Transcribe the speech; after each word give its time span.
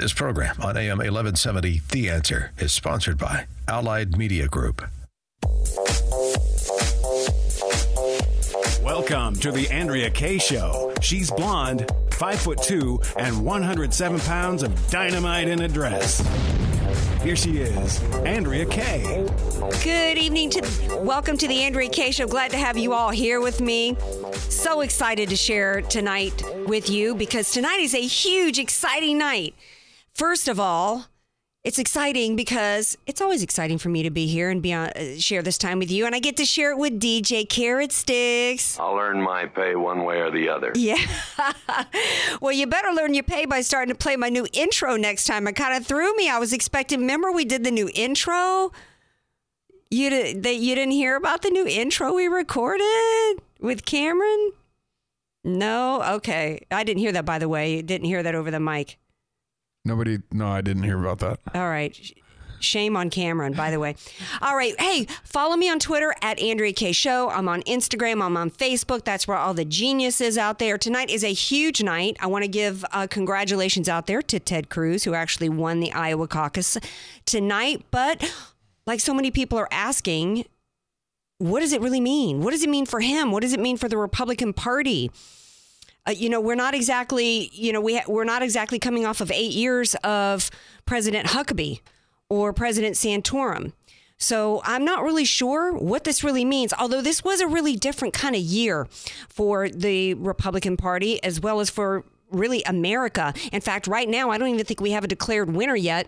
This 0.00 0.14
program 0.14 0.56
on 0.62 0.78
AM 0.78 0.96
1170, 0.96 1.82
The 1.90 2.08
Answer, 2.08 2.52
is 2.56 2.72
sponsored 2.72 3.18
by 3.18 3.44
Allied 3.68 4.16
Media 4.16 4.48
Group. 4.48 4.80
Welcome 8.82 9.34
to 9.40 9.52
the 9.52 9.68
Andrea 9.70 10.08
Kaye 10.08 10.38
Show. 10.38 10.94
She's 11.02 11.30
blonde, 11.30 11.86
five 12.12 12.40
foot 12.40 12.62
two, 12.62 12.98
and 13.18 13.44
107 13.44 14.20
pounds 14.20 14.62
of 14.62 14.90
dynamite 14.90 15.48
in 15.48 15.60
a 15.60 15.68
dress. 15.68 16.26
Here 17.22 17.36
she 17.36 17.58
is, 17.58 18.02
Andrea 18.24 18.64
Kaye. 18.64 19.28
Good 19.84 20.16
evening 20.16 20.48
to 20.52 20.98
welcome 21.02 21.36
to 21.36 21.46
the 21.46 21.60
Andrea 21.60 21.90
Kaye 21.90 22.12
Show. 22.12 22.26
Glad 22.26 22.52
to 22.52 22.56
have 22.56 22.78
you 22.78 22.94
all 22.94 23.10
here 23.10 23.42
with 23.42 23.60
me. 23.60 23.98
So 24.48 24.80
excited 24.80 25.28
to 25.28 25.36
share 25.36 25.82
tonight 25.82 26.42
with 26.66 26.88
you 26.88 27.14
because 27.14 27.50
tonight 27.50 27.80
is 27.80 27.94
a 27.94 28.00
huge, 28.00 28.58
exciting 28.58 29.18
night. 29.18 29.54
First 30.14 30.48
of 30.48 30.60
all, 30.60 31.06
it's 31.62 31.78
exciting 31.78 32.36
because 32.36 32.96
it's 33.06 33.20
always 33.20 33.42
exciting 33.42 33.76
for 33.76 33.90
me 33.90 34.02
to 34.02 34.10
be 34.10 34.26
here 34.26 34.48
and 34.48 34.62
be 34.62 34.72
on, 34.72 34.88
uh, 34.88 35.18
share 35.18 35.42
this 35.42 35.58
time 35.58 35.78
with 35.78 35.90
you, 35.90 36.06
and 36.06 36.14
I 36.14 36.18
get 36.18 36.38
to 36.38 36.46
share 36.46 36.72
it 36.72 36.78
with 36.78 36.98
DJ 36.98 37.46
Carrot 37.46 37.92
Sticks. 37.92 38.78
I'll 38.78 38.98
earn 38.98 39.20
my 39.20 39.44
pay 39.44 39.74
one 39.74 40.04
way 40.04 40.20
or 40.20 40.30
the 40.30 40.48
other. 40.48 40.72
Yeah. 40.74 40.96
well, 42.40 42.52
you 42.52 42.66
better 42.66 42.92
learn 42.92 43.12
your 43.12 43.24
pay 43.24 43.44
by 43.44 43.60
starting 43.60 43.92
to 43.94 43.98
play 43.98 44.16
my 44.16 44.30
new 44.30 44.46
intro 44.54 44.96
next 44.96 45.26
time. 45.26 45.46
It 45.46 45.52
kind 45.52 45.76
of 45.76 45.86
threw 45.86 46.16
me. 46.16 46.30
I 46.30 46.38
was 46.38 46.54
expecting. 46.54 47.00
Remember, 47.00 47.30
we 47.30 47.44
did 47.44 47.62
the 47.62 47.70
new 47.70 47.90
intro. 47.94 48.72
You 49.90 50.08
did, 50.08 50.42
that 50.44 50.56
you 50.56 50.74
didn't 50.74 50.92
hear 50.92 51.16
about 51.16 51.42
the 51.42 51.50
new 51.50 51.66
intro 51.66 52.14
we 52.14 52.26
recorded 52.26 53.42
with 53.60 53.84
Cameron? 53.84 54.52
No. 55.44 56.02
Okay, 56.14 56.64
I 56.70 56.84
didn't 56.84 57.00
hear 57.00 57.12
that. 57.12 57.26
By 57.26 57.38
the 57.38 57.50
way, 57.50 57.82
didn't 57.82 58.06
hear 58.06 58.22
that 58.22 58.34
over 58.34 58.50
the 58.50 58.60
mic. 58.60 58.99
Nobody, 59.84 60.18
no, 60.30 60.48
I 60.48 60.60
didn't 60.60 60.82
hear 60.82 60.98
about 60.98 61.18
that. 61.20 61.40
All 61.54 61.68
right. 61.68 61.98
Shame 62.60 62.94
on 62.94 63.08
Cameron, 63.08 63.54
by 63.54 63.70
the 63.70 63.80
way. 63.80 63.96
All 64.42 64.54
right. 64.54 64.78
Hey, 64.78 65.06
follow 65.24 65.56
me 65.56 65.70
on 65.70 65.78
Twitter 65.78 66.14
at 66.20 66.38
Andrea 66.38 66.74
Kaye 66.74 66.92
Show. 66.92 67.30
I'm 67.30 67.48
on 67.48 67.62
Instagram. 67.62 68.22
I'm 68.22 68.36
on 68.36 68.50
Facebook. 68.50 69.04
That's 69.04 69.26
where 69.26 69.38
all 69.38 69.54
the 69.54 69.64
genius 69.64 70.20
is 70.20 70.36
out 70.36 70.58
there. 70.58 70.76
Tonight 70.76 71.08
is 71.08 71.24
a 71.24 71.32
huge 71.32 71.82
night. 71.82 72.18
I 72.20 72.26
want 72.26 72.44
to 72.44 72.48
give 72.48 72.84
uh, 72.92 73.06
congratulations 73.06 73.88
out 73.88 74.06
there 74.06 74.20
to 74.20 74.38
Ted 74.38 74.68
Cruz, 74.68 75.04
who 75.04 75.14
actually 75.14 75.48
won 75.48 75.80
the 75.80 75.90
Iowa 75.92 76.28
caucus 76.28 76.76
tonight. 77.24 77.86
But 77.90 78.30
like 78.86 79.00
so 79.00 79.14
many 79.14 79.30
people 79.30 79.56
are 79.56 79.68
asking, 79.70 80.44
what 81.38 81.60
does 81.60 81.72
it 81.72 81.80
really 81.80 82.00
mean? 82.00 82.42
What 82.42 82.50
does 82.50 82.62
it 82.62 82.68
mean 82.68 82.84
for 82.84 83.00
him? 83.00 83.32
What 83.32 83.40
does 83.40 83.54
it 83.54 83.60
mean 83.60 83.78
for 83.78 83.88
the 83.88 83.96
Republican 83.96 84.52
Party? 84.52 85.10
Uh, 86.06 86.12
you 86.12 86.28
know, 86.28 86.40
we're 86.40 86.54
not 86.54 86.74
exactly, 86.74 87.50
you 87.52 87.72
know, 87.72 87.80
we 87.80 87.96
ha- 87.96 88.04
we're 88.08 88.24
not 88.24 88.42
exactly 88.42 88.78
coming 88.78 89.04
off 89.04 89.20
of 89.20 89.30
eight 89.30 89.52
years 89.52 89.94
of 89.96 90.50
President 90.86 91.28
Huckabee 91.28 91.80
or 92.28 92.52
President 92.52 92.96
Santorum. 92.96 93.72
So 94.16 94.60
I'm 94.64 94.84
not 94.84 95.02
really 95.02 95.24
sure 95.24 95.72
what 95.72 96.04
this 96.04 96.22
really 96.22 96.44
means, 96.44 96.74
although 96.78 97.00
this 97.00 97.24
was 97.24 97.40
a 97.40 97.46
really 97.46 97.74
different 97.74 98.12
kind 98.12 98.36
of 98.36 98.42
year 98.42 98.86
for 99.28 99.70
the 99.70 100.14
Republican 100.14 100.76
Party 100.76 101.22
as 101.24 101.40
well 101.40 101.60
as 101.60 101.70
for 101.70 102.04
really 102.30 102.62
America. 102.64 103.32
In 103.50 103.62
fact, 103.62 103.86
right 103.86 104.08
now, 104.08 104.30
I 104.30 104.38
don't 104.38 104.48
even 104.48 104.64
think 104.64 104.80
we 104.80 104.90
have 104.90 105.04
a 105.04 105.08
declared 105.08 105.54
winner 105.54 105.74
yet 105.74 106.06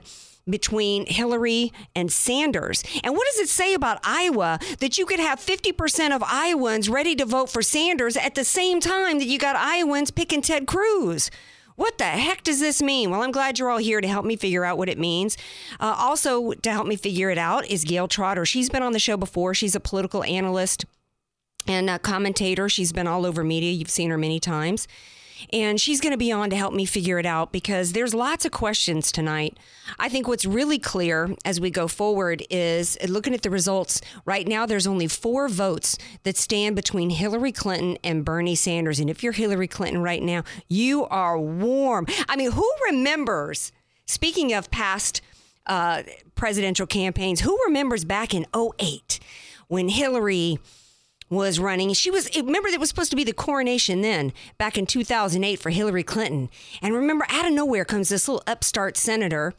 between 0.49 1.07
Hillary 1.07 1.73
and 1.95 2.13
Sanders. 2.13 2.83
And 3.03 3.15
what 3.15 3.27
does 3.33 3.41
it 3.41 3.49
say 3.49 3.75
about 3.75 4.01
Iowa 4.05 4.59
that 4.81 4.99
you 4.99 5.07
could 5.07 5.21
have 5.21 5.39
50% 5.39 6.15
of 6.15 6.23
Iowans 6.25 6.89
ready 6.89 7.15
to 7.17 7.25
vote 7.25 7.51
for 7.51 7.63
Sanders 7.63 8.17
at 8.17 8.35
the 8.35 8.45
same 8.45 8.81
time 8.81 9.19
that 9.19 9.27
you 9.27 9.39
got 9.39 9.57
Iowans 9.57 10.11
picking 10.11 10.43
Ted 10.43 10.67
Cruz? 10.67 11.31
What 11.77 11.99
the 11.99 12.05
heck 12.05 12.43
does 12.43 12.61
this 12.61 12.83
mean? 12.83 13.11
Well, 13.11 13.23
I'm 13.23 13.33
glad 13.33 13.59
you're 13.59 13.71
all 13.71 13.79
here 13.79 14.01
to 14.01 14.09
help 14.09 14.25
me 14.25 14.37
figure 14.37 14.65
out 14.65 14.79
what 14.79 14.89
it 14.89 14.99
means. 14.99 15.39
Uh, 15.81 15.95
also, 15.99 16.53
to 16.53 16.71
help 16.71 16.87
me 16.87 16.97
figure 16.97 17.31
it 17.31 17.39
out 17.39 17.67
is 17.67 17.85
Gail 17.85 18.09
Trotter. 18.09 18.45
She's 18.45 18.69
been 18.69 18.83
on 18.83 18.93
the 18.93 18.99
show 18.99 19.17
before. 19.17 19.55
She's 19.55 19.75
a 19.75 19.81
political 19.81 20.23
analyst 20.25 20.85
and 21.67 21.89
a 21.89 21.99
commentator. 21.99 22.69
She's 22.69 22.93
been 22.93 23.07
all 23.07 23.25
over 23.25 23.43
media. 23.43 23.73
You've 23.73 23.91
seen 23.91 24.11
her 24.11 24.19
many 24.19 24.39
times 24.39 24.87
and 25.53 25.81
she's 25.81 26.01
going 26.01 26.13
to 26.13 26.19
be 26.19 26.33
on 26.33 26.51
to 26.51 26.57
help 26.57 26.75
me 26.75 26.85
figure 26.85 27.19
it 27.19 27.27
out 27.27 27.53
because 27.53 27.93
there's 27.93 28.15
lots 28.15 28.45
of 28.45 28.53
questions 28.53 29.11
tonight. 29.11 29.59
I 29.99 30.09
think 30.09 30.29
what's 30.29 30.45
really 30.45 30.79
clear 30.79 31.35
as 31.45 31.61
we 31.61 31.71
go 31.71 31.89
forward 31.89 32.45
is 32.51 32.97
looking 33.09 33.35
at 33.35 33.43
the 33.43 33.51
results. 33.51 34.01
Right 34.25 34.47
now, 34.47 34.67
there's 34.67 34.87
only 34.87 35.09
four 35.09 35.49
votes 35.49 35.99
that 36.23 36.37
stand 36.37 36.77
between 36.77 37.11
Hillary 37.11 37.53
Clinton 37.53 37.99
and 38.05 38.25
Bernie 38.25 38.55
Sanders. 38.55 39.01
And 39.01 39.11
if 39.11 39.23
you're 39.23 39.33
Hillary 39.33 39.69
Clinton 39.69 40.03
right 40.03 40.23
now, 40.23 40.45
you 40.69 41.07
are 41.07 41.39
warm. 41.39 42.07
I 42.29 42.37
mean, 42.37 42.53
who 42.53 42.71
remembers, 42.87 43.73
speaking 44.07 44.53
of 44.53 44.71
past 44.71 45.21
uh, 45.67 46.03
presidential 46.35 46.87
campaigns, 46.87 47.41
who 47.41 47.59
remembers 47.67 48.05
back 48.05 48.35
in 48.35 48.47
08 48.55 49.21
when 49.69 49.89
Hillary 49.89 50.59
was 51.33 51.59
running. 51.59 51.93
She 51.95 52.11
was, 52.11 52.29
remember, 52.37 52.69
it 52.69 52.79
was 52.79 52.91
supposed 52.91 53.11
to 53.11 53.17
be 53.17 53.25
the 53.25 53.33
coronation 53.33 54.03
then, 54.03 54.35
back 54.59 54.77
in 54.77 54.85
2008 54.85 55.59
for 55.59 55.71
Hillary 55.71 56.03
Clinton. 56.03 56.51
And 56.83 56.95
remember, 56.95 57.25
out 57.31 57.47
of 57.47 57.53
nowhere 57.53 57.87
comes 57.87 58.11
this 58.11 58.29
little 58.29 58.43
upstart 58.47 58.99
senator. 58.99 59.55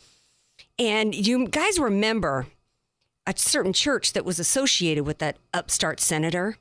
And 0.77 1.15
you 1.15 1.47
guys 1.47 1.79
remember 1.79 2.45
a 3.25 3.33
certain 3.35 3.73
church 3.73 4.13
that 4.13 4.23
was 4.23 4.37
associated 4.37 5.05
with 5.05 5.17
that 5.17 5.37
upstart 5.51 5.99
senator. 5.99 6.57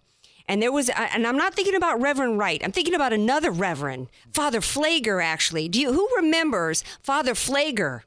And 0.49 0.63
there 0.63 0.73
was, 0.73 0.89
and 0.89 1.27
I'm 1.27 1.37
not 1.37 1.55
thinking 1.55 1.77
about 1.77 2.01
Reverend 2.01 2.39
Wright. 2.39 2.63
I'm 2.65 2.73
thinking 2.73 2.95
about 2.95 3.13
another 3.13 3.51
Reverend, 3.51 4.09
Father 4.33 4.61
Pfleger. 4.61 5.23
actually. 5.23 5.69
Do 5.69 5.79
you, 5.79 5.93
who 5.93 6.09
remembers 6.17 6.83
Father 7.03 7.35
Pfleger? 7.35 8.03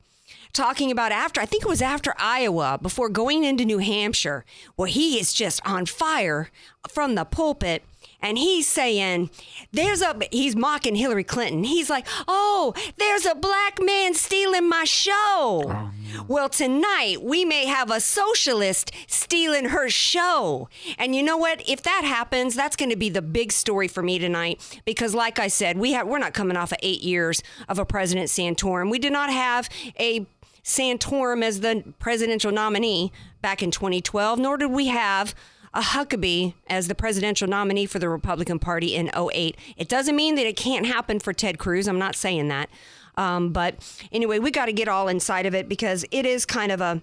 Talking 0.56 0.90
about 0.90 1.12
after, 1.12 1.40
I 1.40 1.46
think 1.46 1.64
it 1.64 1.70
was 1.70 1.82
after 1.82 2.16
Iowa, 2.18 2.80
before 2.82 3.10
going 3.10 3.44
into 3.44 3.66
New 3.66 3.80
Hampshire, 3.80 4.46
where 4.76 4.88
he 4.88 5.20
is 5.20 5.34
just 5.34 5.66
on 5.66 5.86
fire 5.86 6.50
from 6.90 7.16
the 7.16 7.26
pulpit. 7.26 7.84
And 8.22 8.38
he's 8.40 8.66
saying, 8.66 9.30
there's 9.72 10.02
a, 10.02 10.18
he's 10.32 10.56
mocking 10.56 10.96
Hillary 10.96 11.24
Clinton. 11.24 11.64
He's 11.64 11.92
like, 11.92 12.08
oh, 12.28 12.74
there's 12.98 13.26
a 13.26 13.36
black 13.36 13.80
man 13.80 14.16
stealing 14.16 14.68
my 14.68 14.84
show. 14.84 15.14
Oh, 15.14 15.92
well, 16.28 16.50
tonight 16.50 17.22
we 17.22 17.46
may 17.46 17.66
have 17.66 17.92
a 17.92 18.00
socialist 18.00 18.92
stealing 19.06 19.66
her 19.66 19.90
show. 19.90 20.70
And 20.98 21.16
you 21.16 21.22
know 21.22 21.38
what? 21.38 21.68
If 21.70 21.84
that 21.84 22.04
happens, 22.04 22.56
that's 22.56 22.76
going 22.76 22.90
to 22.90 22.96
be 22.96 23.10
the 23.10 23.22
big 23.22 23.52
story 23.52 23.88
for 23.88 24.02
me 24.02 24.18
tonight. 24.18 24.80
Because, 24.86 25.14
like 25.14 25.38
I 25.38 25.48
said, 25.48 25.78
we 25.78 25.92
have, 25.92 26.08
we're 26.08 26.18
not 26.18 26.34
coming 26.34 26.58
off 26.58 26.72
of 26.72 26.80
eight 26.82 27.02
years 27.02 27.44
of 27.68 27.78
a 27.78 27.86
President 27.86 28.30
Santorum. 28.30 28.90
We 28.90 28.98
did 28.98 29.14
not 29.14 29.32
have 29.32 29.70
a 30.00 30.26
Santorum 30.66 31.44
as 31.44 31.60
the 31.60 31.94
presidential 32.00 32.52
nominee 32.52 33.12
back 33.42 33.62
in 33.62 33.70
2012, 33.70 34.40
nor 34.40 34.58
did 34.58 34.72
we 34.72 34.88
have 34.88 35.36
a 35.76 35.82
Huckabee 35.82 36.54
as 36.68 36.88
the 36.88 36.96
presidential 36.96 37.48
nominee 37.48 37.86
for 37.86 38.00
the 38.00 38.10
Republican 38.10 38.58
Party 38.58 38.96
in 38.96 39.12
08. 39.16 39.58
It 39.78 39.88
doesn't 39.88 40.16
mean 40.16 40.36
that 40.36 40.48
it 40.48 40.56
can't 40.56 40.86
happen 40.86 41.20
for 41.20 41.34
Ted 41.34 41.60
Cruz. 41.60 41.88
I'm 41.88 42.00
not 42.00 42.16
saying 42.16 42.48
that. 42.48 42.70
Um, 43.18 43.52
but 43.52 43.76
anyway, 44.12 44.40
we 44.40 44.52
got 44.52 44.66
to 44.66 44.74
get 44.74 44.88
all 44.88 45.08
inside 45.08 45.46
of 45.46 45.54
it 45.54 45.70
because 45.70 46.06
it 46.12 46.26
is 46.26 46.46
kind 46.46 46.72
of 46.72 46.82
a 46.82 47.02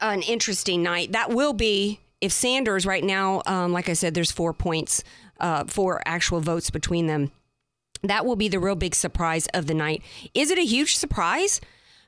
an 0.00 0.22
interesting 0.22 0.82
night. 0.82 1.12
That 1.12 1.30
will 1.30 1.52
be 1.52 2.00
if 2.20 2.30
Sanders 2.30 2.86
right 2.86 3.02
now, 3.02 3.42
um, 3.46 3.72
like 3.72 3.88
I 3.88 3.94
said, 3.94 4.14
there's 4.14 4.30
four 4.30 4.52
points, 4.52 5.02
uh, 5.40 5.64
four 5.64 6.02
actual 6.06 6.40
votes 6.40 6.70
between 6.70 7.06
them. 7.06 7.32
That 8.02 8.24
will 8.24 8.36
be 8.36 8.48
the 8.48 8.60
real 8.60 8.76
big 8.76 8.94
surprise 8.94 9.46
of 9.48 9.66
the 9.66 9.74
night. 9.74 10.02
Is 10.32 10.50
it 10.50 10.58
a 10.58 10.64
huge 10.64 10.96
surprise? 10.96 11.60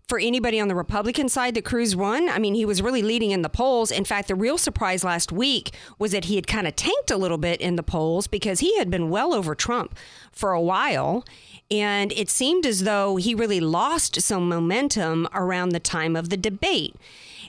For 0.08 0.18
anybody 0.18 0.60
on 0.60 0.68
the 0.68 0.74
Republican 0.74 1.28
side 1.28 1.54
that 1.54 1.64
Cruz 1.64 1.96
won. 1.96 2.28
I 2.28 2.38
mean, 2.38 2.54
he 2.54 2.64
was 2.64 2.82
really 2.82 3.02
leading 3.02 3.30
in 3.30 3.42
the 3.42 3.48
polls. 3.48 3.90
In 3.90 4.04
fact, 4.04 4.28
the 4.28 4.34
real 4.34 4.58
surprise 4.58 5.04
last 5.04 5.32
week 5.32 5.74
was 5.98 6.12
that 6.12 6.26
he 6.26 6.36
had 6.36 6.46
kind 6.46 6.66
of 6.66 6.76
tanked 6.76 7.10
a 7.10 7.16
little 7.16 7.38
bit 7.38 7.60
in 7.60 7.76
the 7.76 7.82
polls 7.82 8.26
because 8.26 8.60
he 8.60 8.76
had 8.78 8.90
been 8.90 9.10
well 9.10 9.32
over 9.32 9.54
Trump 9.54 9.96
for 10.30 10.52
a 10.52 10.60
while. 10.60 11.24
And 11.70 12.12
it 12.12 12.28
seemed 12.28 12.66
as 12.66 12.84
though 12.84 13.16
he 13.16 13.34
really 13.34 13.60
lost 13.60 14.20
some 14.20 14.48
momentum 14.48 15.28
around 15.32 15.70
the 15.70 15.80
time 15.80 16.16
of 16.16 16.28
the 16.28 16.36
debate. 16.36 16.94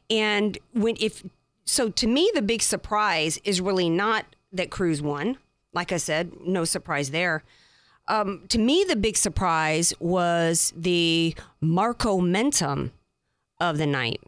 And 0.09 0.57
when, 0.71 0.95
if, 0.99 1.23
so 1.65 1.89
to 1.89 2.07
me, 2.07 2.31
the 2.33 2.41
big 2.41 2.61
surprise 2.61 3.39
is 3.43 3.59
really 3.59 3.89
not 3.89 4.25
that 4.53 4.69
Cruz 4.69 5.01
won. 5.01 5.37
Like 5.73 5.91
I 5.91 5.97
said, 5.97 6.33
no 6.45 6.63
surprise 6.63 7.11
there. 7.11 7.43
Um, 8.13 8.43
to 8.49 8.59
me, 8.59 8.85
the 8.87 8.95
big 8.95 9.17
surprise 9.17 9.91
was 9.99 10.71
the 10.77 11.33
Marcomentum 11.63 12.91
of 13.59 13.79
the 13.79 13.87
night. 13.87 14.21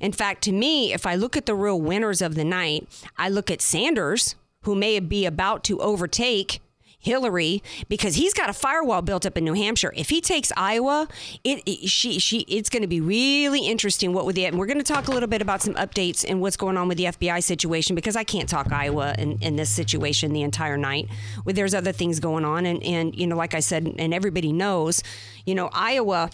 In 0.00 0.12
fact, 0.12 0.44
to 0.44 0.52
me, 0.52 0.92
if 0.92 1.04
I 1.04 1.16
look 1.16 1.36
at 1.36 1.46
the 1.46 1.54
real 1.56 1.80
winners 1.80 2.22
of 2.22 2.36
the 2.36 2.44
night, 2.44 2.86
I 3.18 3.28
look 3.28 3.50
at 3.50 3.60
Sanders, 3.60 4.36
who 4.62 4.76
may 4.76 5.00
be 5.00 5.26
about 5.26 5.64
to 5.64 5.80
overtake 5.80 6.60
Hillary 7.06 7.62
because 7.88 8.16
he's 8.16 8.34
got 8.34 8.50
a 8.50 8.52
firewall 8.52 9.00
built 9.00 9.24
up 9.24 9.38
in 9.38 9.44
New 9.44 9.54
Hampshire. 9.54 9.92
If 9.96 10.10
he 10.10 10.20
takes 10.20 10.50
Iowa, 10.56 11.06
it, 11.44 11.62
it 11.64 11.88
she 11.88 12.18
she 12.18 12.40
it's 12.40 12.68
going 12.68 12.82
to 12.82 12.88
be 12.88 13.00
really 13.00 13.66
interesting 13.66 14.12
what 14.12 14.26
with 14.26 14.34
the 14.34 14.44
and 14.44 14.58
we're 14.58 14.66
going 14.66 14.78
to 14.78 14.84
talk 14.84 15.06
a 15.08 15.12
little 15.12 15.28
bit 15.28 15.40
about 15.40 15.62
some 15.62 15.74
updates 15.74 16.24
and 16.28 16.40
what's 16.40 16.56
going 16.56 16.76
on 16.76 16.88
with 16.88 16.98
the 16.98 17.04
FBI 17.04 17.42
situation 17.42 17.94
because 17.94 18.16
I 18.16 18.24
can't 18.24 18.48
talk 18.48 18.72
Iowa 18.72 19.14
in, 19.16 19.38
in 19.40 19.54
this 19.54 19.70
situation 19.70 20.32
the 20.32 20.42
entire 20.42 20.76
night. 20.76 21.08
Well, 21.44 21.54
there's 21.54 21.74
other 21.74 21.92
things 21.92 22.18
going 22.20 22.44
on 22.44 22.66
and 22.66 22.82
and 22.82 23.14
you 23.14 23.26
know 23.26 23.36
like 23.36 23.54
I 23.54 23.60
said 23.60 23.94
and 23.98 24.12
everybody 24.12 24.52
knows, 24.52 25.02
you 25.46 25.54
know 25.54 25.70
Iowa 25.72 26.30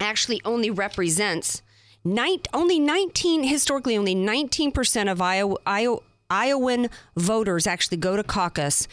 actually 0.00 0.40
only 0.44 0.70
represents 0.70 1.62
nine, 2.04 2.40
only 2.52 2.78
19 2.78 3.44
historically 3.44 3.96
only 3.96 4.14
19% 4.14 5.10
of 5.10 5.20
Iowa, 5.22 5.56
Iowa 5.66 6.00
Iowan 6.30 6.90
voters 7.16 7.66
actually 7.66 7.96
go 7.96 8.16
to 8.16 8.22
caucus, 8.22 8.86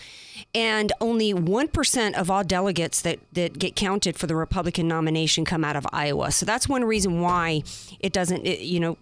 and 0.53 0.93
only 1.01 1.33
1% 1.33 2.13
of 2.13 2.31
all 2.31 2.43
delegates 2.43 3.01
that, 3.01 3.19
that 3.33 3.59
get 3.59 3.75
counted 3.75 4.17
for 4.17 4.25
the 4.25 4.35
Republican 4.35 4.87
nomination 4.87 5.43
come 5.43 5.63
out 5.63 5.75
of 5.75 5.85
Iowa. 5.91 6.31
So 6.31 6.45
that's 6.45 6.69
one 6.69 6.85
reason 6.85 7.19
why 7.19 7.63
it 7.99 8.13
doesn't, 8.13 8.45
it, 8.45 8.61
you 8.61 8.79
know, 8.79 8.97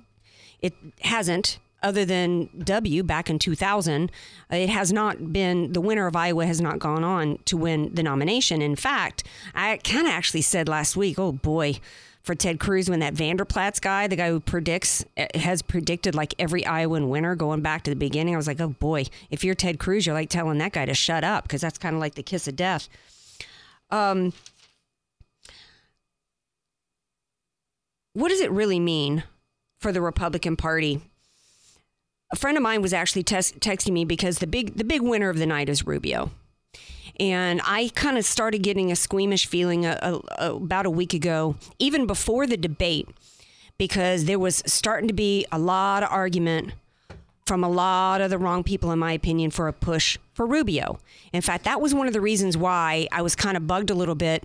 it 0.61 0.73
hasn't, 1.01 1.59
other 1.83 2.05
than 2.05 2.49
W 2.63 3.03
back 3.03 3.29
in 3.29 3.37
2000, 3.37 4.11
it 4.49 4.69
has 4.69 4.91
not 4.91 5.31
been, 5.31 5.73
the 5.73 5.81
winner 5.81 6.07
of 6.07 6.15
Iowa 6.15 6.45
has 6.47 6.61
not 6.61 6.79
gone 6.79 7.03
on 7.03 7.37
to 7.45 7.57
win 7.57 7.93
the 7.93 8.01
nomination. 8.01 8.61
In 8.61 8.75
fact, 8.75 9.23
I 9.53 9.77
kind 9.77 10.07
of 10.07 10.13
actually 10.13 10.41
said 10.41 10.67
last 10.67 10.95
week, 10.95 11.19
oh 11.19 11.33
boy, 11.33 11.75
for 12.23 12.33
Ted 12.35 12.59
Cruz 12.59 12.89
when 12.89 13.01
that 13.01 13.13
Vander 13.13 13.43
Plaats 13.45 13.81
guy, 13.81 14.07
the 14.07 14.15
guy 14.15 14.29
who 14.29 14.39
predicts, 14.39 15.05
eh, 15.17 15.27
has 15.37 15.61
predicted 15.61 16.15
like 16.15 16.33
every 16.39 16.65
Iowan 16.65 17.09
winner 17.09 17.35
going 17.35 17.61
back 17.61 17.83
to 17.83 17.91
the 17.91 17.95
beginning. 17.95 18.33
I 18.33 18.37
was 18.37 18.47
like, 18.47 18.61
oh 18.61 18.69
boy, 18.69 19.05
if 19.29 19.43
you're 19.43 19.55
Ted 19.55 19.77
Cruz, 19.77 20.05
you're 20.05 20.15
like 20.15 20.29
telling 20.29 20.57
that 20.59 20.71
guy 20.71 20.85
to 20.85 20.93
shut 20.93 21.23
up 21.23 21.43
because 21.43 21.61
that's 21.61 21.77
kind 21.77 21.95
of 21.95 21.99
like 21.99 22.15
the 22.15 22.23
kiss 22.23 22.47
of 22.47 22.55
death. 22.55 22.87
Um, 23.91 24.33
what 28.13 28.29
does 28.29 28.39
it 28.39 28.51
really 28.51 28.79
mean 28.79 29.23
for 29.79 29.91
the 29.91 30.01
Republican 30.01 30.55
Party? 30.55 31.01
A 32.31 32.35
friend 32.35 32.57
of 32.57 32.63
mine 32.63 32.81
was 32.81 32.93
actually 32.93 33.23
texting 33.23 33.91
me 33.91 34.05
because 34.05 34.39
the 34.39 34.47
big 34.47 34.77
the 34.77 34.83
big 34.83 35.01
winner 35.01 35.29
of 35.29 35.37
the 35.37 35.45
night 35.45 35.69
is 35.69 35.85
Rubio. 35.85 36.31
And 37.19 37.61
I 37.63 37.91
kind 37.93 38.17
of 38.17 38.25
started 38.25 38.63
getting 38.63 38.91
a 38.91 38.95
squeamish 38.95 39.45
feeling 39.45 39.85
a, 39.85 39.99
a, 40.01 40.45
a, 40.45 40.55
about 40.55 40.85
a 40.85 40.89
week 40.89 41.13
ago, 41.13 41.55
even 41.79 42.07
before 42.07 42.47
the 42.47 42.57
debate, 42.57 43.07
because 43.77 44.25
there 44.25 44.39
was 44.39 44.63
starting 44.65 45.07
to 45.07 45.13
be 45.13 45.45
a 45.51 45.59
lot 45.59 46.03
of 46.03 46.09
argument 46.11 46.73
from 47.45 47.63
a 47.63 47.69
lot 47.69 48.21
of 48.21 48.29
the 48.29 48.37
wrong 48.37 48.63
people, 48.63 48.91
in 48.91 48.99
my 48.99 49.11
opinion, 49.11 49.51
for 49.51 49.67
a 49.67 49.73
push 49.73 50.17
for 50.33 50.45
Rubio. 50.45 50.99
In 51.33 51.41
fact, 51.41 51.65
that 51.65 51.81
was 51.81 51.93
one 51.93 52.07
of 52.07 52.13
the 52.13 52.21
reasons 52.21 52.57
why 52.57 53.07
I 53.11 53.21
was 53.21 53.35
kind 53.35 53.57
of 53.57 53.67
bugged 53.67 53.89
a 53.89 53.95
little 53.95 54.15
bit 54.15 54.43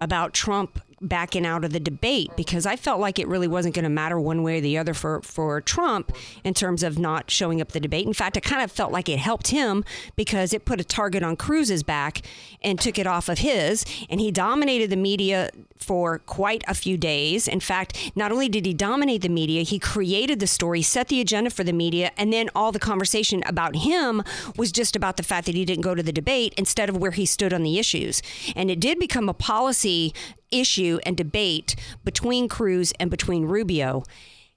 about 0.00 0.34
Trump 0.34 0.80
backing 1.02 1.44
out 1.44 1.64
of 1.64 1.72
the 1.72 1.80
debate 1.80 2.30
because 2.36 2.64
I 2.64 2.76
felt 2.76 3.00
like 3.00 3.18
it 3.18 3.28
really 3.28 3.48
wasn't 3.48 3.74
going 3.74 3.84
to 3.84 3.90
matter 3.90 4.18
one 4.18 4.42
way 4.42 4.58
or 4.58 4.60
the 4.60 4.78
other 4.78 4.94
for, 4.94 5.20
for 5.22 5.60
Trump 5.60 6.12
in 6.44 6.54
terms 6.54 6.82
of 6.82 6.98
not 6.98 7.30
showing 7.30 7.60
up 7.60 7.72
the 7.72 7.80
debate. 7.80 8.06
In 8.06 8.12
fact, 8.12 8.36
I 8.36 8.40
kind 8.40 8.62
of 8.62 8.70
felt 8.70 8.92
like 8.92 9.08
it 9.08 9.18
helped 9.18 9.48
him 9.48 9.84
because 10.16 10.52
it 10.52 10.64
put 10.64 10.80
a 10.80 10.84
target 10.84 11.22
on 11.22 11.36
Cruz's 11.36 11.82
back 11.82 12.22
and 12.62 12.78
took 12.80 12.98
it 12.98 13.06
off 13.06 13.28
of 13.28 13.38
his. 13.38 13.84
And 14.08 14.20
he 14.20 14.30
dominated 14.30 14.90
the 14.90 14.96
media 14.96 15.50
for 15.82 16.20
quite 16.20 16.62
a 16.68 16.74
few 16.74 16.96
days. 16.96 17.48
In 17.48 17.60
fact, 17.60 18.12
not 18.14 18.32
only 18.32 18.48
did 18.48 18.64
he 18.64 18.72
dominate 18.72 19.22
the 19.22 19.28
media, 19.28 19.62
he 19.62 19.78
created 19.78 20.38
the 20.38 20.46
story, 20.46 20.80
set 20.80 21.08
the 21.08 21.20
agenda 21.20 21.50
for 21.50 21.64
the 21.64 21.72
media, 21.72 22.12
and 22.16 22.32
then 22.32 22.48
all 22.54 22.72
the 22.72 22.78
conversation 22.78 23.42
about 23.46 23.76
him 23.76 24.22
was 24.56 24.70
just 24.70 24.96
about 24.96 25.16
the 25.16 25.22
fact 25.22 25.46
that 25.46 25.54
he 25.54 25.64
didn't 25.64 25.82
go 25.82 25.94
to 25.94 26.02
the 26.02 26.12
debate 26.12 26.54
instead 26.56 26.88
of 26.88 26.96
where 26.96 27.10
he 27.10 27.26
stood 27.26 27.52
on 27.52 27.62
the 27.62 27.78
issues. 27.78 28.22
And 28.54 28.70
it 28.70 28.80
did 28.80 28.98
become 28.98 29.28
a 29.28 29.34
policy 29.34 30.14
issue 30.52 30.98
and 31.04 31.16
debate 31.16 31.76
between 32.04 32.48
Cruz 32.48 32.92
and 33.00 33.10
between 33.10 33.44
Rubio. 33.44 34.04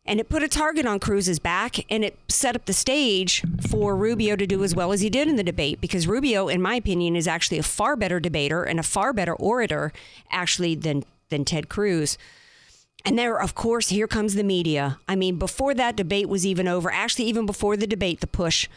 And 0.06 0.20
it 0.20 0.30
put 0.30 0.44
a 0.44 0.48
target 0.48 0.86
on 0.86 1.00
Cruz's 1.00 1.40
back 1.40 1.78
and 1.90 2.06
it 2.06 2.16
set 2.28 2.56
up 2.56 2.66
the 2.66 2.74
stage 2.74 3.44
for 3.68 3.96
Rubio 3.96 4.36
to 4.36 4.46
do 4.46 4.64
as 4.64 4.76
well 4.76 4.92
as 4.92 5.02
he 5.02 5.10
did 5.10 5.28
in 5.28 5.36
the 5.36 5.44
debate 5.44 5.82
because 5.82 6.08
Rubio, 6.08 6.48
in 6.48 6.62
my 6.62 6.76
opinion, 6.76 7.16
is 7.16 7.28
actually 7.28 7.58
a 7.58 7.64
far 7.64 7.96
better 7.96 8.20
debater 8.20 8.64
and 8.64 8.80
a 8.80 8.84
far 8.84 9.14
better 9.14 9.34
orator, 9.34 9.92
actually, 10.30 10.76
than, 10.76 11.04
than 11.30 11.44
Ted 11.44 11.70
Cruz. 11.70 12.20
And 13.04 13.18
there, 13.18 13.40
of 13.40 13.56
course, 13.56 13.90
here 13.90 14.08
comes 14.08 14.36
the 14.36 14.44
media. 14.44 15.00
I 15.08 15.16
mean, 15.16 15.38
before 15.38 15.74
that 15.74 15.96
debate 15.96 16.30
was 16.30 16.46
even 16.46 16.68
over, 16.68 16.92
actually, 16.92 17.26
even 17.26 17.48
before 17.48 17.76
the 17.76 17.88
debate, 17.88 18.20
the 18.20 18.28
push 18.28 18.68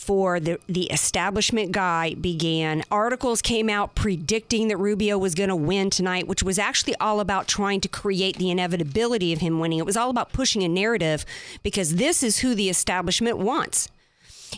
for 0.00 0.40
the, 0.40 0.58
the 0.66 0.84
establishment 0.84 1.72
guy 1.72 2.14
began. 2.14 2.82
Articles 2.90 3.42
came 3.42 3.68
out 3.68 3.94
predicting 3.94 4.68
that 4.68 4.78
Rubio 4.78 5.18
was 5.18 5.34
going 5.34 5.50
to 5.50 5.56
win 5.56 5.90
tonight, 5.90 6.26
which 6.26 6.42
was 6.42 6.58
actually 6.58 6.96
all 6.96 7.20
about 7.20 7.46
trying 7.46 7.82
to 7.82 7.88
create 7.88 8.38
the 8.38 8.50
inevitability 8.50 9.34
of 9.34 9.40
him 9.40 9.60
winning. 9.60 9.78
It 9.78 9.84
was 9.84 9.98
all 9.98 10.08
about 10.08 10.32
pushing 10.32 10.62
a 10.62 10.68
narrative 10.68 11.26
because 11.62 11.96
this 11.96 12.22
is 12.22 12.38
who 12.38 12.54
the 12.54 12.70
establishment 12.70 13.36
wants. 13.36 13.90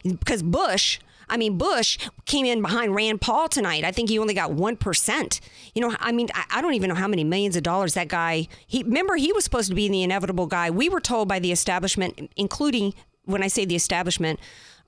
Because 0.04 0.44
Bush, 0.44 1.00
I 1.28 1.36
mean, 1.36 1.58
Bush 1.58 1.98
came 2.24 2.46
in 2.46 2.62
behind 2.62 2.94
Rand 2.94 3.20
Paul 3.20 3.48
tonight. 3.48 3.82
I 3.82 3.90
think 3.90 4.10
he 4.10 4.20
only 4.20 4.34
got 4.34 4.52
1%. 4.52 5.40
You 5.74 5.82
know, 5.82 5.96
I 5.98 6.12
mean, 6.12 6.28
I, 6.34 6.44
I 6.52 6.62
don't 6.62 6.74
even 6.74 6.88
know 6.88 6.94
how 6.94 7.08
many 7.08 7.24
millions 7.24 7.56
of 7.56 7.64
dollars 7.64 7.94
that 7.94 8.06
guy, 8.06 8.46
he, 8.68 8.84
remember, 8.84 9.16
he 9.16 9.32
was 9.32 9.42
supposed 9.42 9.70
to 9.70 9.74
be 9.74 9.88
the 9.88 10.04
inevitable 10.04 10.46
guy. 10.46 10.70
We 10.70 10.88
were 10.88 11.00
told 11.00 11.26
by 11.26 11.40
the 11.40 11.50
establishment, 11.50 12.30
including 12.36 12.94
when 13.24 13.42
I 13.42 13.48
say 13.48 13.64
the 13.64 13.76
establishment, 13.76 14.38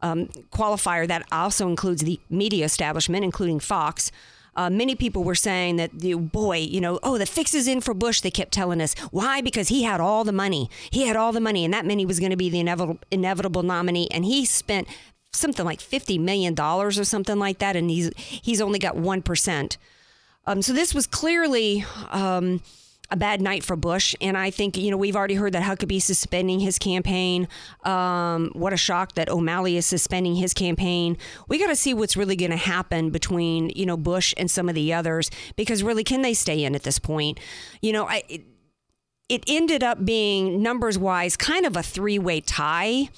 um, 0.04 0.26
qualifier 0.52 1.08
that 1.08 1.26
also 1.32 1.66
includes 1.66 2.02
the 2.02 2.20
media 2.28 2.64
establishment, 2.66 3.24
including 3.24 3.58
Fox. 3.58 4.12
Uh, 4.54 4.68
many 4.70 4.94
people 4.94 5.24
were 5.24 5.34
saying 5.34 5.76
that 5.76 5.90
the 5.98 6.14
boy, 6.14 6.58
you 6.58 6.80
know, 6.80 7.00
oh, 7.02 7.16
the 7.18 7.26
fix 7.26 7.54
is 7.54 7.66
in 7.66 7.80
for 7.80 7.94
Bush. 7.94 8.20
They 8.20 8.30
kept 8.30 8.52
telling 8.52 8.80
us 8.80 8.94
why 9.10 9.40
because 9.40 9.68
he 9.68 9.82
had 9.82 10.00
all 10.00 10.22
the 10.22 10.32
money. 10.32 10.70
He 10.90 11.06
had 11.06 11.16
all 11.16 11.32
the 11.32 11.40
money, 11.40 11.64
and 11.64 11.72
that 11.72 11.90
he 11.90 12.06
was 12.06 12.20
going 12.20 12.30
to 12.30 12.36
be 12.36 12.50
the 12.50 12.60
inevitable 12.60 12.98
inevitable 13.10 13.62
nominee. 13.62 14.08
And 14.10 14.24
he 14.24 14.44
spent 14.44 14.86
something 15.32 15.64
like 15.64 15.80
fifty 15.80 16.18
million 16.18 16.54
dollars 16.54 16.98
or 16.98 17.04
something 17.04 17.38
like 17.38 17.58
that, 17.58 17.74
and 17.74 17.90
he's 17.90 18.10
he's 18.16 18.60
only 18.60 18.78
got 18.78 18.96
one 18.96 19.22
percent. 19.22 19.78
Um, 20.46 20.60
so 20.60 20.72
this 20.74 20.94
was 20.94 21.06
clearly. 21.06 21.84
Um, 22.10 22.60
a 23.10 23.16
bad 23.16 23.40
night 23.40 23.62
for 23.62 23.76
Bush. 23.76 24.14
And 24.20 24.36
I 24.36 24.50
think, 24.50 24.76
you 24.76 24.90
know, 24.90 24.96
we've 24.96 25.16
already 25.16 25.34
heard 25.34 25.52
that 25.52 25.62
Huckabee 25.62 26.00
suspending 26.00 26.60
his 26.60 26.78
campaign. 26.78 27.48
Um, 27.84 28.50
what 28.54 28.72
a 28.72 28.76
shock 28.76 29.14
that 29.14 29.28
O'Malley 29.28 29.76
is 29.76 29.86
suspending 29.86 30.36
his 30.36 30.54
campaign. 30.54 31.16
We 31.48 31.58
got 31.58 31.68
to 31.68 31.76
see 31.76 31.94
what's 31.94 32.16
really 32.16 32.36
going 32.36 32.50
to 32.50 32.56
happen 32.56 33.10
between, 33.10 33.70
you 33.76 33.86
know, 33.86 33.96
Bush 33.96 34.34
and 34.36 34.50
some 34.50 34.68
of 34.68 34.74
the 34.74 34.92
others 34.92 35.30
because 35.56 35.82
really, 35.82 36.04
can 36.04 36.22
they 36.22 36.34
stay 36.34 36.64
in 36.64 36.74
at 36.74 36.82
this 36.82 36.98
point? 36.98 37.38
You 37.80 37.92
know, 37.92 38.08
I. 38.08 38.22
It, 38.28 38.42
it 39.26 39.42
ended 39.48 39.82
up 39.82 40.04
being 40.04 40.62
numbers 40.62 40.98
wise 40.98 41.34
kind 41.34 41.64
of 41.64 41.78
a 41.78 41.82
three 41.82 42.18
way 42.18 42.42
tie 42.42 43.08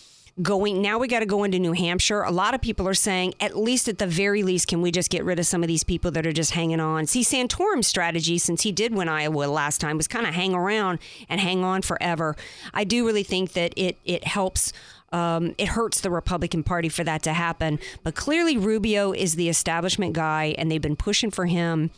going 0.43 0.83
now 0.83 0.99
we 0.99 1.09
got 1.09 1.21
to 1.21 1.27
go 1.27 1.45
into 1.45 1.59
New 1.59 1.73
Hampshire. 1.73 2.23
A 2.23 2.31
lot 2.31 2.55
of 2.55 2.61
people 2.61 2.87
are 2.87 2.95
saying 2.95 3.35
at 3.41 3.57
least 3.57 3.89
at 3.89 3.99
the 3.99 4.07
very 4.07 4.43
least 4.43 4.69
can 4.69 4.83
we 4.83 4.91
just 4.91 5.11
get 5.11 5.25
rid 5.25 5.39
of 5.39 5.47
some 5.47 5.63
of 5.63 5.69
these 5.69 5.85
people 5.85 6.11
that 6.11 6.27
are 6.27 6.33
just 6.33 6.53
hanging 6.53 6.81
on. 6.81 7.07
See 7.07 7.23
Santorum's 7.23 7.87
strategy 7.87 8.39
since 8.39 8.63
he 8.63 8.73
did 8.73 8.95
win 8.95 9.09
Iowa 9.09 9.45
last 9.45 9.81
time 9.81 9.97
was 9.97 10.09
kind 10.09 10.27
of 10.27 10.35
hang 10.35 10.55
around 10.55 10.99
and 11.29 11.41
hang 11.41 11.65
on 11.65 11.83
forever. 11.83 12.37
I 12.75 12.85
do 12.85 13.07
really 13.07 13.23
think 13.23 13.53
that 13.53 13.73
it 13.77 13.99
it 14.05 14.25
helps 14.25 14.73
um, 15.13 15.55
it 15.57 15.69
hurts 15.69 16.01
the 16.01 16.11
Republican 16.11 16.63
Party 16.63 16.89
for 16.89 17.05
that 17.05 17.23
to 17.23 17.33
happen. 17.33 17.79
But 18.03 18.15
clearly, 18.15 18.57
Rubio 18.57 19.13
is 19.13 19.37
the 19.37 19.49
establishment 19.49 20.13
guy, 20.15 20.55
and 20.59 20.71
they've 20.71 20.83
been 20.83 20.97
pushing 20.97 21.31
for 21.31 21.47
him. 21.47 21.91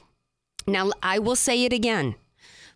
Now, 0.66 0.92
I 1.02 1.18
will 1.18 1.36
say 1.36 1.64
it 1.64 1.72
again 1.72 2.14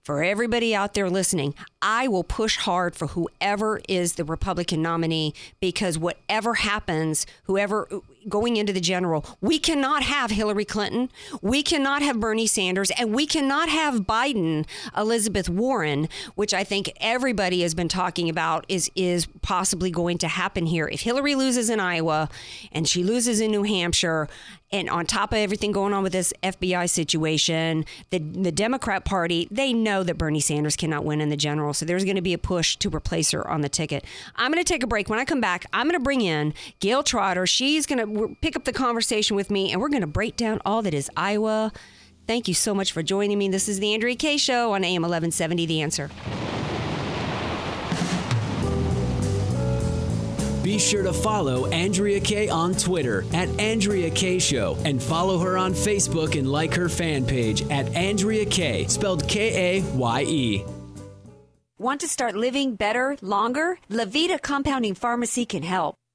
for 0.03 0.23
everybody 0.23 0.75
out 0.75 0.95
there 0.95 1.09
listening, 1.09 1.55
I 1.81 2.09
will 2.09 2.25
push 2.25 2.57
hard 2.57 2.97
for 2.97 3.09
whoever 3.09 3.81
is 3.89 4.15
the 4.15 4.25
Republican 4.25 4.83
nominee 4.83 5.33
because 5.61 5.99
whatever 5.99 6.55
happens, 6.55 7.25
whoever 7.45 7.89
going 8.29 8.57
into 8.57 8.73
the 8.73 8.81
general, 8.81 9.25
we 9.41 9.59
cannot 9.59 10.03
have 10.03 10.31
Hillary 10.31 10.65
Clinton, 10.65 11.11
we 11.41 11.63
cannot 11.63 12.03
have 12.03 12.21
Bernie 12.21 12.47
Sanders, 12.47 12.91
and 12.93 13.15
we 13.15 13.27
cannot 13.27 13.69
have 13.69 14.01
Biden, 14.03 14.67
Elizabeth 14.97 15.49
Warren, 15.49 16.09
which 16.35 16.55
I 16.55 16.65
think 16.65 16.93
everybody 17.01 17.63
has 17.63 17.75
been 17.75 17.89
talking 17.89 18.29
about 18.29 18.65
is 18.69 18.91
is 18.95 19.27
possibly 19.43 19.91
going 19.91 20.19
to 20.19 20.29
happen 20.29 20.67
here. 20.67 20.89
If 20.89 21.03
Hillary 21.03 21.35
loses 21.35 21.71
in 21.71 21.81
Iowa 21.81 22.29
and 22.71 22.89
she 22.89 23.03
loses 23.03 23.41
in 23.41 23.51
New 23.51 23.63
Hampshire, 23.63 24.29
and 24.73 24.89
on 24.89 25.05
top 25.05 25.33
of 25.33 25.39
everything 25.39 25.71
going 25.71 25.93
on 25.93 26.03
with 26.03 26.13
this 26.13 26.33
FBI 26.43 26.89
situation, 26.89 27.85
the 28.11 28.19
the 28.19 28.51
Democrat 28.51 29.05
Party, 29.05 29.47
they 29.51 29.73
know 29.73 30.03
that 30.03 30.17
Bernie 30.17 30.41
Sanders 30.41 30.77
cannot 30.77 31.05
win 31.05 31.21
in 31.21 31.29
the 31.29 31.37
general, 31.37 31.75
so 31.75 31.85
there's 31.85 32.05
going 32.05 32.17
to 32.17 32.23
be 32.23 32.33
a 32.33 32.39
push 32.39 32.77
to 32.77 32.89
replace 32.89 33.33
her 33.33 33.47
on 33.49 33.61
the 33.61 33.69
ticket. 33.69 34.05
I'm 34.37 34.51
going 34.51 34.65
to 34.65 34.73
take 34.73 34.83
a 34.83 34.87
break. 34.87 35.09
When 35.09 35.19
I 35.19 35.25
come 35.25 35.41
back, 35.41 35.67
I'm 35.73 35.87
going 35.87 35.99
to 35.99 36.03
bring 36.03 36.23
in 36.23 36.55
Gail 36.81 37.03
Trotter. 37.03 37.47
She's 37.47 37.87
going 37.87 37.99
to 37.99 38.07
pick 38.41 38.57
up 38.57 38.65
the 38.65 38.73
conversation 38.73 39.37
with 39.37 39.51
me, 39.51 39.73
and 39.73 39.81
we're 39.81 39.89
going 39.89 40.03
to 40.03 40.07
break 40.07 40.37
down 40.37 40.61
all 40.65 40.83
that 40.83 40.95
is 40.95 41.11
Iowa. 41.17 41.73
Thank 42.27 42.49
you 42.49 42.55
so 42.55 42.75
much 42.75 42.93
for 42.93 43.03
joining 43.03 43.39
me. 43.39 43.49
This 43.49 43.69
is 43.69 43.81
the 43.81 43.95
Andrea 43.95 44.15
Kaye 44.17 44.37
Show 44.37 44.73
on 44.73 44.85
AM 44.85 45.03
1170 45.03 45.67
The 45.67 45.83
Answer. 45.83 46.11
Be 50.63 50.79
sure 50.79 51.03
to 51.03 51.13
follow 51.13 51.67
Andrea 51.67 52.21
Kaye 52.21 52.49
on 52.49 52.73
Twitter 52.75 53.25
at 53.35 53.49
Andrea 53.61 54.09
Kaye 54.11 54.39
Show 54.39 54.79
and 54.85 55.03
follow 55.03 55.39
her 55.39 55.59
on 55.59 55.73
Facebook 55.73 56.39
and 56.39 56.51
like 56.51 56.73
her 56.75 56.89
fan 56.89 57.27
page 57.27 57.63
at 57.69 57.89
Andrea 57.97 58.47
Kaye, 58.47 58.87
spelled 58.87 59.27
K 59.27 59.79
A 59.79 59.83
Y 59.93 60.23
E. 60.23 60.65
Want 61.79 62.01
to 62.03 62.09
start 62.09 62.37
living 62.37 62.77
better, 62.77 63.17
longer? 63.21 63.81
Levita 63.91 64.41
Compounding 64.41 64.95
Pharmacy 64.95 65.45
can 65.45 65.65
help. 65.65 65.97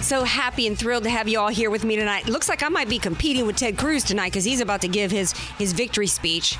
So 0.00 0.24
happy 0.24 0.66
and 0.66 0.76
thrilled 0.78 1.04
to 1.04 1.10
have 1.10 1.28
you 1.28 1.38
all 1.38 1.48
here 1.48 1.70
with 1.70 1.84
me 1.84 1.94
tonight. 1.94 2.26
Looks 2.26 2.48
like 2.48 2.62
I 2.62 2.68
might 2.68 2.88
be 2.88 2.98
competing 2.98 3.46
with 3.46 3.56
Ted 3.56 3.76
Cruz 3.76 4.02
tonight 4.02 4.30
because 4.30 4.44
he's 4.44 4.60
about 4.60 4.80
to 4.80 4.88
give 4.88 5.10
his 5.10 5.32
his 5.32 5.72
victory 5.72 6.06
speech, 6.06 6.58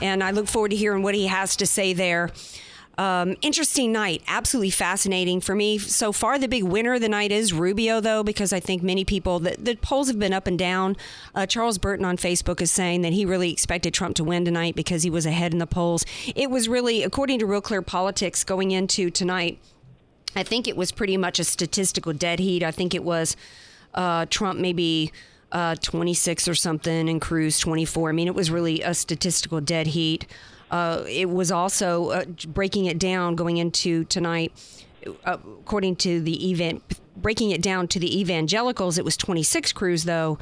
and 0.00 0.22
I 0.22 0.30
look 0.30 0.46
forward 0.46 0.70
to 0.70 0.76
hearing 0.76 1.02
what 1.02 1.14
he 1.14 1.26
has 1.26 1.56
to 1.56 1.66
say 1.66 1.92
there. 1.92 2.30
Um, 2.96 3.36
interesting 3.42 3.92
night, 3.92 4.22
absolutely 4.26 4.70
fascinating 4.70 5.42
for 5.42 5.54
me. 5.54 5.76
So 5.76 6.12
far, 6.12 6.38
the 6.38 6.48
big 6.48 6.62
winner 6.62 6.94
of 6.94 7.02
the 7.02 7.08
night 7.10 7.30
is 7.30 7.52
Rubio, 7.52 8.00
though, 8.00 8.22
because 8.22 8.52
I 8.54 8.60
think 8.60 8.82
many 8.82 9.04
people, 9.04 9.38
the, 9.38 9.56
the 9.58 9.76
polls 9.76 10.08
have 10.08 10.18
been 10.18 10.32
up 10.32 10.46
and 10.46 10.58
down. 10.58 10.96
Uh, 11.34 11.44
Charles 11.44 11.76
Burton 11.76 12.06
on 12.06 12.16
Facebook 12.16 12.62
is 12.62 12.72
saying 12.72 13.02
that 13.02 13.12
he 13.12 13.26
really 13.26 13.52
expected 13.52 13.92
Trump 13.92 14.16
to 14.16 14.24
win 14.24 14.46
tonight 14.46 14.74
because 14.74 15.02
he 15.02 15.10
was 15.10 15.26
ahead 15.26 15.52
in 15.52 15.58
the 15.58 15.66
polls. 15.66 16.06
It 16.34 16.50
was 16.50 16.70
really, 16.70 17.02
according 17.02 17.40
to 17.40 17.46
Real 17.46 17.60
Clear 17.60 17.82
Politics, 17.82 18.44
going 18.44 18.70
into 18.70 19.10
tonight, 19.10 19.58
I 20.36 20.42
think 20.42 20.68
it 20.68 20.76
was 20.76 20.92
pretty 20.92 21.16
much 21.16 21.38
a 21.38 21.44
statistical 21.44 22.12
dead 22.12 22.38
heat. 22.38 22.62
I 22.62 22.70
think 22.70 22.94
it 22.94 23.02
was 23.02 23.36
uh, 23.94 24.26
Trump 24.28 24.60
maybe 24.60 25.10
uh, 25.50 25.76
26 25.76 26.46
or 26.46 26.54
something 26.54 27.08
and 27.08 27.20
Cruz 27.20 27.58
24. 27.58 28.10
I 28.10 28.12
mean, 28.12 28.28
it 28.28 28.34
was 28.34 28.50
really 28.50 28.82
a 28.82 28.92
statistical 28.92 29.62
dead 29.62 29.88
heat. 29.88 30.26
Uh, 30.70 31.04
it 31.08 31.30
was 31.30 31.50
also 31.50 32.10
uh, 32.10 32.24
breaking 32.48 32.84
it 32.84 32.98
down 32.98 33.34
going 33.34 33.56
into 33.56 34.04
tonight. 34.04 34.52
Uh, 35.24 35.38
according 35.60 35.96
to 35.96 36.20
the 36.20 36.50
event, 36.50 36.82
breaking 37.16 37.50
it 37.52 37.62
down 37.62 37.88
to 37.88 37.98
the 37.98 38.20
evangelicals, 38.20 38.98
it 38.98 39.04
was 39.04 39.16
26 39.16 39.72
Cruz 39.72 40.04
though, 40.04 40.36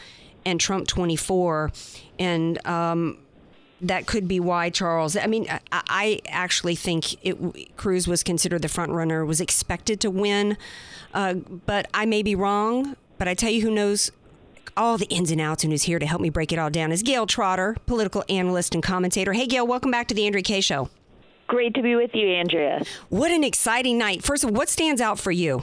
and 0.46 0.58
Trump 0.58 0.88
24, 0.88 1.70
and 2.18 2.66
um, 2.66 3.18
that 3.88 4.06
could 4.06 4.28
be 4.28 4.40
why 4.40 4.70
Charles. 4.70 5.16
I 5.16 5.26
mean, 5.26 5.46
I, 5.48 5.60
I 5.72 6.20
actually 6.28 6.74
think 6.74 7.24
it, 7.24 7.76
Cruz 7.76 8.06
was 8.06 8.22
considered 8.22 8.62
the 8.62 8.68
front 8.68 8.92
runner, 8.92 9.24
was 9.24 9.40
expected 9.40 10.00
to 10.00 10.10
win, 10.10 10.56
uh, 11.12 11.34
but 11.34 11.88
I 11.94 12.06
may 12.06 12.22
be 12.22 12.34
wrong. 12.34 12.96
But 13.18 13.28
I 13.28 13.34
tell 13.34 13.50
you, 13.50 13.62
who 13.62 13.70
knows 13.70 14.10
all 14.76 14.98
the 14.98 15.06
ins 15.06 15.30
and 15.30 15.40
outs 15.40 15.62
and 15.62 15.72
who's 15.72 15.84
here 15.84 15.98
to 15.98 16.06
help 16.06 16.20
me 16.20 16.30
break 16.30 16.52
it 16.52 16.58
all 16.58 16.70
down 16.70 16.90
is 16.92 17.02
Gail 17.02 17.26
Trotter, 17.26 17.76
political 17.86 18.24
analyst 18.28 18.74
and 18.74 18.82
commentator. 18.82 19.32
Hey, 19.32 19.46
Gail, 19.46 19.66
welcome 19.66 19.90
back 19.90 20.08
to 20.08 20.14
the 20.14 20.26
Andrea 20.26 20.42
Kaye 20.42 20.60
Show. 20.60 20.90
Great 21.46 21.74
to 21.74 21.82
be 21.82 21.94
with 21.94 22.14
you, 22.14 22.26
Andrea. 22.28 22.82
What 23.10 23.30
an 23.30 23.44
exciting 23.44 23.98
night. 23.98 24.24
First 24.24 24.44
of 24.44 24.50
all, 24.50 24.54
what 24.54 24.68
stands 24.68 25.00
out 25.00 25.18
for 25.18 25.30
you? 25.30 25.62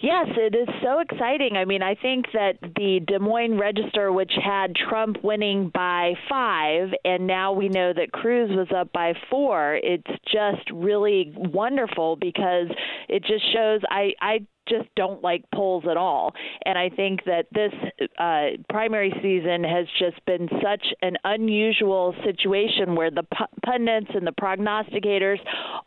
Yes, 0.00 0.26
it 0.36 0.54
is 0.54 0.68
so 0.82 1.00
exciting. 1.00 1.56
I 1.56 1.64
mean, 1.64 1.82
I 1.82 1.94
think 1.94 2.26
that 2.32 2.58
the 2.60 3.00
Des 3.06 3.18
Moines 3.18 3.58
Register, 3.58 4.12
which 4.12 4.32
had 4.42 4.74
Trump 4.74 5.18
winning 5.22 5.70
by 5.72 6.14
five, 6.28 6.90
and 7.04 7.26
now 7.26 7.52
we 7.52 7.68
know 7.68 7.92
that 7.92 8.12
Cruz 8.12 8.50
was 8.50 8.68
up 8.76 8.92
by 8.92 9.14
four, 9.30 9.78
it's 9.82 10.06
just 10.32 10.70
really 10.72 11.32
wonderful 11.36 12.16
because 12.16 12.68
it 13.08 13.24
just 13.24 13.52
shows 13.52 13.80
I, 13.90 14.12
I 14.20 14.46
just 14.68 14.88
don't 14.96 15.22
like 15.22 15.44
polls 15.54 15.84
at 15.90 15.96
all. 15.96 16.34
And 16.64 16.78
I 16.78 16.88
think 16.88 17.24
that 17.24 17.46
this 17.52 17.72
uh, 18.18 18.62
primary 18.68 19.12
season 19.22 19.64
has 19.64 19.86
just 19.98 20.24
been 20.26 20.48
such 20.62 20.86
an 21.02 21.16
unusual 21.24 22.14
situation 22.24 22.94
where 22.94 23.10
the 23.10 23.24
pundits 23.64 24.10
and 24.14 24.26
the 24.26 24.32
prognosticators, 24.32 25.38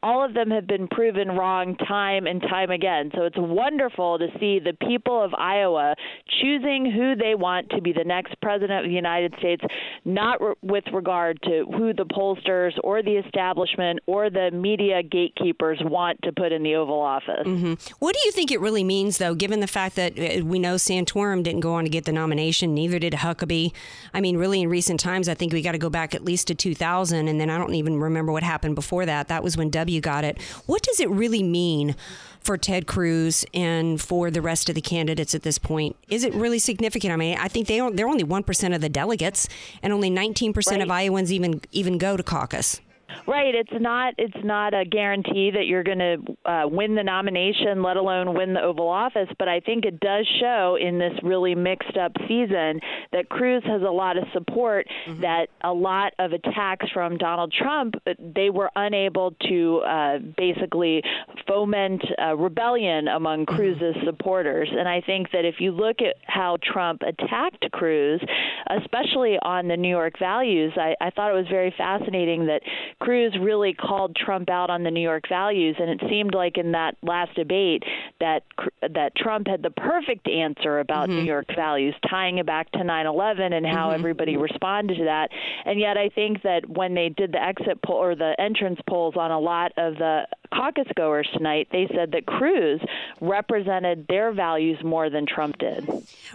all 0.04 0.24
of 0.24 0.34
them 0.34 0.50
have 0.52 0.68
been 0.68 0.88
proven 0.88 1.30
wrong 1.30 1.76
time 1.76 2.28
and 2.28 2.42
time 2.42 2.72
again. 2.72 3.12
So 3.16 3.24
it's 3.24 3.38
wonderful 3.38 4.20
to 4.20 4.28
see 4.40 4.60
the 4.60 4.74
people 4.86 5.24
of 5.24 5.34
Iowa 5.34 5.96
choosing 6.42 6.92
who 6.92 7.16
they 7.16 7.36
want 7.36 7.70
to 7.72 7.82
be 7.82 7.94
the 7.94 8.04
next 8.04 8.40
president 8.42 8.86
of 8.86 8.90
the 8.90 8.96
United 8.96 9.34
States, 9.40 9.64
not 10.06 10.42
re- 10.42 10.54
with 10.62 10.84
regard 10.94 11.42
to 11.44 11.66
who 11.76 11.94
the 11.94 12.06
pollsters 12.06 12.72
or 12.84 13.02
the 13.04 13.18
establishment 13.18 14.00
or 14.06 14.30
the 14.30 14.52
media 14.52 15.04
gatekeepers 15.04 15.80
want 15.84 16.22
to 16.24 16.32
put 16.32 16.52
in 16.52 16.64
the 16.64 16.76
Oval 16.76 17.00
Office. 17.00 17.46
Mm-hmm. 17.46 17.74
What 18.00 18.16
do 18.16 18.22
you 18.26 18.32
think 18.32 18.52
it 18.52 18.60
really 18.60 18.69
really 18.70 18.84
means, 18.84 19.18
though, 19.18 19.34
given 19.34 19.62
the 19.62 19.68
fact 19.68 19.96
that 19.96 20.20
uh, 20.20 20.46
we 20.46 20.60
know 20.60 20.76
Santorum 20.76 21.42
didn't 21.42 21.62
go 21.62 21.74
on 21.74 21.86
to 21.86 21.90
get 21.90 22.06
the 22.06 22.12
nomination, 22.12 22.76
neither 22.76 23.00
did 23.00 23.14
Huckabee. 23.14 23.74
I 24.14 24.22
mean, 24.22 24.38
really, 24.38 24.62
in 24.62 24.70
recent 24.70 25.00
times, 25.00 25.28
I 25.28 25.34
think 25.34 25.54
we 25.54 25.64
got 25.64 25.72
to 25.72 25.80
go 25.80 25.90
back 25.90 26.14
at 26.14 26.24
least 26.24 26.46
to 26.48 26.56
2000, 26.56 27.28
and 27.28 27.42
then 27.42 27.50
I 27.50 27.58
don't 27.58 27.74
even 27.74 28.00
remember 28.00 28.32
what 28.32 28.44
happened 28.44 28.76
before 28.76 29.08
that. 29.08 29.28
That 29.28 29.42
was 29.42 29.58
when 29.58 29.72
W 29.72 30.00
got 30.02 30.24
it. 30.24 30.40
What 30.68 30.84
does 30.84 31.00
it 31.00 31.10
really 31.10 31.42
mean? 31.42 31.96
for 32.42 32.58
Ted 32.58 32.88
Cruz 32.88 33.44
and 33.54 34.00
for 34.00 34.32
the 34.32 34.42
rest 34.42 34.70
of 34.70 34.76
the 34.76 34.82
candidates 34.82 35.36
at 35.36 35.44
this 35.44 35.58
point? 35.58 35.98
Is 36.08 36.24
it 36.24 36.34
really 36.34 36.58
significant? 36.58 37.12
I 37.12 37.18
mean, 37.18 37.38
I 37.38 37.50
think 37.50 37.68
they 37.68 37.82
are, 37.82 37.92
they're 37.92 38.08
only 38.08 38.24
one 38.24 38.44
percent 38.44 38.74
of 38.74 38.80
the 38.80 38.88
delegates, 38.88 39.50
and 39.84 39.92
only 39.92 40.10
nineteen 40.10 40.54
percent 40.54 40.82
of 40.82 40.90
Iowans 40.90 41.34
even 41.34 41.60
even 41.74 41.98
go 41.98 42.16
to 42.16 42.24
caucus. 42.24 42.80
Right. 43.28 43.54
It's 43.56 43.82
not. 43.82 44.14
It's 44.18 44.44
not 44.44 44.74
a 44.74 44.86
guarantee 44.86 45.52
that 45.52 45.66
you're 45.66 45.84
going 45.84 46.00
to 46.00 46.50
uh, 46.50 46.68
win 46.68 46.96
the 46.96 47.04
nomination, 47.04 47.82
let 47.84 47.98
alone 47.98 48.36
win 48.36 48.54
the 48.54 48.62
Oval 48.62 48.88
Office. 48.88 49.30
But 49.38 49.48
I 49.48 49.60
think 49.60 49.86
it 49.86 50.00
does 50.00 50.28
show 50.40 50.78
in 50.80 51.00
this 51.00 51.14
really 51.24 51.56
mixed 51.56 51.98
up 51.98 52.12
season 52.28 52.80
that 53.12 53.30
Cruz 53.30 53.64
has 53.66 53.82
a 53.82 53.92
lot 53.92 54.18
of 54.18 54.24
support. 54.34 54.88
Mm-hmm. 55.08 55.22
That 55.22 55.48
a 55.64 55.74
lot 55.74 56.14
of 56.20 56.34
attacks 56.34 56.88
from 56.94 57.18
Donald 57.18 57.54
Trump, 57.54 57.96
they 58.20 58.50
were 58.50 58.70
unable 58.76 59.32
to 59.48 59.78
uh, 59.80 60.20
basically 60.38 61.02
foment 61.48 62.04
rebellion 62.38 63.08
among 63.08 63.46
mm-hmm. 63.46 63.56
Cruz's 63.56 63.96
supporters. 64.06 64.70
And 64.72 64.88
I 64.88 65.02
think 65.02 65.32
that 65.32 65.46
if 65.46 65.56
you 65.60 65.72
look 65.72 66.02
at 66.02 66.16
how 66.26 66.58
Trump 66.62 67.02
attacked 67.02 67.70
Cruz, 67.72 68.22
especially 68.70 69.38
on 69.42 69.68
the 69.68 69.78
New 69.78 69.90
York 69.90 70.18
values, 70.20 70.74
I, 70.76 70.96
I 71.02 71.10
thought 71.12 71.32
it 71.32 71.36
was 71.36 71.48
very 71.50 71.74
fascinating 71.78 72.46
that 72.48 72.62
Cruz 73.00 73.34
really 73.40 73.74
called 73.74 74.16
Trump 74.16 74.50
out 74.50 74.70
on 74.70 74.84
the 74.84 74.92
New 74.92 75.02
York 75.02 75.24
values, 75.30 75.78
and 75.80 75.90
it 75.90 76.02
seemed 76.10 76.34
like 76.34 76.58
in 76.58 76.74
that 76.74 76.98
last 77.02 77.34
debate 77.36 77.84
that 78.20 78.44
that 78.82 79.16
Trump 79.16 79.48
had 79.48 79.64
the 79.64 79.70
perfect 79.70 80.28
answer 80.28 80.80
about 80.80 81.08
mm-hmm. 81.08 81.20
New 81.20 81.26
York 81.26 81.48
values, 81.56 81.96
tying 82.10 82.40
it 82.40 82.46
back 82.46 82.70
to 82.72 82.80
9/11 82.80 83.54
and 83.54 83.66
how 83.66 83.88
mm-hmm. 83.88 84.00
everybody 84.00 84.36
responded 84.36 84.98
to 84.98 85.06
that. 85.06 85.30
And 85.66 85.80
yet, 85.80 85.98
I 85.98 86.10
think 86.10 86.42
that 86.44 86.70
when 86.70 86.94
they 86.94 87.10
did 87.10 87.32
the 87.32 87.42
exit 87.42 87.82
poll 87.82 87.98
or 87.98 88.16
the 88.16 88.36
entrance 88.40 88.80
polls 88.88 89.16
on 89.16 89.32
a 89.32 89.40
lot 89.40 89.72
of 89.78 89.96
the 89.96 90.28
caucus 90.54 90.88
goers 90.96 91.28
tonight, 91.34 91.68
they 91.72 91.88
said 91.96 92.12
that 92.12 92.26
Cruz 92.26 92.82
represented 93.22 94.08
their 94.10 94.32
values 94.32 94.78
more 94.84 95.10
than 95.10 95.26
Trump 95.26 95.58
did. 95.58 95.88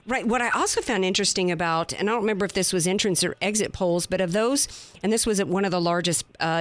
Right. 0.06 0.26
What 0.26 0.40
I 0.40 0.50
also 0.50 0.80
found 0.80 1.04
interesting 1.04 1.50
about, 1.50 1.92
and 1.92 2.09
I 2.09 2.12
don't 2.12 2.23
remember 2.23 2.44
if 2.44 2.52
this 2.52 2.73
was 2.73 2.87
entrance 2.87 3.25
or 3.25 3.37
exit 3.42 3.73
polls, 3.73 4.06
but 4.06 4.21
of 4.21 4.33
those, 4.33 4.92
and 5.02 5.12
this 5.12 5.26
was 5.26 5.40
at 5.40 5.49
one 5.49 5.64
of 5.64 5.71
the 5.71 5.80
largest 5.80 6.25
uh, 6.40 6.53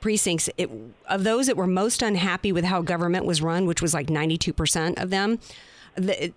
precincts, 0.00 0.48
it, 0.56 0.70
of 1.08 1.24
those 1.24 1.46
that 1.46 1.56
were 1.56 1.66
most 1.66 2.02
unhappy 2.02 2.52
with 2.52 2.64
how 2.64 2.82
government 2.82 3.24
was 3.24 3.42
run, 3.42 3.66
which 3.66 3.82
was 3.82 3.94
like 3.94 4.08
92% 4.08 5.00
of 5.02 5.10
them, 5.10 5.38
the, 5.94 6.32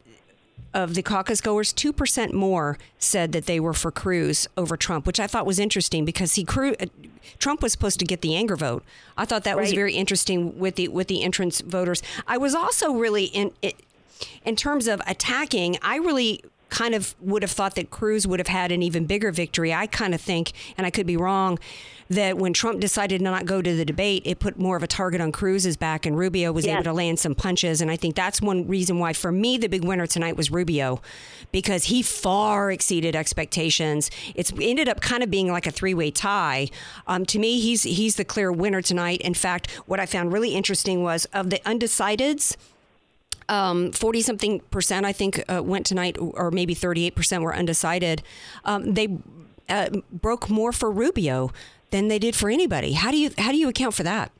of 0.74 0.96
the 0.96 1.04
caucus 1.04 1.42
goers, 1.42 1.72
2% 1.74 2.34
more 2.34 2.78
said 2.98 3.32
that 3.32 3.46
they 3.46 3.60
were 3.60 3.74
for 3.74 3.92
Cruz 3.92 4.48
over 4.58 4.76
Trump, 4.76 5.06
which 5.06 5.20
I 5.20 5.28
thought 5.28 5.46
was 5.46 5.60
interesting 5.60 6.06
because 6.06 6.36
he 6.36 6.44
Cruz, 6.44 6.76
uh, 6.80 6.88
Trump 7.38 7.62
was 7.62 7.72
supposed 7.72 8.00
to 8.00 8.06
get 8.06 8.22
the 8.22 8.36
anger 8.36 8.56
vote. 8.56 8.84
I 9.18 9.26
thought 9.26 9.44
that 9.44 9.58
was 9.58 9.72
very 9.72 9.94
interesting 9.94 10.58
with 10.58 10.76
the 10.76 10.88
with 10.88 11.08
the 11.08 11.24
entrance 11.24 11.62
voters. 11.62 12.02
I 12.28 12.38
was 12.38 12.56
also 12.56 12.94
really 12.94 13.26
in 13.26 13.52
it, 13.62 13.76
in 14.46 14.56
terms 14.56 14.88
of 14.88 15.02
attacking, 15.06 15.78
I 15.82 15.98
really 15.98 16.44
kind 16.70 16.96
of 16.96 17.14
would 17.22 17.44
have 17.44 17.52
thought 17.52 17.76
that 17.76 17.92
Cruz 17.92 18.26
would 18.26 18.40
have 18.40 18.48
had 18.48 18.72
an 18.72 18.82
even 18.82 19.06
bigger 19.06 19.32
victory. 19.32 19.74
I 19.74 19.86
kind 19.86 20.16
of 20.16 20.22
think, 20.22 20.54
and 20.76 20.88
I 20.88 20.90
could 20.90 21.06
be 21.06 21.16
wrong, 21.16 21.60
that 22.10 22.38
when 22.38 22.54
Trump 22.54 22.80
decided 22.80 23.20
to 23.20 23.24
not 23.24 23.46
go 23.46 23.62
to 23.62 23.76
the 23.76 23.86
debate, 23.86 24.24
it 24.26 24.40
put 24.40 24.60
more 24.60 24.76
of 24.78 24.84
a 24.84 24.88
target 24.88 25.22
on 25.22 25.32
Cruz's 25.32 25.78
back, 25.78 26.06
and 26.06 26.18
Rubio 26.18 26.52
was 26.52 26.66
Yes. 26.66 26.74
able 26.76 26.84
to 26.84 26.94
land 26.94 27.20
some 27.20 27.36
punches. 27.36 27.82
And 27.82 27.90
I 27.90 27.96
think 27.96 28.16
that's 28.16 28.42
one 28.42 28.68
reason 28.68 29.00
why, 29.00 29.14
for 29.14 29.32
me, 29.32 29.58
the 29.58 29.68
big 29.68 29.84
winner 29.84 30.06
tonight 30.08 30.36
was 30.38 30.52
Rubio, 30.52 31.02
because 31.52 31.86
he 31.86 32.02
far 32.02 32.72
exceeded 32.72 33.16
expectations. 33.16 34.12
It's 34.36 34.52
ended 34.60 34.90
up 34.90 35.02
kind 35.02 35.24
of 35.24 35.30
being 35.32 35.52
like 35.52 35.68
a 35.68 35.72
three-way 35.72 36.12
tie. 36.12 36.70
Um, 37.08 37.26
to 37.28 37.40
me, 37.40 37.60
he's 37.60 37.84
he's 37.84 38.16
the 38.16 38.26
clear 38.26 38.52
winner 38.52 38.82
tonight. 38.82 39.22
In 39.22 39.34
fact, 39.34 39.70
what 39.86 40.00
I 40.00 40.06
found 40.06 40.34
really 40.34 40.56
interesting 40.56 41.04
was 41.04 41.26
of 41.34 41.50
the 41.50 41.60
undecideds 41.66 42.56
um, 43.50 43.92
40 43.92 44.22
something 44.22 44.60
percent, 44.72 45.06
I 45.06 45.12
think, 45.12 45.44
uh, 45.54 45.62
went 45.62 45.86
tonight, 45.86 46.16
or 46.20 46.50
maybe 46.52 46.74
38 46.74 47.16
percent 47.16 47.44
were 47.44 47.54
undecided. 47.56 48.24
Um, 48.64 48.94
they 48.94 49.18
uh, 49.70 49.90
broke 50.12 50.50
more 50.50 50.72
for 50.72 50.90
Rubio 50.92 51.52
than 51.94 52.08
they 52.08 52.20
did 52.20 52.36
for 52.36 52.50
anybody. 52.50 52.94
How 52.94 53.12
do 53.12 53.18
you 53.18 53.30
how 53.38 53.52
do 53.52 53.58
you 53.58 53.70
account 53.70 53.94
for 53.94 54.04
that? 54.04 54.32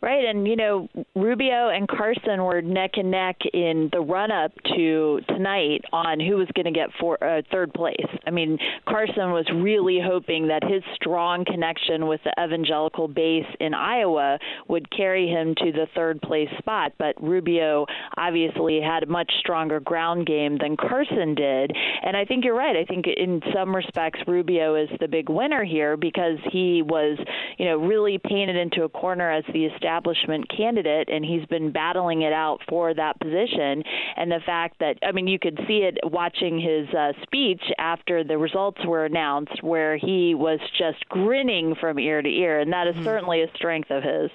Right, 0.00 0.24
and 0.24 0.46
you 0.46 0.54
know 0.54 0.88
Rubio 1.16 1.70
and 1.70 1.88
Carson 1.88 2.44
were 2.44 2.62
neck 2.62 2.92
and 2.94 3.10
neck 3.10 3.36
in 3.52 3.88
the 3.92 4.00
run-up 4.00 4.52
to 4.76 5.20
tonight 5.26 5.80
on 5.92 6.20
who 6.20 6.36
was 6.36 6.46
going 6.54 6.66
to 6.66 6.70
get 6.70 6.90
for 7.00 7.22
uh, 7.22 7.42
third 7.50 7.74
place. 7.74 8.06
I 8.24 8.30
mean, 8.30 8.58
Carson 8.88 9.32
was 9.32 9.44
really 9.52 9.98
hoping 10.00 10.46
that 10.48 10.62
his 10.62 10.84
strong 10.94 11.44
connection 11.44 12.06
with 12.06 12.20
the 12.22 12.32
evangelical 12.40 13.08
base 13.08 13.46
in 13.58 13.74
Iowa 13.74 14.38
would 14.68 14.88
carry 14.96 15.26
him 15.26 15.56
to 15.56 15.72
the 15.72 15.88
third 15.96 16.22
place 16.22 16.48
spot, 16.58 16.92
but 16.96 17.20
Rubio 17.20 17.84
obviously 18.16 18.80
had 18.80 19.02
a 19.02 19.06
much 19.06 19.32
stronger 19.40 19.80
ground 19.80 20.26
game 20.26 20.58
than 20.58 20.76
Carson 20.76 21.34
did, 21.34 21.72
and 22.04 22.16
I 22.16 22.24
think 22.24 22.44
you're 22.44 22.54
right. 22.54 22.76
I 22.76 22.84
think 22.84 23.06
in 23.08 23.42
some 23.52 23.74
respects 23.74 24.20
Rubio 24.28 24.76
is 24.76 24.90
the 25.00 25.08
big 25.08 25.28
winner 25.28 25.64
here 25.64 25.96
because 25.96 26.38
he 26.52 26.82
was, 26.82 27.18
you 27.58 27.64
know, 27.64 27.78
really 27.78 28.18
painted 28.18 28.54
into 28.54 28.84
a 28.84 28.88
corner 28.88 29.28
as 29.28 29.42
the 29.52 29.66
establishment 29.88 30.48
candidate, 30.54 31.08
and 31.08 31.24
he's 31.24 31.44
been 31.46 31.72
battling 31.72 32.22
it 32.22 32.32
out 32.32 32.60
for 32.68 32.92
that 32.92 33.18
position. 33.20 33.82
And 34.16 34.30
the 34.30 34.40
fact 34.44 34.78
that, 34.80 34.98
I 35.02 35.12
mean, 35.12 35.26
you 35.26 35.38
could 35.38 35.58
see 35.66 35.78
it 35.78 35.98
watching 36.04 36.60
his 36.60 36.88
uh, 36.94 37.12
speech 37.22 37.62
after 37.78 38.22
the 38.22 38.36
results 38.36 38.84
were 38.84 39.06
announced, 39.06 39.62
where 39.62 39.96
he 39.96 40.34
was 40.34 40.60
just 40.76 41.08
grinning 41.08 41.74
from 41.80 41.98
ear 41.98 42.20
to 42.20 42.28
ear, 42.28 42.60
and 42.60 42.72
that 42.72 42.86
is 42.86 42.96
certainly 43.02 43.42
a 43.42 43.50
strength 43.54 43.90
of 43.90 44.02
his. 44.02 44.30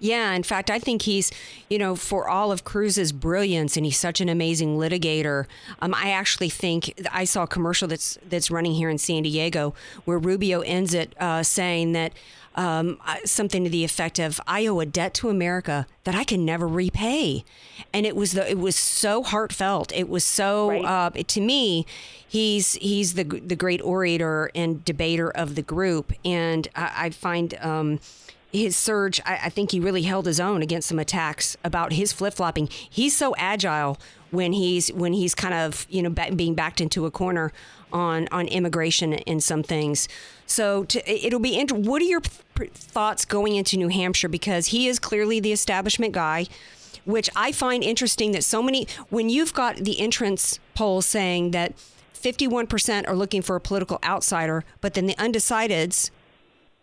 Yeah, 0.00 0.32
in 0.32 0.42
fact, 0.42 0.68
I 0.68 0.80
think 0.80 1.02
he's, 1.02 1.30
you 1.70 1.78
know, 1.78 1.94
for 1.94 2.28
all 2.28 2.50
of 2.50 2.64
Cruz's 2.64 3.12
brilliance, 3.12 3.76
and 3.76 3.86
he's 3.86 3.98
such 3.98 4.20
an 4.20 4.28
amazing 4.28 4.76
litigator. 4.76 5.46
Um, 5.80 5.94
I 5.94 6.10
actually 6.10 6.48
think 6.48 6.92
I 7.12 7.24
saw 7.24 7.44
a 7.44 7.46
commercial 7.46 7.86
that's 7.86 8.18
that's 8.28 8.50
running 8.50 8.72
here 8.72 8.90
in 8.90 8.98
San 8.98 9.22
Diego 9.22 9.74
where 10.04 10.18
Rubio 10.18 10.62
ends 10.62 10.92
it 10.92 11.14
uh, 11.20 11.44
saying 11.44 11.92
that 11.92 12.12
um, 12.56 12.98
something 13.24 13.64
to 13.64 13.70
the 13.70 13.84
effect 13.84 14.18
of 14.18 14.40
"I 14.46 14.66
owe 14.66 14.80
a 14.80 14.86
debt 14.86 15.14
to 15.14 15.28
America 15.28 15.86
that 16.04 16.14
I 16.14 16.24
can 16.24 16.44
never 16.44 16.66
repay," 16.66 17.44
and 17.92 18.06
it 18.06 18.16
was 18.16 18.32
the 18.32 18.50
it 18.50 18.58
was 18.58 18.76
so 18.76 19.22
heartfelt. 19.22 19.92
It 19.94 20.08
was 20.08 20.24
so 20.24 20.82
uh, 20.84 21.10
to 21.10 21.40
me. 21.40 21.86
He's 22.28 22.74
he's 22.74 23.14
the 23.14 23.24
the 23.24 23.56
great 23.56 23.80
orator 23.82 24.50
and 24.54 24.84
debater 24.84 25.30
of 25.30 25.54
the 25.54 25.62
group, 25.62 26.12
and 26.24 26.68
I, 26.74 26.92
I 26.96 27.10
find. 27.10 27.54
Um, 27.60 28.00
his 28.52 28.76
surge, 28.76 29.20
I, 29.26 29.40
I 29.44 29.48
think 29.50 29.72
he 29.72 29.80
really 29.80 30.02
held 30.02 30.24
his 30.24 30.40
own 30.40 30.62
against 30.62 30.88
some 30.88 30.98
attacks 30.98 31.56
about 31.62 31.92
his 31.92 32.12
flip 32.12 32.34
flopping. 32.34 32.68
He's 32.68 33.14
so 33.14 33.34
agile 33.36 33.98
when 34.30 34.52
he's 34.52 34.92
when 34.92 35.12
he's 35.12 35.34
kind 35.34 35.54
of 35.54 35.86
you 35.88 36.02
know 36.02 36.10
being 36.10 36.54
backed 36.54 36.80
into 36.80 37.06
a 37.06 37.10
corner 37.10 37.52
on 37.92 38.28
on 38.32 38.46
immigration 38.48 39.14
and 39.14 39.42
some 39.42 39.62
things. 39.62 40.08
So 40.46 40.84
to, 40.84 41.10
it'll 41.10 41.40
be. 41.40 41.58
Int- 41.58 41.72
what 41.72 42.02
are 42.02 42.06
your 42.06 42.20
thoughts 42.20 43.24
going 43.24 43.56
into 43.56 43.76
New 43.76 43.88
Hampshire 43.88 44.28
because 44.28 44.68
he 44.68 44.88
is 44.88 44.98
clearly 44.98 45.40
the 45.40 45.52
establishment 45.52 46.12
guy. 46.12 46.46
Which 47.04 47.30
I 47.36 47.52
find 47.52 47.84
interesting 47.84 48.32
that 48.32 48.42
so 48.42 48.60
many, 48.60 48.88
when 49.10 49.28
you've 49.28 49.54
got 49.54 49.76
the 49.76 50.00
entrance 50.00 50.58
polls 50.74 51.06
saying 51.06 51.52
that 51.52 51.76
51% 52.20 53.06
are 53.06 53.14
looking 53.14 53.42
for 53.42 53.54
a 53.54 53.60
political 53.60 54.00
outsider, 54.02 54.64
but 54.80 54.94
then 54.94 55.06
the 55.06 55.14
undecideds 55.14 56.10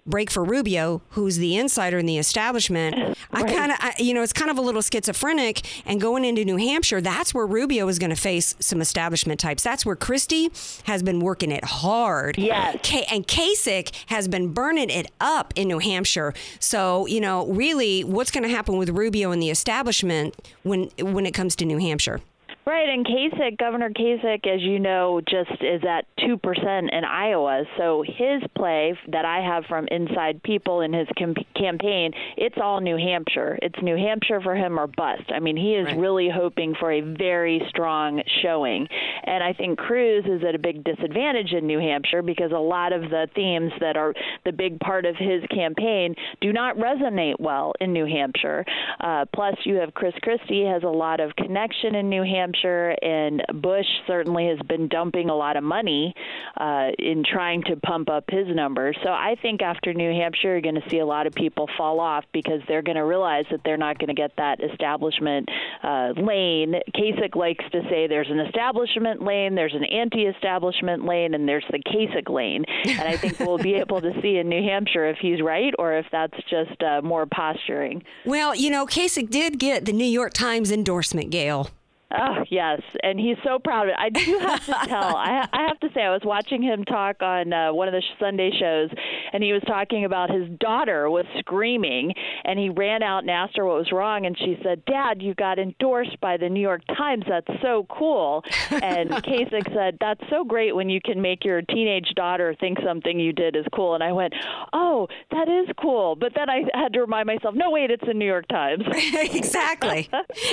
break 0.06 0.30
for 0.30 0.44
Rubio, 0.44 1.02
who's 1.12 1.38
the 1.38 1.56
insider 1.56 1.98
in 1.98 2.06
the 2.06 2.18
establishment. 2.18 3.18
I 3.32 3.44
kind 3.44 3.72
of, 3.72 3.78
you 4.00 4.14
know, 4.14 4.22
it's 4.22 4.34
kind 4.34 4.52
of 4.52 4.58
a 4.58 4.62
little 4.62 4.82
schizophrenic. 4.82 5.62
And 5.86 6.02
going 6.02 6.26
into 6.26 6.44
New 6.44 6.58
Hampshire, 6.58 7.02
that's 7.02 7.34
where 7.34 7.46
Rubio 7.46 7.88
is 7.88 8.00
going 8.00 8.10
to 8.10 8.16
face 8.16 8.56
some 8.60 8.82
establishment 8.82 9.40
types. 9.40 9.64
That's 9.64 9.86
where 9.86 9.96
Christie 9.96 10.52
has 10.84 11.04
been 11.04 11.20
working 11.20 11.52
it 11.52 11.64
hard. 11.64 12.38
Yes. 12.38 12.80
K- 12.84 13.06
and 13.10 13.28
Kasich 13.28 13.92
has 14.08 14.28
been 14.28 14.54
burning 14.54 14.90
it 14.90 15.10
up 15.22 15.54
in 15.56 15.68
New 15.68 15.80
Hampshire. 15.80 16.34
So, 16.60 17.06
you 17.08 17.22
know, 17.22 17.48
really, 17.48 18.04
what's 18.04 18.32
going 18.32 18.44
to 18.44 18.50
happen 18.50 18.78
with 18.78 18.90
Rubio 18.90 19.32
and 19.32 19.42
the 19.42 19.50
establishment 19.50 20.36
when 20.64 20.90
when 21.00 21.26
it 21.26 21.34
comes 21.34 21.56
to 21.58 21.66
New 21.66 21.78
Hampshire? 21.78 22.20
Right, 22.66 22.88
and 22.88 23.06
Kasich, 23.06 23.58
Governor 23.58 23.90
Kasich, 23.90 24.48
as 24.48 24.62
you 24.62 24.80
know, 24.80 25.20
just 25.28 25.62
is 25.62 25.82
at 25.84 26.06
2% 26.20 26.94
in 26.94 27.04
Iowa. 27.04 27.64
So 27.78 28.06
his 28.08 28.42
play 28.56 28.98
that 29.12 29.26
I 29.26 29.42
have 29.42 29.66
from 29.66 29.86
inside 29.90 30.42
people 30.44 30.80
in 30.80 30.94
his 30.94 31.08
com- 31.20 31.36
campaign, 31.58 32.14
it's 32.38 32.56
all 32.62 32.80
New 32.80 32.96
Hampshire. 32.96 33.60
It's 33.62 33.76
New 33.82 33.98
Hampshire 33.98 34.40
for 34.40 34.56
him 34.56 34.80
or 34.80 34.88
bust. 34.88 35.24
I 35.36 35.42
mean, 35.42 35.58
he 35.58 35.74
is 35.74 35.94
really 35.98 36.30
hoping 36.34 36.74
for 36.80 36.90
a 36.90 37.02
very 37.02 37.62
strong 37.68 38.24
showing. 38.42 38.88
And 39.26 39.44
I 39.44 39.52
think 39.52 39.78
Cruz 39.78 40.24
is 40.26 40.42
at 40.48 40.56
a 40.56 40.60
big 40.60 40.86
disadvantage 40.86 41.52
in 41.52 41.68
New 41.68 41.80
Hampshire 41.80 42.22
because 42.22 42.54
a 42.54 42.58
lot 42.58 42.94
of 42.94 43.02
the 43.10 43.28
themes 43.36 43.74
that 43.82 43.98
are 43.98 44.14
the 44.46 44.54
big 44.54 44.80
part 44.80 45.06
of 45.06 45.18
his 45.18 45.44
campaign 45.54 46.16
do 46.40 46.54
not 46.54 46.78
resonate 46.78 47.42
well 47.42 47.74
in 47.82 47.92
New 47.92 48.06
Hampshire. 48.06 48.64
Uh, 49.02 49.26
plus, 49.34 49.56
you 49.66 49.76
have 49.76 49.94
Chris 49.94 50.14
Christie 50.22 50.66
has 50.66 50.84
a 50.84 50.88
lot 50.88 51.20
of 51.20 51.36
connection 51.36 51.96
in 51.96 52.08
New 52.08 52.24
Hampshire, 52.24 52.53
and 52.64 53.44
Bush 53.62 53.86
certainly 54.08 54.48
has 54.48 54.60
been 54.68 54.88
dumping 54.88 55.30
a 55.30 55.36
lot 55.36 55.58
of 55.58 55.64
money 55.64 56.14
uh, 56.58 56.90
in 57.00 57.24
trying 57.24 57.64
to 57.64 57.76
pump 57.78 58.10
up 58.10 58.26
his 58.30 58.48
numbers. 58.48 58.98
So 59.04 59.10
I 59.10 59.36
think 59.42 59.62
after 59.62 59.94
New 59.94 60.12
Hampshire, 60.12 60.54
you're 60.54 60.62
going 60.62 60.76
to 60.76 60.90
see 60.90 61.00
a 61.00 61.06
lot 61.06 61.28
of 61.28 61.34
people 61.34 61.68
fall 61.78 62.00
off 62.00 62.26
because 62.34 62.62
they're 62.68 62.82
going 62.82 62.98
to 62.98 63.06
realize 63.06 63.46
that 63.52 63.62
they're 63.64 63.78
not 63.78 64.00
going 64.00 64.08
to 64.08 64.14
get 64.14 64.32
that 64.38 64.62
establishment 64.62 65.50
uh, 65.84 66.14
lane. 66.18 66.76
Kasich 66.96 67.36
likes 67.36 67.66
to 67.72 67.82
say 67.90 68.08
there's 68.08 68.30
an 68.30 68.40
establishment 68.40 69.22
lane, 69.24 69.56
there's 69.56 69.76
an 69.76 69.86
anti-establishment 69.86 71.06
lane, 71.06 71.34
and 71.34 71.48
there's 71.48 71.66
the 71.72 71.80
Kasich 71.80 72.30
lane. 72.30 72.66
And 72.86 73.08
I 73.08 73.18
think 73.18 73.40
we'll 73.40 73.58
be 73.58 73.74
able 73.84 74.02
to 74.02 74.14
see 74.22 74.38
in 74.38 74.50
New 74.50 74.64
Hampshire 74.64 75.06
if 75.06 75.18
he's 75.18 75.42
right 75.42 75.74
or 75.80 75.94
if 75.94 76.06
that's 76.12 76.38
just 76.50 76.82
uh, 76.84 77.02
more 77.02 77.26
posturing. 77.26 78.04
Well, 78.26 78.56
you 78.56 78.70
know, 78.70 78.86
Kasich 78.86 79.30
did 79.30 79.60
get 79.60 79.86
the 79.86 79.94
New 79.94 80.06
York 80.06 80.34
Times 80.34 80.72
endorsement, 80.72 81.30
Gail. 81.30 81.70
Oh 82.16 82.44
yes, 82.50 82.82
and 83.02 83.20
he's 83.20 83.38
so 83.44 83.58
proud 83.58 83.88
of 83.88 83.90
it. 83.90 83.96
I 83.98 84.10
do 84.10 84.38
have 84.40 84.66
to 84.66 84.72
tell. 84.88 85.16
I, 85.16 85.48
I 85.52 85.68
have 85.68 85.80
to 85.80 85.90
say, 85.96 86.02
I 86.02 86.12
was 86.12 86.22
watching 86.24 86.62
him 86.62 86.86
talk 86.86 87.22
on 87.22 87.52
uh, 87.52 87.74
one 87.74 87.88
of 87.88 87.94
the 87.94 88.04
Sunday 88.20 88.52
shows, 88.60 88.90
and 89.32 89.44
he 89.44 89.52
was 89.52 89.64
talking 89.66 90.06
about 90.06 90.30
his 90.30 90.48
daughter 90.60 91.10
was 91.10 91.26
screaming, 91.40 92.14
and 92.46 92.60
he 92.60 92.70
ran 92.70 93.02
out 93.02 93.20
and 93.20 93.32
asked 93.32 93.58
her 93.58 93.66
what 93.66 93.78
was 93.78 93.92
wrong, 93.92 94.28
and 94.28 94.38
she 94.38 94.60
said, 94.62 94.86
"Dad, 94.86 95.24
you 95.24 95.34
got 95.34 95.58
endorsed 95.58 96.20
by 96.22 96.38
the 96.38 96.50
New 96.50 96.62
York 96.62 96.82
Times. 96.96 97.24
That's 97.28 97.62
so 97.64 97.88
cool." 97.90 98.44
And 98.70 99.10
Kasich 99.10 99.74
said, 99.74 99.98
"That's 100.00 100.22
so 100.30 100.44
great 100.44 100.76
when 100.76 100.90
you 100.90 101.02
can 101.02 101.20
make 101.20 101.44
your 101.44 101.64
teenage 101.64 102.12
daughter 102.16 102.56
think 102.60 102.78
something 102.86 103.20
you 103.20 103.34
did 103.34 103.56
is 103.56 103.66
cool." 103.74 103.96
And 103.96 104.04
I 104.04 104.12
went, 104.12 104.34
"Oh, 104.72 105.08
that 105.32 105.50
is 105.50 105.74
cool," 105.82 106.16
but 106.16 106.34
then 106.36 106.48
I 106.48 106.62
had 106.76 106.94
to 106.94 107.02
remind 107.02 107.26
myself, 107.26 107.56
"No, 107.56 107.72
wait, 107.72 107.90
it's 107.90 108.06
the 108.06 108.14
New 108.14 108.28
York 108.28 108.48
Times." 108.50 108.84
exactly. 109.14 110.10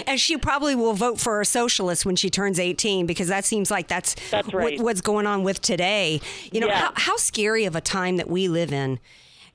and 0.06 0.18
she 0.18 0.38
probably 0.38 0.74
will 0.74 0.94
vote 0.94 1.20
for 1.20 1.38
socialist 1.50 2.06
when 2.06 2.16
she 2.16 2.30
turns 2.30 2.58
18 2.58 3.06
because 3.06 3.28
that 3.28 3.44
seems 3.44 3.70
like 3.70 3.88
that's, 3.88 4.14
That's 4.30 4.52
right. 4.54 4.78
what, 4.78 4.84
what's 4.84 5.00
going 5.00 5.26
on 5.26 5.42
with 5.42 5.60
today. 5.60 6.20
You 6.52 6.60
know, 6.60 6.66
Yeah. 6.68 6.78
how, 6.80 6.92
how 6.96 7.16
scary 7.16 7.64
of 7.64 7.76
a 7.76 7.80
time 7.80 8.16
that 8.16 8.28
we 8.30 8.48
live 8.48 8.72
in. 8.72 8.98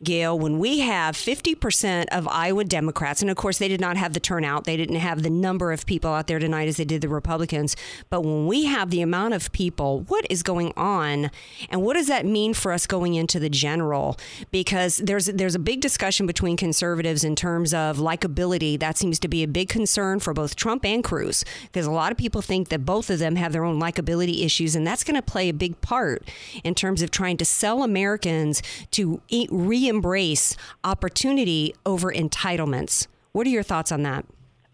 Gail, 0.03 0.37
when 0.37 0.59
we 0.59 0.79
have 0.79 1.15
50% 1.15 2.05
of 2.11 2.27
Iowa 2.27 2.63
Democrats, 2.63 3.21
and 3.21 3.31
of 3.31 3.37
course 3.37 3.57
they 3.57 3.67
did 3.67 3.79
not 3.79 3.97
have 3.97 4.13
the 4.13 4.19
turnout, 4.19 4.65
they 4.65 4.77
didn't 4.77 4.97
have 4.97 5.23
the 5.23 5.29
number 5.29 5.71
of 5.71 5.85
people 5.85 6.11
out 6.11 6.27
there 6.27 6.39
tonight 6.39 6.67
as 6.67 6.77
they 6.77 6.85
did 6.85 7.01
the 7.01 7.09
Republicans, 7.09 7.75
but 8.09 8.21
when 8.21 8.47
we 8.47 8.65
have 8.65 8.89
the 8.89 9.01
amount 9.01 9.33
of 9.33 9.51
people, 9.51 10.01
what 10.01 10.25
is 10.29 10.43
going 10.43 10.73
on, 10.75 11.31
and 11.69 11.81
what 11.81 11.93
does 11.93 12.07
that 12.07 12.25
mean 12.25 12.53
for 12.53 12.71
us 12.71 12.85
going 12.85 13.13
into 13.13 13.39
the 13.39 13.49
general? 13.49 14.17
Because 14.51 14.97
there's 14.97 15.27
there's 15.27 15.55
a 15.55 15.59
big 15.59 15.81
discussion 15.81 16.27
between 16.27 16.57
conservatives 16.57 17.23
in 17.23 17.35
terms 17.35 17.73
of 17.73 17.97
likability. 17.97 18.79
That 18.79 18.97
seems 18.97 19.19
to 19.19 19.27
be 19.27 19.43
a 19.43 19.47
big 19.47 19.69
concern 19.69 20.19
for 20.19 20.33
both 20.33 20.55
Trump 20.55 20.85
and 20.85 21.03
Cruz, 21.03 21.45
because 21.63 21.85
a 21.85 21.91
lot 21.91 22.11
of 22.11 22.17
people 22.17 22.41
think 22.41 22.69
that 22.69 22.85
both 22.85 23.09
of 23.09 23.19
them 23.19 23.35
have 23.37 23.53
their 23.53 23.63
own 23.63 23.79
likability 23.79 24.43
issues, 24.43 24.75
and 24.75 24.85
that's 24.85 25.03
going 25.03 25.15
to 25.15 25.21
play 25.21 25.49
a 25.49 25.53
big 25.53 25.79
part 25.81 26.27
in 26.63 26.75
terms 26.75 27.01
of 27.01 27.11
trying 27.11 27.37
to 27.37 27.45
sell 27.45 27.83
Americans 27.83 28.61
to 28.91 29.21
re 29.51 29.84
embrace 29.87 30.55
opportunity 30.83 31.73
over 31.85 32.11
entitlements. 32.11 33.07
What 33.31 33.47
are 33.47 33.51
your 33.51 33.63
thoughts 33.63 33.91
on 33.91 34.03
that? 34.03 34.25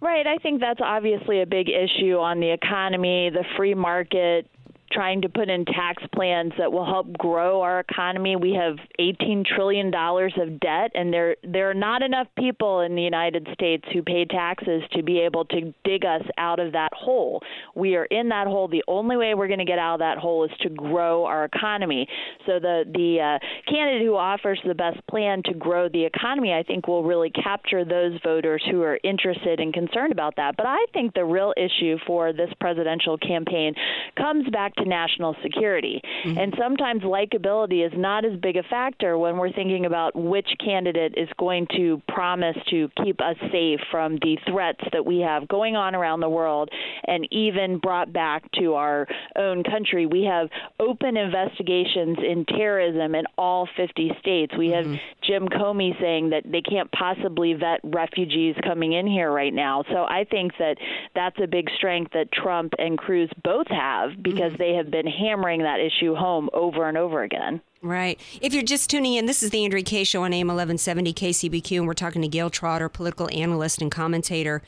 Right. 0.01 0.25
I 0.25 0.37
think 0.37 0.61
that's 0.61 0.81
obviously 0.83 1.41
a 1.41 1.45
big 1.45 1.67
issue 1.69 2.17
on 2.17 2.39
the 2.39 2.51
economy, 2.51 3.29
the 3.29 3.45
free 3.55 3.75
market, 3.75 4.47
trying 4.91 5.21
to 5.21 5.29
put 5.29 5.49
in 5.49 5.65
tax 5.65 6.03
plans 6.13 6.53
that 6.57 6.71
will 6.71 6.85
help 6.85 7.11
grow 7.17 7.61
our 7.61 7.79
economy. 7.79 8.35
We 8.35 8.53
have 8.53 8.77
18 8.99 9.43
trillion 9.55 9.91
dollars 9.91 10.33
of 10.37 10.59
debt 10.59 10.91
and 10.93 11.13
there 11.13 11.35
there 11.43 11.69
are 11.69 11.75
not 11.75 12.01
enough 12.01 12.27
people 12.37 12.81
in 12.81 12.95
the 12.95 13.01
United 13.01 13.47
States 13.53 13.83
who 13.93 14.01
pay 14.01 14.25
taxes 14.25 14.83
to 14.93 15.03
be 15.03 15.19
able 15.19 15.45
to 15.45 15.73
dig 15.83 16.05
us 16.05 16.23
out 16.37 16.59
of 16.59 16.73
that 16.73 16.91
hole. 16.93 17.41
We 17.75 17.95
are 17.95 18.05
in 18.05 18.29
that 18.29 18.47
hole. 18.47 18.67
The 18.67 18.83
only 18.87 19.17
way 19.17 19.33
we're 19.33 19.47
going 19.47 19.59
to 19.59 19.65
get 19.65 19.79
out 19.79 19.95
of 19.95 19.99
that 19.99 20.17
hole 20.17 20.45
is 20.45 20.51
to 20.61 20.69
grow 20.69 21.25
our 21.25 21.45
economy. 21.45 22.07
So 22.45 22.59
the 22.59 22.83
the 22.91 23.39
uh, 23.39 23.71
candidate 23.71 24.05
who 24.05 24.15
offers 24.15 24.59
the 24.65 24.75
best 24.75 25.05
plan 25.07 25.41
to 25.45 25.53
grow 25.53 25.89
the 25.89 26.05
economy, 26.05 26.53
I 26.53 26.63
think 26.63 26.87
will 26.87 27.03
really 27.03 27.29
capture 27.29 27.85
those 27.85 28.19
voters 28.23 28.63
who 28.69 28.81
are 28.83 28.99
interested 29.03 29.59
and 29.59 29.73
concerned 29.73 30.11
about 30.11 30.35
that. 30.37 30.55
But 30.57 30.65
I 30.65 30.85
think 30.93 31.13
the 31.13 31.25
real 31.25 31.53
issue 31.57 31.97
for 32.05 32.33
this 32.33 32.49
presidential 32.59 33.17
campaign 33.17 33.73
comes 34.17 34.49
back 34.49 34.75
to 34.81 34.89
national 34.89 35.35
security. 35.43 36.01
Mm-hmm. 36.25 36.37
And 36.37 36.53
sometimes 36.57 37.03
likability 37.03 37.85
is 37.85 37.93
not 37.95 38.25
as 38.25 38.39
big 38.39 38.57
a 38.57 38.63
factor 38.63 39.17
when 39.17 39.37
we're 39.37 39.51
thinking 39.51 39.85
about 39.85 40.15
which 40.15 40.47
candidate 40.63 41.13
is 41.17 41.29
going 41.37 41.67
to 41.75 42.01
promise 42.07 42.57
to 42.69 42.89
keep 43.03 43.21
us 43.21 43.35
safe 43.51 43.79
from 43.89 44.15
the 44.15 44.37
threats 44.47 44.81
that 44.91 45.05
we 45.05 45.19
have 45.19 45.47
going 45.47 45.75
on 45.75 45.95
around 45.95 46.19
the 46.19 46.29
world 46.29 46.69
and 47.05 47.27
even 47.31 47.77
brought 47.77 48.11
back 48.11 48.43
to 48.53 48.73
our 48.73 49.07
own 49.35 49.63
country. 49.63 50.05
We 50.05 50.23
have 50.23 50.49
open 50.79 51.17
investigations 51.17 52.17
in 52.19 52.45
terrorism 52.45 53.15
in 53.15 53.25
all 53.37 53.67
50 53.75 54.11
states. 54.19 54.53
We 54.57 54.69
have 54.69 54.85
mm-hmm. 54.85 54.95
Jim 55.23 55.47
Comey 55.47 55.99
saying 55.99 56.31
that 56.31 56.43
they 56.45 56.61
can't 56.61 56.91
possibly 56.91 57.53
vet 57.53 57.79
refugees 57.83 58.55
coming 58.63 58.93
in 58.93 59.07
here 59.07 59.31
right 59.31 59.53
now. 59.53 59.83
So 59.91 60.03
I 60.03 60.25
think 60.29 60.53
that 60.59 60.77
that's 61.15 61.37
a 61.41 61.47
big 61.47 61.69
strength 61.77 62.13
that 62.13 62.31
Trump 62.31 62.73
and 62.77 62.97
Cruz 62.97 63.29
both 63.43 63.67
have 63.67 64.11
because 64.21 64.53
mm-hmm. 64.53 64.61
they 64.61 64.70
have 64.75 64.91
been 64.91 65.07
hammering 65.07 65.61
that 65.63 65.79
issue 65.79 66.15
home 66.15 66.49
over 66.53 66.87
and 66.87 66.97
over 66.97 67.23
again. 67.23 67.61
Right. 67.81 68.19
If 68.41 68.53
you're 68.53 68.63
just 68.63 68.89
tuning 68.89 69.15
in, 69.15 69.25
this 69.25 69.41
is 69.41 69.49
the 69.49 69.63
Andrea 69.63 69.83
Kaye 69.83 70.03
Show 70.03 70.23
on 70.23 70.33
AM 70.33 70.47
1170 70.47 71.13
KCBQ, 71.13 71.77
and 71.77 71.87
we're 71.87 71.93
talking 71.93 72.21
to 72.21 72.27
Gail 72.27 72.49
Trotter, 72.49 72.89
political 72.89 73.29
analyst 73.31 73.81
and 73.81 73.91
commentator. 73.91 74.61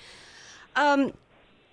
Um, 0.75 1.13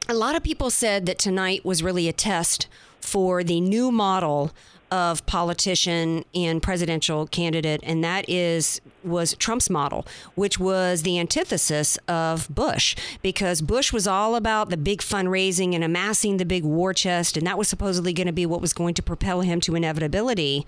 a 0.09 0.15
lot 0.15 0.37
of 0.37 0.43
people 0.43 0.71
said 0.71 1.07
that 1.07 1.19
tonight 1.19 1.65
was 1.65 1.83
really 1.83 2.09
a 2.09 2.13
test 2.13 2.67
for 3.01 3.43
the 3.43 3.61
new 3.61 3.91
model 3.91 4.53
of 4.91 5.25
politician 5.27 6.25
and 6.35 6.63
presidential 6.63 7.27
candidate, 7.27 7.81
and 7.85 8.03
that 8.03 8.29
is 8.29 8.81
was 9.05 9.35
Trump's 9.37 9.71
model, 9.71 10.07
which 10.35 10.59
was 10.59 11.03
the 11.03 11.19
antithesis 11.19 11.99
of 12.09 12.49
Bush, 12.55 12.97
because 13.23 13.63
Bush 13.63 13.93
was 13.93 14.07
all 14.07 14.37
about 14.37 14.71
the 14.71 14.77
big 14.77 15.01
fundraising 15.01 15.75
and 15.75 15.83
amassing 15.83 16.37
the 16.37 16.45
big 16.45 16.65
war 16.65 16.93
chest, 16.93 17.37
and 17.37 17.47
that 17.47 17.59
was 17.59 17.69
supposedly 17.69 18.13
going 18.13 18.27
to 18.27 18.33
be 18.33 18.47
what 18.47 18.61
was 18.61 18.73
going 18.73 18.95
to 18.95 19.03
propel 19.03 19.41
him 19.41 19.61
to 19.61 19.75
inevitability. 19.75 20.67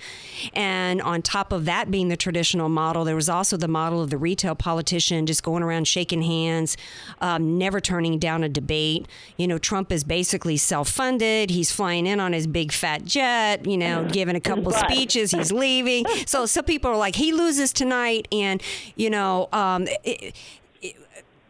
And 0.54 1.00
on 1.02 1.22
top 1.22 1.52
of 1.52 1.64
that 1.66 1.90
being 1.90 2.08
the 2.08 2.16
traditional 2.16 2.68
model, 2.68 3.04
there 3.04 3.16
was 3.16 3.28
also 3.28 3.56
the 3.56 3.68
model 3.68 4.02
of 4.02 4.10
the 4.10 4.18
retail 4.18 4.54
politician 4.54 5.26
just 5.26 5.42
going 5.42 5.62
around 5.62 5.86
shaking 5.86 6.22
hands, 6.22 6.76
um, 7.20 7.58
never 7.58 7.80
turning 7.80 8.18
down 8.18 8.44
a 8.44 8.48
debate. 8.48 9.06
You 9.36 9.46
know, 9.46 9.58
Trump 9.58 9.92
is 9.92 10.04
basically 10.04 10.56
self 10.56 10.88
funded, 10.88 11.50
he's 11.50 11.70
flying 11.70 12.06
in 12.06 12.20
on 12.20 12.32
his 12.32 12.46
big 12.46 12.72
fat 12.72 13.04
jet, 13.04 13.66
you 13.66 13.76
know, 13.76 14.08
giving 14.10 14.36
a 14.36 14.40
couple 14.40 14.72
speeches, 14.72 15.30
he's 15.30 15.52
leaving. 15.52 16.04
So 16.24 16.46
some 16.46 16.64
people 16.64 16.90
are 16.90 16.96
like, 16.96 17.16
he 17.16 17.32
loses 17.32 17.72
tonight 17.72 18.21
and 18.30 18.62
you 18.96 19.10
know 19.10 19.48
um, 19.52 19.88
it, 20.04 20.34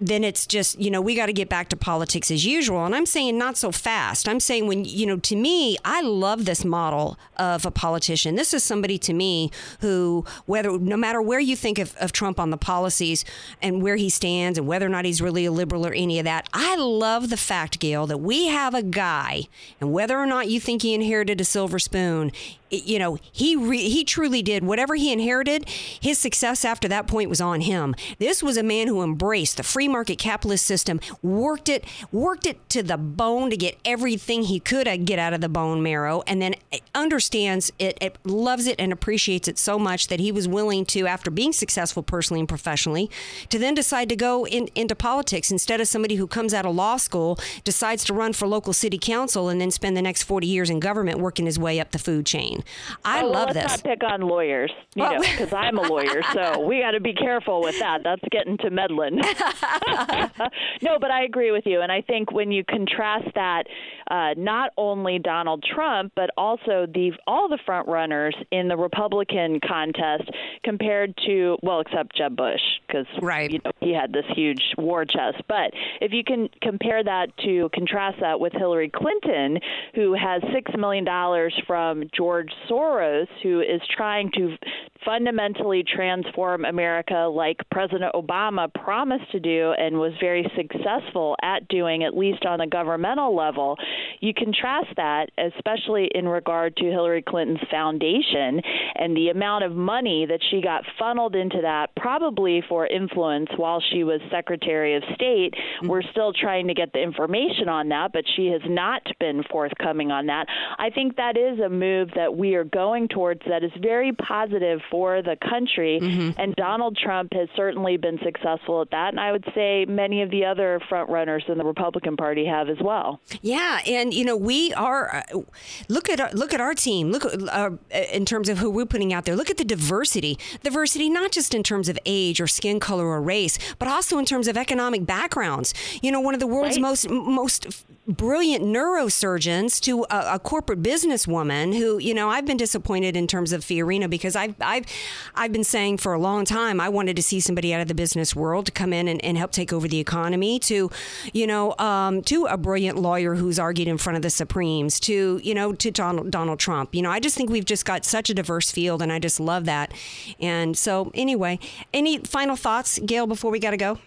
then 0.03 0.25
it's 0.25 0.47
just, 0.47 0.81
you 0.81 0.91
know, 0.91 1.01
we 1.01 1.15
got 1.15 1.27
to 1.27 1.33
get 1.33 1.49
back 1.49 1.69
to 1.69 1.77
politics 1.77 2.31
as 2.31 2.45
usual. 2.45 2.85
And 2.85 2.95
I'm 2.95 3.07
saying 3.07 3.39
not 3.39 3.57
so 3.57 3.71
fast. 3.71 4.29
I'm 4.29 4.41
saying 4.41 4.67
when, 4.67 4.85
you 4.85 5.07
know, 5.07 5.17
to 5.19 5.37
me, 5.37 5.77
I 5.85 6.03
love 6.03 6.45
this 6.45 6.65
model 6.65 7.19
of 7.37 7.65
a 7.65 7.71
politician. 7.71 8.35
This 8.35 8.53
is 8.53 8.65
somebody 8.65 8.99
to 8.99 9.13
me 9.13 9.53
who, 9.81 10.25
whether, 10.47 10.77
no 10.77 10.97
matter 10.97 11.23
where 11.23 11.39
you 11.39 11.55
think 11.55 11.79
of, 11.79 11.95
of 11.97 12.11
Trump 12.11 12.41
on 12.41 12.51
the 12.51 12.57
policies 12.57 13.25
and 13.63 13.81
where 13.81 13.95
he 13.95 14.09
stands 14.09 14.59
and 14.59 14.67
whether 14.67 14.87
or 14.87 14.91
not 14.91 15.05
he's 15.05 15.23
really 15.23 15.45
a 15.45 15.53
liberal 15.53 15.87
or 15.87 15.93
any 15.93 16.19
of 16.19 16.25
that, 16.25 16.49
I 16.53 16.75
love 16.77 17.31
the 17.31 17.37
fact, 17.37 17.79
Gail, 17.79 18.09
that 18.09 18.19
we 18.19 18.49
have 18.49 18.75
a 18.75 18.83
guy, 18.83 19.45
and 19.81 19.93
whether 19.93 20.19
or 20.19 20.27
not 20.27 20.49
you 20.49 20.59
think 20.59 20.83
he 20.83 20.95
inherited 20.95 21.41
a 21.41 21.45
silver 21.45 21.79
spoon, 21.79 22.33
you 22.73 22.99
know, 22.99 23.19
he 23.31 23.55
re- 23.55 23.89
he 23.89 24.03
truly 24.03 24.43
did 24.43 24.65
whatever 24.65 24.95
he 24.95 25.13
inherited. 25.13 25.69
His 25.69 26.19
success 26.19 26.65
after 26.65 26.89
that 26.89 27.07
point 27.07 27.29
was 27.29 27.41
on 27.41 27.61
him. 27.61 27.95
This 28.19 28.43
was 28.43 28.57
a 28.57 28.63
man 28.63 28.89
who 28.89 29.03
embraced 29.03 29.59
the 29.59 29.63
free 29.63 29.89
market 29.89 30.19
capitalist 30.19 30.67
system, 30.67 30.99
worked 31.23 31.69
it 31.69 31.85
worked 32.11 32.47
it 32.47 32.69
to 32.71 32.83
the 32.83 32.97
bone 32.97 33.51
to 33.51 33.57
get 33.57 33.79
everything 33.85 34.45
he 34.45 34.59
could 34.59 34.89
uh, 34.89 34.97
get 34.97 35.19
out 35.19 35.35
of 35.35 35.43
the 35.43 35.49
bone 35.49 35.83
marrow, 35.83 36.23
and 36.27 36.41
then 36.41 36.55
eh, 36.73 36.79
understands 36.95 37.71
it, 37.79 37.99
it 38.01 38.17
loves 38.25 38.67
it 38.67 38.77
and 38.79 38.93
appreciates 38.93 39.49
it 39.49 39.59
so 39.59 39.79
much 39.79 40.09
that 40.09 40.21
he 40.21 40.33
was 40.33 40.49
willing 40.49 40.87
to, 40.87 41.07
after 41.07 41.31
being 41.31 41.53
successful 41.53 42.03
personally 42.03 42.41
and 42.41 42.49
professionally, 42.49 43.11
to 43.51 43.59
then 43.59 43.75
decide 43.75 44.09
to 44.09 44.17
go 44.17 44.47
in, 44.47 44.69
into 44.75 44.95
politics 44.95 45.51
instead 45.51 45.81
of 45.81 45.89
somebody 45.89 46.15
who 46.15 46.27
comes 46.27 46.55
out 46.55 46.65
of 46.65 46.75
law 46.75 46.97
school, 46.97 47.39
decides 47.65 48.03
to 48.05 48.15
run 48.15 48.33
for 48.33 48.49
local 48.49 48.73
city 48.73 48.99
council, 48.99 49.51
and 49.51 49.61
then 49.61 49.71
spend 49.71 49.95
the 49.97 50.03
next 50.03 50.23
forty 50.23 50.47
years 50.47 50.71
in 50.71 50.81
government 50.81 51.19
working 51.19 51.45
his 51.45 51.59
way 51.59 51.79
up 51.79 51.91
the 51.91 51.99
food 51.99 52.25
chain. 52.25 52.62
I 53.05 53.23
oh, 53.23 53.29
love 53.29 53.55
let's 53.55 53.55
this. 53.55 53.85
Not 53.85 53.85
pick 53.85 54.05
on 54.05 54.21
lawyers, 54.23 54.73
you 54.95 55.03
well, 55.03 55.15
know, 55.15 55.21
because 55.21 55.53
I'm 55.53 55.79
a 55.79 55.83
lawyer, 55.83 56.23
so 56.33 56.61
we 56.67 56.81
got 56.81 56.93
to 56.93 57.01
be 57.01 57.15
careful 57.15 57.63
with 57.63 57.79
that. 57.79 58.03
That's 58.05 58.23
getting 58.31 58.59
to 58.59 58.71
meddling. 58.71 59.17
no, 60.83 60.99
but 60.99 61.11
I 61.11 61.25
agree 61.25 61.51
with 61.51 61.67
you, 61.67 61.81
and 61.81 61.91
I 61.91 62.03
think 62.03 62.33
when 62.33 62.53
you 62.53 62.65
contrast 62.65 63.29
that, 63.35 63.65
uh, 64.11 64.35
not 64.37 64.73
only 64.77 65.19
Donald 65.19 65.65
Trump, 65.65 66.13
but 66.15 66.31
also 66.37 66.87
the 66.93 67.13
all 67.27 67.49
the 67.49 67.59
front 67.65 67.89
runners 67.89 68.37
in 68.51 68.69
the 68.69 68.77
Republican 68.77 69.61
contest 69.67 70.31
compared 70.65 71.17
to 71.27 71.57
well, 71.63 71.81
except 71.81 72.17
Jeb 72.17 72.37
Bush, 72.37 72.61
because 72.87 73.07
right. 73.21 73.51
you 73.51 73.61
know 73.65 73.73
he 73.81 73.95
had 73.95 74.13
this 74.13 74.25
huge 74.35 74.63
war 74.77 75.05
chest. 75.05 75.43
But 75.49 75.73
if 76.01 76.13
you 76.13 76.25
can 76.25 76.49
compare 76.61 77.03
that 77.03 77.37
to 77.39 77.71
contrast 77.73 78.19
that 78.21 78.41
with 78.41 78.53
Hillary 78.53 78.91
Clinton, 78.91 79.59
who 79.95 80.15
has 80.15 80.43
six 80.53 80.71
million 80.77 81.05
dollars 81.05 81.55
from 81.67 82.05
George 82.15 82.52
Soros, 82.69 83.27
who 83.43 83.61
is 83.61 83.81
trying 83.97 84.31
to 84.33 84.57
fundamentally 85.05 85.85
transform 85.85 86.65
America 86.65 87.29
like 87.33 87.57
President 87.71 88.13
Obama 88.15 88.73
promised 88.73 89.31
to 89.33 89.41
do 89.41 89.73
and 89.77 89.99
was 89.99 90.13
very 90.21 90.49
successful 90.57 91.37
at 91.43 91.67
doing, 91.69 92.05
at 92.05 92.17
least 92.17 92.45
on 92.47 92.61
a 92.61 92.67
governmental 92.67 93.35
level. 93.35 93.77
You 94.21 94.33
contrast 94.35 94.89
that, 94.97 95.27
especially 95.39 96.09
in 96.15 96.29
regard 96.29 96.77
to 96.77 96.85
Hillary 96.85 97.23
Clinton's 97.23 97.67
foundation 97.71 98.61
and 98.95 99.17
the 99.17 99.31
amount 99.31 99.65
of 99.65 99.73
money 99.73 100.27
that 100.27 100.41
she 100.51 100.61
got 100.61 100.85
funneled 100.99 101.35
into 101.35 101.61
that, 101.63 101.91
probably 101.97 102.63
for 102.69 102.87
influence 102.87 103.49
while 103.57 103.83
she 103.93 104.05
was 104.05 104.21
Secretary 104.31 104.97
of 104.97 105.03
State. 105.15 105.55
Mm-hmm. 105.55 105.89
We're 105.89 106.03
still 106.11 106.33
trying 106.33 106.69
to 106.69 106.75
get 106.75 106.93
the 106.93 107.03
information 107.03 107.69
on 107.69 107.89
that, 107.89 108.13
but 108.13 108.25
she 108.37 108.47
has 108.47 108.63
not 108.67 109.03
been 109.19 109.43
forthcoming 109.51 110.11
on 110.11 110.27
that. 110.27 110.47
I 110.79 110.91
think 110.91 111.17
that 111.17 111.37
is 111.37 111.59
a 111.59 111.69
move 111.69 112.11
that 112.15 112.32
we 112.33 112.55
are 112.55 112.65
going 112.65 113.09
towards 113.09 113.43
that 113.49 113.63
is 113.63 113.71
very 113.81 114.13
positive 114.13 114.81
for 114.91 115.23
the 115.23 115.37
country. 115.37 115.99
Mm-hmm. 116.01 116.41
And 116.41 116.57
Donald 116.57 116.97
Trump 116.97 117.33
has 117.35 117.49
certainly 117.55 117.97
been 117.97 118.19
successful 118.25 118.81
at 118.83 118.91
that. 118.91 119.09
And 119.09 119.21
I 119.21 119.33
would 119.33 119.45
say 119.55 119.85
many 119.87 120.23
of 120.23 120.31
the 120.31 120.45
other 120.45 120.81
front 120.89 121.11
runners 121.11 121.45
in 121.49 121.59
the 121.59 121.65
Republican 121.65 122.17
Party 122.17 122.47
have 122.47 122.69
as 122.69 122.79
well. 122.81 123.21
Yeah, 123.43 123.81
and 123.87 124.15
you 124.15 124.25
know 124.25 124.37
we 124.37 124.73
are. 124.75 125.17
Uh, 125.17 125.41
look 125.89 126.09
at 126.09 126.21
our, 126.21 126.31
look 126.33 126.55
at 126.55 126.61
our 126.61 126.75
team. 126.75 127.11
Look 127.11 127.25
uh, 127.25 127.71
in 128.13 128.25
terms 128.25 128.49
of 128.49 128.59
who 128.59 128.71
we're 128.71 128.87
putting 128.87 129.13
out 129.13 129.25
there. 129.25 129.37
Look 129.37 129.51
at 129.51 129.59
the 129.59 129.65
diversity. 129.65 130.39
Diversity 130.63 131.11
not 131.11 131.33
just 131.33 131.55
in 131.55 131.63
terms 131.63 131.89
of 131.89 131.99
age 132.07 132.41
or 132.41 132.47
skin 132.47 132.81
color 132.81 133.07
or 133.07 133.21
race, 133.21 133.59
but 133.79 133.89
also 133.89 134.19
in 134.19 134.25
terms 134.25 134.49
of 134.49 134.57
economic 134.57 135.05
backgrounds. 135.05 135.75
You 136.03 136.13
know, 136.13 136.21
one 136.21 136.35
of 136.35 136.41
the 136.41 136.47
world's 136.47 136.77
right. 136.77 136.83
most 136.83 137.11
most 137.11 137.85
brilliant 138.09 138.65
neurosurgeons 138.65 139.81
to 139.81 140.05
a, 140.11 140.35
a 140.35 140.39
corporate 140.39 140.83
businesswoman 140.83 141.77
who, 141.77 141.99
you 141.99 142.13
know, 142.13 142.29
I've 142.29 142.45
been 142.45 142.57
disappointed 142.57 143.17
in 143.17 143.29
terms 143.29 143.53
of 143.53 143.63
Fiorina 143.63 144.11
because 144.11 144.35
I've, 144.35 144.57
I've 144.61 144.87
I've 145.35 145.53
been 145.53 145.65
saying 145.65 145.99
for 145.99 146.13
a 146.13 146.19
long 146.19 146.45
time 146.45 146.81
I 146.81 146.89
wanted 146.89 147.15
to 147.17 147.23
see 147.23 147.39
somebody 147.39 147.73
out 147.73 147.81
of 147.81 147.89
the 147.89 147.95
business 147.95 148.35
world 148.35 148.67
to 148.67 148.73
come 148.73 148.93
in 148.93 149.07
and, 149.07 149.25
and 149.25 149.39
help 149.39 149.53
take 149.53 149.73
over 149.73 149.87
the 149.87 150.01
economy. 150.01 150.59
To, 150.61 150.91
you 151.33 151.47
know, 151.47 151.77
um, 151.79 152.23
to 152.23 152.47
a 152.47 152.57
brilliant 152.57 152.99
lawyer 152.99 153.37
who's 153.37 153.59
argued 153.59 153.89
in 153.89 153.99
front 153.99 154.17
of 154.17 154.23
the 154.23 154.31
Supremes. 154.31 154.99
To 155.01 155.41
you 155.43 155.55
know, 155.55 155.73
to 155.73 155.91
Donald 155.91 156.31
Donald 156.31 156.59
Trump. 156.59 156.95
You 156.95 157.03
know, 157.03 157.11
I 157.11 157.21
just 157.21 157.37
think 157.37 157.51
we've 157.51 157.65
just 157.65 157.85
got 157.85 158.05
such 158.05 158.31
a 158.31 158.35
diverse 158.35 158.71
field, 158.71 159.01
and 159.01 159.13
I 159.13 159.19
just 159.21 159.39
love 159.39 159.65
that. 159.67 159.93
And 160.41 160.77
so, 160.77 161.11
anyway, 161.15 161.59
any 161.95 162.19
final 162.19 162.57
thoughts, 162.57 162.99
Gail, 162.99 163.27
before 163.27 163.51
we 163.51 163.59
got 163.59 163.71
to 163.71 163.77
go? 163.77 163.99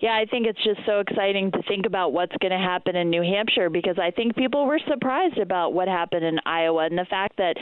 Yeah, 0.00 0.16
I 0.16 0.24
think 0.30 0.46
it's 0.46 0.62
just 0.64 0.80
so 0.86 1.00
exciting 1.00 1.50
to 1.52 1.62
think 1.68 1.86
about 1.86 2.12
what's 2.12 2.36
going 2.40 2.52
to 2.52 2.58
happen 2.58 2.96
in 2.96 3.10
New 3.10 3.22
Hampshire 3.22 3.70
because 3.70 3.98
I 3.98 4.10
think 4.10 4.36
people 4.36 4.66
were 4.66 4.80
surprised 4.88 5.38
about 5.38 5.72
what 5.72 5.88
happened 5.88 6.24
in 6.24 6.38
Iowa 6.46 6.86
and 6.86 6.96
the 6.96 7.06
fact 7.08 7.36
that 7.38 7.56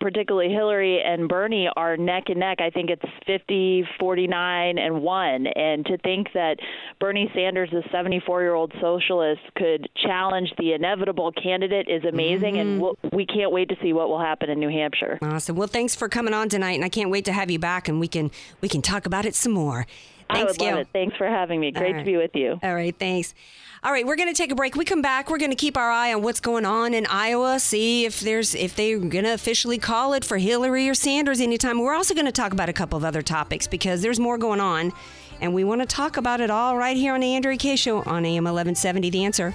particularly 0.00 0.52
Hillary 0.52 1.02
and 1.02 1.28
Bernie 1.28 1.68
are 1.76 1.96
neck 1.96 2.24
and 2.28 2.40
neck. 2.40 2.60
I 2.60 2.70
think 2.70 2.90
it's 2.90 3.02
50, 3.26 3.84
49, 3.98 4.78
and 4.78 5.02
1. 5.02 5.46
And 5.46 5.86
to 5.86 5.98
think 5.98 6.28
that 6.34 6.56
Bernie 6.98 7.30
Sanders, 7.34 7.72
a 7.72 7.82
74 7.90 8.42
year 8.42 8.54
old 8.54 8.72
socialist, 8.80 9.42
could 9.56 9.88
challenge 9.96 10.52
the 10.58 10.72
inevitable 10.72 11.32
candidate 11.32 11.88
is 11.88 12.04
amazing. 12.04 12.54
Mm-hmm. 12.54 12.68
And 12.68 12.80
we'll, 12.80 12.98
we 13.12 13.26
can't 13.26 13.52
wait 13.52 13.68
to 13.70 13.76
see 13.82 13.92
what 13.92 14.08
will 14.08 14.20
happen 14.20 14.50
in 14.50 14.58
New 14.58 14.70
Hampshire. 14.70 15.18
Awesome. 15.22 15.56
Well, 15.56 15.68
thanks 15.68 15.94
for 15.94 16.08
coming 16.08 16.34
on 16.34 16.48
tonight. 16.48 16.72
And 16.72 16.84
I 16.84 16.88
can't 16.88 17.10
wait 17.10 17.24
to 17.26 17.32
have 17.32 17.50
you 17.50 17.58
back 17.58 17.88
and 17.88 18.00
we 18.00 18.08
can, 18.08 18.30
we 18.60 18.68
can 18.68 18.82
talk 18.82 19.06
about 19.06 19.24
it 19.24 19.34
some 19.34 19.52
more. 19.52 19.86
Thanks, 20.32 20.40
I 20.40 20.44
would 20.44 20.58
Gail. 20.58 20.70
love 20.70 20.78
it. 20.80 20.88
Thanks 20.92 21.16
for 21.16 21.26
having 21.26 21.60
me. 21.60 21.70
Great 21.70 21.94
right. 21.94 21.98
to 22.00 22.04
be 22.04 22.16
with 22.16 22.34
you. 22.34 22.58
All 22.62 22.74
right, 22.74 22.94
thanks. 22.98 23.34
All 23.82 23.92
right, 23.92 24.06
we're 24.06 24.16
going 24.16 24.28
to 24.28 24.34
take 24.34 24.52
a 24.52 24.54
break. 24.54 24.76
We 24.76 24.84
come 24.84 25.00
back. 25.00 25.30
We're 25.30 25.38
going 25.38 25.52
to 25.52 25.56
keep 25.56 25.78
our 25.78 25.90
eye 25.90 26.12
on 26.12 26.20
what's 26.20 26.40
going 26.40 26.66
on 26.66 26.92
in 26.92 27.06
Iowa. 27.06 27.58
See 27.58 28.04
if 28.04 28.20
there's 28.20 28.54
if 28.54 28.76
they're 28.76 28.98
going 28.98 29.24
to 29.24 29.32
officially 29.32 29.78
call 29.78 30.12
it 30.12 30.22
for 30.22 30.36
Hillary 30.36 30.86
or 30.86 30.92
Sanders 30.94 31.40
anytime. 31.40 31.78
We're 31.78 31.94
also 31.94 32.12
going 32.12 32.26
to 32.26 32.32
talk 32.32 32.52
about 32.52 32.68
a 32.68 32.74
couple 32.74 32.98
of 32.98 33.04
other 33.04 33.22
topics 33.22 33.66
because 33.66 34.02
there's 34.02 34.20
more 34.20 34.36
going 34.36 34.60
on, 34.60 34.92
and 35.40 35.54
we 35.54 35.64
want 35.64 35.80
to 35.80 35.86
talk 35.86 36.18
about 36.18 36.42
it 36.42 36.50
all 36.50 36.76
right 36.76 36.96
here 36.96 37.14
on 37.14 37.20
the 37.20 37.34
Andrea 37.34 37.56
Kaye 37.56 37.76
Show 37.76 38.02
on 38.02 38.26
AM 38.26 38.44
1170. 38.44 39.08
The 39.08 39.24
answer. 39.24 39.54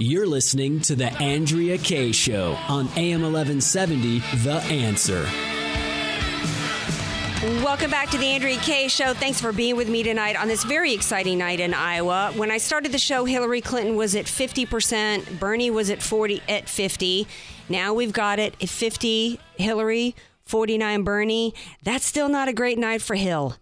You're 0.00 0.26
listening 0.26 0.80
to 0.80 0.96
The 0.96 1.12
Andrea 1.22 1.78
Kaye 1.78 2.10
Show 2.10 2.58
on 2.68 2.88
AM 2.96 3.22
1170, 3.22 4.18
The 4.42 4.54
Answer. 4.68 5.24
Welcome 7.62 7.92
back 7.92 8.10
to 8.10 8.18
the 8.18 8.26
Andrea 8.26 8.58
Kaye 8.58 8.88
Show. 8.88 9.14
Thanks 9.14 9.40
for 9.40 9.52
being 9.52 9.76
with 9.76 9.88
me 9.88 10.02
tonight 10.02 10.34
on 10.34 10.48
this 10.48 10.64
very 10.64 10.92
exciting 10.92 11.38
night 11.38 11.60
in 11.60 11.72
Iowa. 11.74 12.32
When 12.34 12.50
I 12.50 12.58
started 12.58 12.90
the 12.90 12.98
show, 12.98 13.24
Hillary 13.24 13.60
Clinton 13.60 13.94
was 13.94 14.16
at 14.16 14.26
50%, 14.26 15.38
Bernie 15.38 15.70
was 15.70 15.90
at 15.90 16.02
40 16.02 16.42
at 16.48 16.68
50. 16.68 17.28
Now 17.68 17.94
we've 17.94 18.12
got 18.12 18.40
it 18.40 18.56
at 18.60 18.68
50 18.68 19.38
Hillary, 19.54 20.16
49 20.44 21.04
Bernie. 21.04 21.54
That's 21.84 22.04
still 22.04 22.28
not 22.28 22.48
a 22.48 22.52
great 22.52 22.78
night 22.78 23.00
for 23.00 23.14
Hill 23.14 23.54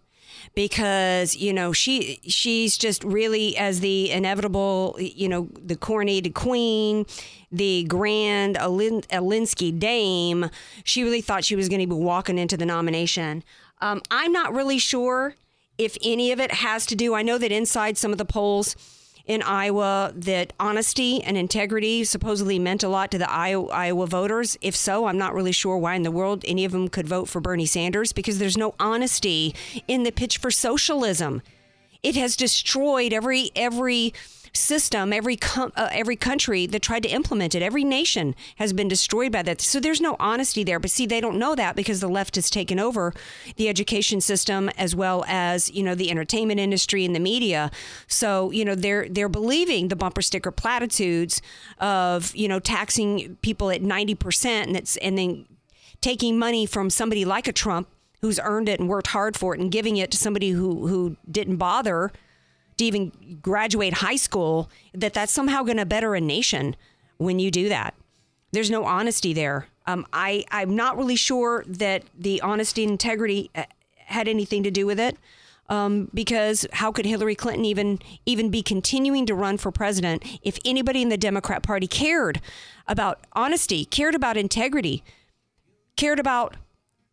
because 0.55 1.37
you 1.37 1.53
know 1.53 1.73
she 1.73 2.21
she's 2.27 2.77
just 2.77 3.03
really 3.05 3.57
as 3.57 3.81
the 3.81 4.11
inevitable 4.11 4.97
you 4.99 5.29
know 5.29 5.49
the 5.65 5.77
coronated 5.77 6.35
queen 6.35 7.07
the 7.51 7.85
grand 7.85 8.57
Alin- 8.57 9.07
Alinsky 9.09 9.77
dame 9.79 10.51
she 10.85 11.03
really 11.03 11.21
thought 11.21 11.45
she 11.45 11.57
was 11.57 11.69
going 11.69 11.81
to 11.81 11.87
be 11.87 11.95
walking 11.95 12.39
into 12.39 12.57
the 12.57 12.67
nomination. 12.67 13.43
Um, 13.81 14.01
i'm 14.11 14.33
not 14.33 14.53
really 14.55 14.79
sure 14.79 15.35
if 15.79 15.97
any 16.03 16.33
of 16.33 16.41
it 16.41 16.53
has 16.53 16.87
to 16.87 16.95
do 16.95 17.15
i 17.15 17.23
know 17.23 17.39
that 17.39 17.51
inside 17.51 17.97
some 17.97 18.13
of 18.13 18.19
the 18.19 18.25
polls 18.25 18.77
in 19.27 19.43
Iowa 19.43 20.13
that 20.15 20.53
honesty 20.59 21.23
and 21.23 21.37
integrity 21.37 22.05
supposedly 22.05 22.59
meant 22.59 22.83
a 22.83 22.89
lot 22.89 23.11
to 23.13 23.19
the 23.19 23.31
Iowa, 23.31 24.07
voters. 24.07 24.57
If 24.61 24.75
so, 24.75 25.07
I'm 25.07 25.19
not 25.19 25.35
really 25.35 25.53
sure 25.53 25.79
why 25.79 25.95
in 25.95 26.03
the 26.03 26.11
world 26.11 26.45
any 26.47 26.65
of 26.65 26.73
them 26.73 26.89
could 26.89 27.07
vote 27.07 27.29
for 27.29 27.41
Bernie 27.41 27.67
Sanders 27.67 28.13
because 28.13 28.39
there's 28.39 28.57
no 28.57 28.75
honesty 28.81 29.55
in 29.87 30.03
the 30.03 30.13
pitch 30.13 30.39
for 30.39 30.51
socialism. 30.51 31.43
It 32.03 32.17
has 32.17 32.37
destroyed 32.37 33.13
every 33.13 33.51
every 33.55 34.13
system, 34.55 35.13
every 35.13 35.37
com- 35.37 35.73
uh, 35.77 35.89
every 35.93 36.17
country 36.17 36.67
that 36.67 36.83
tried 36.83 37.03
to 37.03 37.09
implement 37.09 37.55
it, 37.55 37.63
every 37.63 37.85
nation 37.85 38.35
has 38.57 38.73
been 38.73 38.89
destroyed 38.89 39.33
by 39.33 39.43
that. 39.43 39.61
So 39.61 39.81
there's 39.81 40.01
no 40.01 40.17
honesty 40.21 40.63
there. 40.63 40.79
But 40.79 40.91
see, 40.91 41.07
they 41.07 41.21
don't 41.21 41.39
know 41.39 41.55
that 41.55 41.75
because 41.75 42.01
the 42.01 42.09
left 42.09 42.35
has 42.35 42.51
taken 42.51 42.79
over 42.79 43.15
the 43.57 43.69
education 43.69 44.21
system 44.21 44.69
as 44.77 44.95
well 44.95 45.25
as 45.27 45.71
you 45.71 45.83
know 45.83 45.95
the 45.95 46.11
entertainment 46.11 46.61
industry 46.61 47.05
and 47.05 47.15
the 47.15 47.21
media. 47.21 47.71
So 48.07 48.51
you 48.51 48.65
know 48.65 48.75
they're 48.75 49.09
they're 49.09 49.29
believing 49.29 49.89
the 49.89 49.97
bumper 49.97 50.23
sticker 50.23 50.51
platitudes 50.51 51.41
of 51.79 52.35
you 52.37 52.49
know 52.49 52.59
taxing 52.59 53.37
people 53.43 53.71
at 53.71 53.83
ninety 53.83 54.15
percent 54.15 54.69
and 54.69 54.77
it's 54.77 54.97
and 54.99 55.17
then 55.17 55.47
taking 56.01 56.39
money 56.39 56.67
from 56.67 56.91
somebody 56.91 57.25
like 57.25 57.47
a 57.47 57.53
Trump 57.53 57.89
who's 58.23 58.41
earned 58.43 58.69
it 58.69 58.81
and 58.81 58.89
worked 58.89 59.09
hard 59.09 59.37
for 59.37 59.55
it 59.55 59.61
and 59.61 59.71
giving 59.71 59.97
it 59.97 60.11
to 60.13 60.17
somebody 60.17 60.51
who 60.51 60.87
who 60.87 61.17
didn't 61.31 61.57
bother 61.57 62.13
to 62.79 62.85
even 62.85 63.39
graduate 63.43 63.95
high 63.95 64.17
school, 64.17 64.71
that 64.95 65.13
that's 65.13 65.33
somehow 65.33 65.63
going 65.63 65.77
to 65.77 65.85
better 65.85 66.15
a 66.15 66.21
nation 66.21 66.75
when 67.19 67.39
you 67.39 67.51
do 67.51 67.69
that. 67.69 67.95
There's 68.53 68.71
no 68.71 68.85
honesty 68.85 69.33
there. 69.33 69.67
Um, 69.87 70.07
I 70.13 70.45
I'm 70.51 70.77
not 70.77 70.97
really 70.97 71.17
sure 71.17 71.65
that 71.67 72.05
the 72.17 72.41
honesty 72.41 72.85
and 72.85 72.93
integrity 72.93 73.51
uh, 73.55 73.65
had 73.97 74.29
anything 74.29 74.63
to 74.63 74.71
do 74.71 74.87
with 74.87 75.01
it. 75.01 75.19
Um, 75.69 76.11
because 76.13 76.67
how 76.73 76.93
could 76.93 77.07
Hillary 77.07 77.35
Clinton 77.35 77.65
even 77.65 77.99
even 78.27 78.51
be 78.51 78.63
continuing 78.63 79.27
to 79.27 79.35
run 79.35 79.59
for 79.59 79.73
president 79.73 80.25
if 80.43 80.59
anybody 80.65 81.03
in 81.03 81.09
the 81.09 81.17
Democrat 81.17 81.63
Party 81.63 81.87
cared 81.87 82.41
about 82.87 83.21
honesty, 83.33 83.85
cared 83.85 84.15
about 84.15 84.37
integrity, 84.37 85.03
cared 85.97 86.21
about 86.21 86.57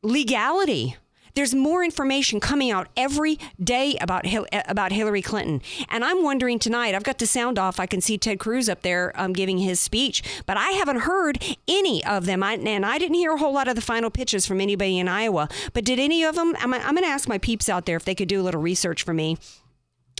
legality? 0.03 0.97
There's 1.35 1.53
more 1.53 1.83
information 1.83 2.39
coming 2.39 2.71
out 2.71 2.87
every 2.95 3.39
day 3.61 3.97
about 4.01 4.25
about 4.67 4.91
Hillary 4.91 5.21
Clinton, 5.21 5.61
and 5.89 6.03
I'm 6.03 6.23
wondering 6.23 6.59
tonight. 6.59 6.95
I've 6.95 7.03
got 7.03 7.19
the 7.19 7.27
sound 7.27 7.57
off. 7.59 7.79
I 7.79 7.85
can 7.85 8.01
see 8.01 8.17
Ted 8.17 8.39
Cruz 8.39 8.69
up 8.69 8.81
there 8.81 9.13
um, 9.15 9.33
giving 9.33 9.59
his 9.59 9.79
speech, 9.79 10.23
but 10.45 10.57
I 10.57 10.71
haven't 10.71 11.01
heard 11.01 11.43
any 11.67 12.03
of 12.05 12.25
them. 12.25 12.43
I, 12.43 12.53
and 12.53 12.85
I 12.85 12.97
didn't 12.97 13.15
hear 13.15 13.33
a 13.33 13.37
whole 13.37 13.53
lot 13.53 13.67
of 13.67 13.75
the 13.75 13.81
final 13.81 14.09
pitches 14.09 14.45
from 14.45 14.61
anybody 14.61 14.99
in 14.99 15.07
Iowa. 15.07 15.49
But 15.73 15.85
did 15.85 15.99
any 15.99 16.23
of 16.23 16.35
them? 16.35 16.55
I'm, 16.59 16.73
I'm 16.73 16.95
going 16.95 17.03
to 17.03 17.07
ask 17.07 17.27
my 17.27 17.37
peeps 17.37 17.69
out 17.69 17.85
there 17.85 17.97
if 17.97 18.05
they 18.05 18.15
could 18.15 18.27
do 18.27 18.41
a 18.41 18.43
little 18.43 18.61
research 18.61 19.03
for 19.03 19.13
me. 19.13 19.37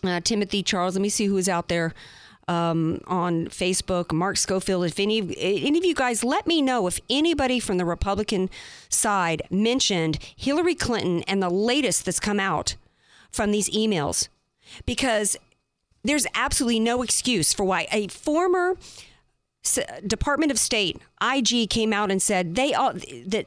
Uh, 0.04 0.22
Timothy 0.22 0.63
Charles. 0.63 0.95
Let 0.95 1.02
me 1.02 1.10
see 1.10 1.26
who's 1.26 1.50
out 1.50 1.67
there 1.67 1.93
um, 2.50 3.00
on 3.06 3.46
Facebook, 3.48 4.12
Mark 4.12 4.36
Schofield. 4.36 4.84
If 4.84 5.00
any 5.00 5.20
any 5.38 5.78
of 5.78 5.86
you 5.86 5.94
guys, 5.94 6.24
let 6.24 6.48
me 6.48 6.62
know 6.62 6.88
if 6.88 7.00
anybody 7.10 7.60
from 7.60 7.78
the 7.78 7.86
Republican 7.86 8.50
side 8.90 9.44
mentioned 9.52 10.18
Hillary 10.36 10.76
Clinton 10.76 11.24
and 11.28 11.42
the 11.42 11.50
latest 11.50 12.06
that's 12.06 12.20
come 12.20 12.40
out 12.40 12.76
from 13.32 13.52
these 13.52 13.70
emails, 13.70 14.28
because 14.86 15.38
there's 16.04 16.26
absolutely 16.34 16.80
no 16.80 17.04
excuse 17.04 17.54
for 17.54 17.64
why 17.64 17.88
a 17.92 18.08
former 18.08 18.76
Department 20.08 20.52
of 20.52 20.58
State 20.58 21.00
IG 21.22 21.70
came 21.70 21.94
out 21.94 22.10
and 22.10 22.20
said 22.20 22.56
they 22.56 22.74
all 22.74 22.94
that 22.94 23.46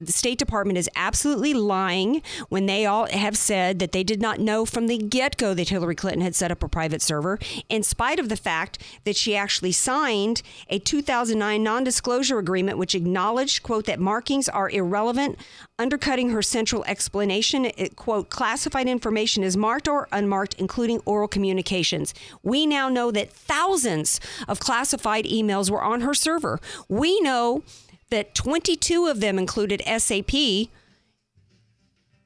the 0.00 0.12
State 0.12 0.38
Department 0.38 0.78
is 0.78 0.88
absolutely 0.96 1.52
lying 1.52 2.22
when 2.48 2.64
they 2.64 2.86
all 2.86 3.06
have 3.06 3.36
said 3.36 3.78
that 3.80 3.92
they 3.92 4.02
did 4.02 4.20
not 4.20 4.40
know 4.40 4.64
from 4.64 4.86
the 4.86 4.96
get 4.96 5.36
go 5.36 5.52
that 5.52 5.68
Hillary 5.68 5.94
Clinton 5.94 6.22
had 6.22 6.34
set 6.34 6.50
up 6.50 6.62
a 6.62 6.68
private 6.68 7.02
server, 7.02 7.38
in 7.68 7.82
spite 7.82 8.18
of 8.18 8.30
the 8.30 8.36
fact 8.36 8.82
that 9.04 9.14
she 9.14 9.36
actually 9.36 9.72
signed 9.72 10.40
a 10.70 10.78
2009 10.78 11.62
non 11.62 11.84
disclosure 11.84 12.38
agreement, 12.38 12.78
which 12.78 12.94
acknowledged, 12.94 13.62
quote, 13.62 13.84
that 13.84 14.00
markings 14.00 14.48
are 14.48 14.70
irrelevant, 14.70 15.38
undercutting 15.78 16.30
her 16.30 16.42
central 16.42 16.82
explanation. 16.84 17.66
It, 17.66 17.96
quote, 17.96 18.30
classified 18.30 18.88
information 18.88 19.44
is 19.44 19.56
marked 19.56 19.86
or 19.86 20.08
unmarked, 20.12 20.54
including 20.54 21.00
oral 21.04 21.28
communications. 21.28 22.14
We 22.42 22.64
now 22.64 22.88
know 22.88 23.10
that 23.10 23.30
thousands 23.30 24.18
of 24.48 24.60
classified 24.60 25.26
emails 25.26 25.70
were 25.70 25.82
on 25.82 26.00
her 26.00 26.14
server. 26.14 26.58
We 26.88 27.20
know 27.20 27.62
that 28.10 28.34
22 28.34 29.06
of 29.06 29.20
them 29.20 29.38
included 29.38 29.82
SAP 29.98 30.68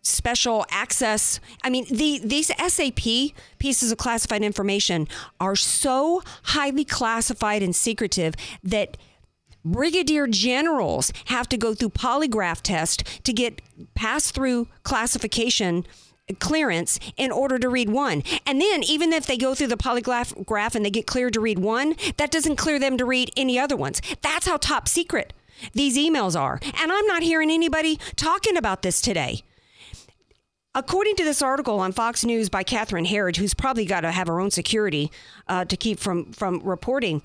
special 0.03 0.66
access. 0.70 1.40
I 1.62 1.70
mean, 1.70 1.87
the, 1.90 2.20
these 2.23 2.51
SAP 2.57 3.35
pieces 3.59 3.90
of 3.90 3.99
classified 3.99 4.42
information 4.42 5.09
are 5.40 5.57
so 5.57 6.23
highly 6.44 6.85
classified 6.85 7.62
and 7.62 7.75
secretive 7.75 8.35
that 8.62 8.97
brigadier 9.64 10.27
generals 10.27 11.12
have 11.27 11.49
to 11.49 11.57
go 11.57 11.75
through 11.75 11.90
polygraph 11.90 12.61
test 12.61 13.25
to 13.25 13.33
get 13.33 13.62
pass 13.94 14.31
through 14.31 14.68
classification 14.83 15.87
clearance 16.38 16.99
in 17.16 17.31
order 17.31 17.59
to 17.59 17.68
read 17.68 17.90
one. 17.90 18.23
And 18.47 18.61
then 18.61 18.83
even 18.83 19.12
if 19.12 19.27
they 19.27 19.37
go 19.37 19.55
through 19.55 19.66
the 19.68 19.77
polygraph 19.77 20.44
graph 20.47 20.75
and 20.75 20.85
they 20.85 20.90
get 20.90 21.07
cleared 21.07 21.35
to 21.35 21.40
read 21.40 21.59
one, 21.59 21.97
that 22.16 22.31
doesn't 22.31 22.57
clear 22.57 22.79
them 22.79 22.97
to 22.99 23.05
read 23.05 23.31
any 23.37 23.59
other 23.59 23.77
ones. 23.77 24.01
That's 24.23 24.47
how 24.47 24.57
top 24.57 24.88
secret 24.88 25.33
these 25.73 25.97
emails 25.97 26.38
are. 26.38 26.61
And 26.81 26.93
I'm 26.93 27.07
not 27.07 27.23
hearing 27.23 27.51
anybody 27.51 27.99
talking 28.17 28.57
about 28.57 28.83
this 28.83 29.01
today. 29.01 29.43
According 30.75 31.14
to 31.17 31.25
this 31.25 31.40
article 31.40 31.79
on 31.79 31.93
Fox 31.93 32.25
News 32.25 32.49
by 32.49 32.64
Catherine 32.64 33.07
Herridge, 33.07 33.37
who's 33.37 33.55
probably 33.55 33.85
got 33.85 34.01
to 34.01 34.11
have 34.11 34.27
her 34.27 34.40
own 34.40 34.51
security 34.51 35.11
uh, 35.47 35.64
to 35.67 35.77
keep 35.77 36.01
from, 36.01 36.33
from 36.33 36.61
reporting, 36.64 37.23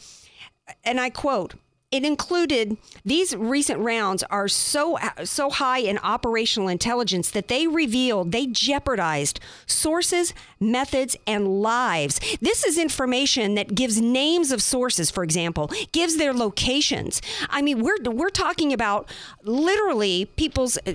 and 0.83 0.99
I 0.99 1.09
quote, 1.09 1.55
it 1.91 2.05
included 2.05 2.77
these 3.03 3.35
recent 3.35 3.79
rounds 3.79 4.23
are 4.23 4.47
so 4.47 4.97
so 5.23 5.49
high 5.49 5.79
in 5.79 5.97
operational 5.99 6.67
intelligence 6.67 7.31
that 7.31 7.47
they 7.47 7.65
revealed 7.67 8.31
they 8.31 8.45
jeopardized 8.45 9.39
sources, 9.65 10.33
methods, 10.59 11.15
and 11.25 11.61
lives. 11.61 12.19
This 12.41 12.63
is 12.63 12.77
information 12.77 13.55
that 13.55 13.73
gives 13.73 13.99
names 13.99 14.51
of 14.51 14.61
sources, 14.61 15.09
for 15.09 15.23
example, 15.23 15.71
gives 15.91 16.17
their 16.17 16.33
locations. 16.33 17.21
I 17.49 17.61
mean, 17.61 17.81
we're 17.81 17.97
we're 18.03 18.29
talking 18.29 18.71
about 18.71 19.09
literally 19.43 20.25
people's 20.25 20.77
uh, 20.85 20.93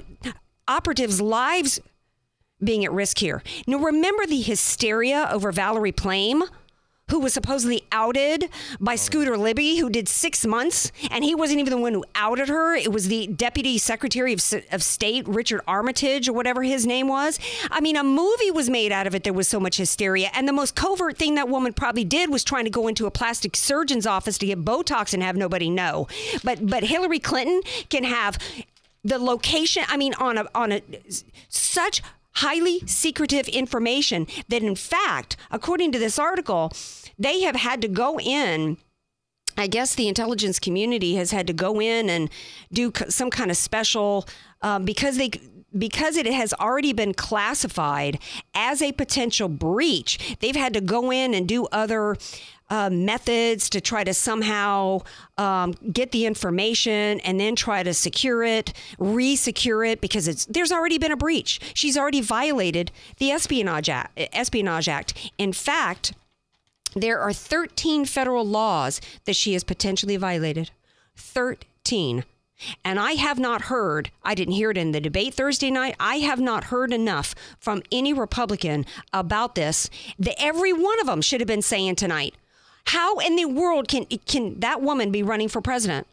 operatives' 0.68 1.20
lives 1.20 1.80
being 2.62 2.84
at 2.84 2.92
risk 2.92 3.18
here. 3.18 3.42
Now, 3.66 3.78
remember 3.78 4.26
the 4.26 4.40
hysteria 4.40 5.28
over 5.30 5.50
Valerie 5.50 5.92
Plame? 5.92 6.44
Who 7.10 7.20
was 7.20 7.34
supposedly 7.34 7.84
outed 7.92 8.48
by 8.80 8.94
oh. 8.94 8.96
Scooter 8.96 9.36
Libby, 9.36 9.76
who 9.76 9.90
did 9.90 10.08
six 10.08 10.46
months, 10.46 10.90
and 11.10 11.22
he 11.22 11.34
wasn't 11.34 11.60
even 11.60 11.70
the 11.70 11.78
one 11.78 11.92
who 11.92 12.04
outed 12.14 12.48
her. 12.48 12.74
It 12.74 12.92
was 12.92 13.08
the 13.08 13.26
Deputy 13.26 13.78
Secretary 13.78 14.32
of, 14.32 14.42
of 14.72 14.82
State, 14.82 15.28
Richard 15.28 15.60
Armitage, 15.66 16.28
or 16.28 16.32
whatever 16.32 16.62
his 16.62 16.86
name 16.86 17.08
was. 17.08 17.38
I 17.70 17.80
mean, 17.80 17.96
a 17.96 18.04
movie 18.04 18.50
was 18.50 18.70
made 18.70 18.92
out 18.92 19.06
of 19.06 19.14
it. 19.14 19.24
There 19.24 19.32
was 19.32 19.48
so 19.48 19.60
much 19.60 19.76
hysteria. 19.76 20.30
And 20.34 20.48
the 20.48 20.52
most 20.52 20.74
covert 20.74 21.18
thing 21.18 21.34
that 21.34 21.48
woman 21.48 21.72
probably 21.72 22.04
did 22.04 22.30
was 22.30 22.42
trying 22.42 22.64
to 22.64 22.70
go 22.70 22.88
into 22.88 23.06
a 23.06 23.10
plastic 23.10 23.56
surgeon's 23.56 24.06
office 24.06 24.38
to 24.38 24.46
get 24.46 24.64
Botox 24.64 25.12
and 25.12 25.22
have 25.22 25.36
nobody 25.36 25.68
know. 25.68 26.08
But 26.42 26.66
but 26.66 26.84
Hillary 26.84 27.18
Clinton 27.18 27.60
can 27.90 28.04
have 28.04 28.38
the 29.04 29.18
location. 29.18 29.84
I 29.88 29.96
mean, 29.96 30.14
on 30.14 30.38
a 30.38 30.46
on 30.54 30.72
a 30.72 30.82
such 31.48 32.02
highly 32.36 32.80
secretive 32.86 33.48
information 33.48 34.26
that, 34.48 34.62
in 34.62 34.74
fact, 34.74 35.36
according 35.50 35.92
to 35.92 35.98
this 35.98 36.18
article, 36.18 36.72
they 37.18 37.40
have 37.40 37.56
had 37.56 37.80
to 37.82 37.88
go 37.88 38.18
in. 38.18 38.76
I 39.56 39.68
guess 39.68 39.94
the 39.94 40.08
intelligence 40.08 40.58
community 40.58 41.14
has 41.14 41.30
had 41.30 41.46
to 41.46 41.52
go 41.52 41.80
in 41.80 42.10
and 42.10 42.28
do 42.72 42.92
some 43.08 43.30
kind 43.30 43.50
of 43.50 43.56
special 43.56 44.26
um, 44.62 44.84
because 44.84 45.16
they 45.16 45.30
because 45.76 46.16
it 46.16 46.26
has 46.26 46.54
already 46.54 46.92
been 46.92 47.12
classified 47.12 48.20
as 48.54 48.80
a 48.80 48.92
potential 48.92 49.48
breach. 49.48 50.36
They've 50.40 50.54
had 50.54 50.72
to 50.74 50.80
go 50.80 51.10
in 51.10 51.34
and 51.34 51.48
do 51.48 51.66
other 51.72 52.16
uh, 52.74 52.90
methods 52.90 53.70
to 53.70 53.80
try 53.80 54.02
to 54.02 54.12
somehow 54.12 54.98
um, 55.38 55.74
get 55.92 56.10
the 56.10 56.26
information 56.26 57.20
and 57.20 57.38
then 57.38 57.54
try 57.54 57.84
to 57.84 57.94
secure 57.94 58.42
it, 58.42 58.72
re-secure 58.98 59.84
it 59.84 60.00
because 60.00 60.26
it's 60.26 60.44
there's 60.46 60.72
already 60.72 60.98
been 60.98 61.12
a 61.12 61.16
breach. 61.16 61.60
She's 61.72 61.96
already 61.96 62.20
violated 62.20 62.90
the 63.18 63.30
Espionage 63.30 63.88
Act. 63.88 64.18
Espionage 64.32 64.88
Act. 64.88 65.30
In 65.38 65.52
fact, 65.52 66.14
there 66.96 67.20
are 67.20 67.32
13 67.32 68.06
federal 68.06 68.44
laws 68.44 69.00
that 69.24 69.36
she 69.36 69.52
has 69.52 69.62
potentially 69.62 70.16
violated. 70.16 70.72
13. 71.14 72.24
And 72.84 72.98
I 72.98 73.12
have 73.12 73.38
not 73.38 73.62
heard, 73.62 74.10
I 74.24 74.34
didn't 74.34 74.54
hear 74.54 74.70
it 74.72 74.78
in 74.78 74.90
the 74.90 75.00
debate 75.00 75.34
Thursday 75.34 75.70
night. 75.70 75.94
I 76.00 76.16
have 76.16 76.40
not 76.40 76.64
heard 76.64 76.92
enough 76.92 77.36
from 77.60 77.82
any 77.92 78.12
Republican 78.12 78.84
about 79.12 79.54
this. 79.54 79.88
that 80.18 80.40
every 80.42 80.72
one 80.72 80.98
of 81.00 81.06
them 81.06 81.20
should 81.20 81.40
have 81.40 81.48
been 81.48 81.62
saying 81.62 81.96
tonight, 81.96 82.34
how 82.86 83.18
in 83.18 83.36
the 83.36 83.46
world 83.46 83.88
can 83.88 84.04
can 84.26 84.60
that 84.60 84.82
woman 84.82 85.10
be 85.10 85.22
running 85.22 85.48
for 85.48 85.60
president? 85.60 86.06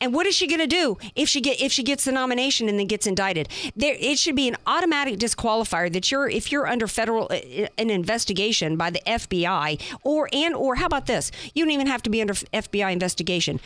And 0.00 0.14
what 0.14 0.26
is 0.26 0.34
she 0.34 0.46
going 0.46 0.60
to 0.60 0.66
do 0.66 0.98
if 1.14 1.28
she 1.28 1.40
get 1.40 1.60
if 1.60 1.72
she 1.72 1.82
gets 1.82 2.04
the 2.04 2.12
nomination 2.12 2.68
and 2.68 2.78
then 2.78 2.86
gets 2.86 3.06
indicted? 3.06 3.48
There, 3.74 3.96
it 3.98 4.18
should 4.18 4.36
be 4.36 4.48
an 4.48 4.56
automatic 4.66 5.18
disqualifier 5.18 5.92
that 5.92 6.10
you're 6.10 6.28
if 6.28 6.52
you're 6.52 6.66
under 6.66 6.86
federal 6.86 7.24
uh, 7.30 7.36
uh 7.36 7.66
an 7.78 7.90
investigation 7.90 8.76
by 8.76 8.90
the 8.90 9.00
FBI 9.06 9.80
or 10.02 10.28
and 10.32 10.54
or 10.54 10.76
how 10.76 10.86
about 10.86 11.06
this? 11.06 11.30
You 11.54 11.64
don't 11.64 11.72
even 11.72 11.86
have 11.86 12.02
to 12.02 12.10
be 12.10 12.20
under 12.20 12.34
FBI 12.34 12.92
investigation. 12.92 13.60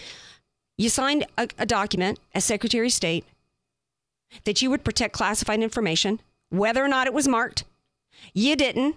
You 0.77 0.89
signed 0.89 1.27
a, 1.37 1.49
a 1.59 1.67
document 1.67 2.19
as 2.35 2.45
Secretary 2.45 2.87
of 2.87 2.93
State 2.93 3.25
that 4.45 4.63
you 4.63 4.71
would 4.71 4.85
protect 4.85 5.15
classified 5.15 5.63
information, 5.63 6.21
whether 6.51 6.85
or 6.85 6.89
not 6.89 7.07
it 7.07 7.15
was 7.15 7.29
marked. 7.29 7.65
You 8.33 8.57
didn't. 8.57 8.97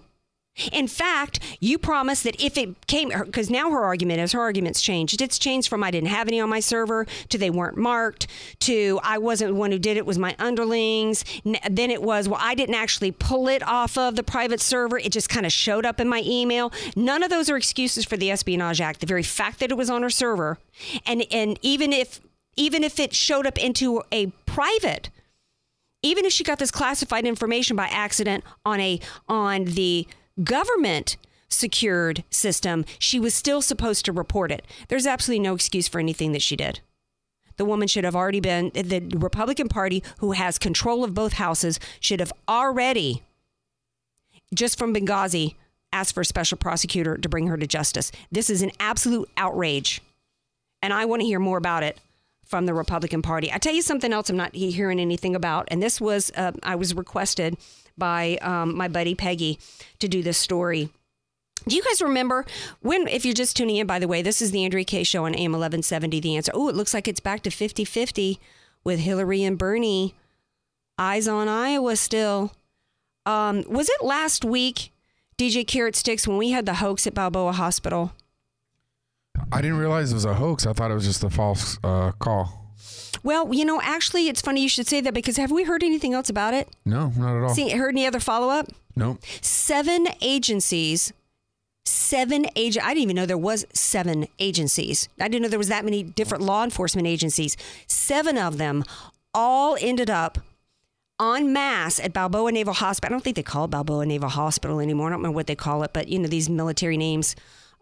In 0.72 0.88
fact, 0.88 1.40
you 1.60 1.78
promised 1.78 2.24
that 2.24 2.42
if 2.42 2.58
it 2.58 2.88
came, 2.88 3.10
because 3.10 3.50
now 3.50 3.70
her 3.70 3.84
argument 3.84 4.20
is 4.20 4.32
her 4.32 4.42
argument's 4.42 4.82
changed. 4.82 5.22
It's 5.22 5.38
changed 5.38 5.70
from 5.70 5.84
I 5.84 5.92
didn't 5.92 6.10
have 6.10 6.28
any 6.28 6.40
on 6.40 6.50
my 6.50 6.60
server 6.60 7.06
to 7.30 7.38
they 7.38 7.50
weren't 7.50 7.78
marked 7.78 8.28
to 8.62 9.00
I 9.04 9.18
wasn't 9.18 9.52
the 9.52 9.56
one 9.56 9.72
who 9.72 9.80
did 9.80 9.98
it, 9.98 10.06
was 10.06 10.18
my 10.18 10.36
underlings. 10.40 11.24
Then 11.70 11.92
it 11.92 12.02
was, 12.02 12.28
well, 12.28 12.40
I 12.42 12.56
didn't 12.56 12.76
actually 12.76 13.12
pull 13.12 13.48
it 13.48 13.62
off 13.64 13.98
of 13.98 14.16
the 14.16 14.24
private 14.24 14.62
server. 14.62 14.98
It 14.98 15.12
just 15.12 15.30
kind 15.30 15.46
of 15.46 15.52
showed 15.52 15.86
up 15.86 16.00
in 16.00 16.08
my 16.08 16.24
email. 16.26 16.72
None 16.96 17.24
of 17.24 17.30
those 17.30 17.50
are 17.50 17.58
excuses 17.58 18.06
for 18.06 18.18
the 18.18 18.32
Espionage 18.32 18.82
Act. 18.82 19.00
The 19.00 19.06
very 19.06 19.24
fact 19.24 19.60
that 19.60 19.72
it 19.72 19.78
was 19.78 19.90
on 19.90 20.02
her 20.04 20.10
server, 20.10 20.58
and 21.06 21.26
and 21.32 21.60
even 21.62 21.94
if 21.94 22.20
even 22.56 22.84
if 22.84 23.00
it 23.00 23.14
showed 23.14 23.46
up 23.46 23.58
into 23.58 24.02
a 24.12 24.28
private 24.46 25.10
even 26.04 26.26
if 26.26 26.32
she 26.32 26.44
got 26.44 26.60
this 26.60 26.72
classified 26.72 27.26
information 27.26 27.76
by 27.76 27.88
accident 27.88 28.44
on 28.66 28.80
a 28.80 29.00
on 29.28 29.66
the 29.66 30.08
government 30.44 31.18
secured 31.50 32.24
system, 32.30 32.86
she 33.00 33.20
was 33.20 33.34
still 33.34 33.62
supposed 33.62 34.06
to 34.06 34.12
report 34.12 34.52
it. 34.52 34.66
There's 34.90 35.08
absolutely 35.08 35.44
no 35.44 35.56
excuse 35.56 35.88
for 35.88 36.00
anything 36.00 36.32
that 36.34 36.42
she 36.42 36.56
did. 36.56 36.82
The 37.58 37.66
woman 37.66 37.88
should 37.88 38.04
have 38.04 38.16
already 38.16 38.40
been, 38.40 38.72
the 38.74 39.02
Republican 39.16 39.68
Party, 39.68 40.04
who 40.20 40.34
has 40.34 40.60
control 40.60 41.04
of 41.04 41.14
both 41.14 41.34
houses, 41.34 41.80
should 42.00 42.20
have 42.20 42.32
already, 42.48 43.24
just 44.54 44.78
from 44.78 44.94
Benghazi, 44.94 45.56
asked 45.92 46.14
for 46.14 46.22
a 46.22 46.26
special 46.26 46.58
prosecutor 46.58 47.18
to 47.18 47.30
bring 47.30 47.48
her 47.48 47.58
to 47.58 47.66
justice. 47.66 48.12
This 48.32 48.50
is 48.50 48.62
an 48.62 48.72
absolute 48.80 49.30
outrage. 49.38 50.02
And 50.84 50.94
I 50.94 51.06
want 51.06 51.22
to 51.22 51.26
hear 51.26 51.40
more 51.40 51.58
about 51.58 51.82
it 51.82 52.00
from 52.46 52.66
the 52.66 52.74
Republican 52.74 53.22
Party. 53.22 53.52
I 53.52 53.58
tell 53.58 53.74
you 53.74 53.82
something 53.82 54.14
else 54.14 54.30
I'm 54.30 54.38
not 54.38 54.54
hearing 54.54 55.00
anything 55.00 55.36
about, 55.36 55.68
and 55.70 55.82
this 55.82 56.00
was 56.00 56.32
uh, 56.36 56.52
I 56.62 56.76
was 56.76 56.94
requested 56.94 57.58
by 57.98 58.38
um, 58.42 58.76
my 58.76 58.88
buddy 58.88 59.16
Peggy 59.16 59.60
to 60.00 60.08
do 60.08 60.22
this 60.22 60.38
story. 60.38 60.90
Do 61.68 61.76
you 61.76 61.84
guys 61.84 62.02
remember 62.02 62.46
when, 62.82 63.08
if 63.08 63.26
you're 63.26 63.34
just 63.34 63.58
tuning 63.58 63.76
in, 63.76 63.88
by 63.88 64.00
the 64.00 64.08
way, 64.08 64.22
this 64.22 64.42
is 64.42 64.52
the 64.52 64.64
Andrea 64.64 64.86
Kaye 64.86 65.04
Show 65.04 65.26
on 65.26 65.36
AM 65.36 65.52
1170, 65.52 66.20
The 66.20 66.36
Answer. 66.36 66.52
Oh, 66.56 66.70
it 66.70 66.76
looks 66.76 66.94
like 66.94 67.08
it's 67.08 67.20
back 67.20 67.42
to 67.44 67.52
50 67.52 67.84
50 67.84 68.40
with 68.84 69.00
Hillary 69.00 69.44
and 69.44 69.58
Bernie. 69.58 70.16
Eyes 70.98 71.28
on 71.28 71.48
Iowa 71.48 71.96
still. 71.96 72.54
Um, 73.26 73.64
was 73.68 73.90
it 73.90 74.04
last 74.04 74.46
week, 74.46 74.94
DJ 75.38 75.68
Carrot 75.68 75.96
Sticks, 75.96 76.28
when 76.28 76.38
we 76.38 76.52
had 76.52 76.66
the 76.66 76.76
hoax 76.76 77.06
at 77.06 77.14
Balboa 77.14 77.52
Hospital? 77.52 78.14
I 79.52 79.62
didn't 79.62 79.78
realize 79.78 80.12
it 80.12 80.16
was 80.16 80.26
a 80.26 80.34
hoax. 80.34 80.66
I 80.66 80.74
thought 80.74 80.92
it 80.92 80.96
was 80.96 81.06
just 81.06 81.24
a 81.24 81.30
false 81.30 81.78
uh, 81.84 82.12
call. 82.14 82.67
Well, 83.24 83.54
you 83.54 83.66
know, 83.66 83.82
actually, 83.82 84.28
it's 84.28 84.42
funny 84.42 84.62
you 84.62 84.70
should 84.70 84.88
say 84.88 85.02
that 85.02 85.14
because 85.14 85.38
have 85.38 85.52
we 85.52 85.64
heard 85.64 85.84
anything 85.84 86.14
else 86.14 86.30
about 86.30 86.54
it? 86.54 86.70
No, 86.86 87.12
not 87.18 87.38
at 87.38 87.44
all. 87.44 87.50
See, 87.50 87.70
heard 87.70 87.94
any 87.94 88.06
other 88.06 88.20
follow 88.20 88.50
up? 88.50 88.68
Nope. 88.96 89.20
Seven 89.42 90.08
agencies 90.22 91.14
seven 91.88 92.46
agent 92.56 92.86
I 92.86 92.90
didn't 92.90 93.04
even 93.04 93.16
know 93.16 93.26
there 93.26 93.38
was 93.38 93.66
seven 93.74 94.28
agencies. 94.40 95.10
I 95.20 95.28
didn't 95.28 95.44
know 95.44 95.50
there 95.50 95.60
was 95.60 95.70
that 95.70 95.86
many 95.86 96.04
different 96.04 96.44
law 96.44 96.64
enforcement 96.64 97.08
agencies. 97.08 97.58
Seven 97.88 98.38
of 98.38 98.58
them 98.58 98.84
all 99.34 99.78
ended 99.80 100.10
up 100.10 100.38
en 101.20 101.52
masse 101.52 102.00
at 102.00 102.14
Balboa 102.14 102.52
Naval 102.52 102.74
Hospital. 102.74 103.14
I 103.14 103.16
don't 103.16 103.24
think 103.24 103.36
they 103.36 103.44
call 103.44 103.66
it 103.66 103.72
Balboa 103.72 104.06
Naval 104.06 104.30
Hospital 104.30 104.80
anymore. 104.80 105.08
I 105.08 105.12
don't 105.12 105.22
know 105.22 105.32
what 105.32 105.48
they 105.48 105.56
call 105.56 105.84
it, 105.84 105.92
but 105.94 106.08
you 106.08 106.20
know 106.20 106.28
these 106.28 106.50
military 106.50 106.98
names 106.98 107.36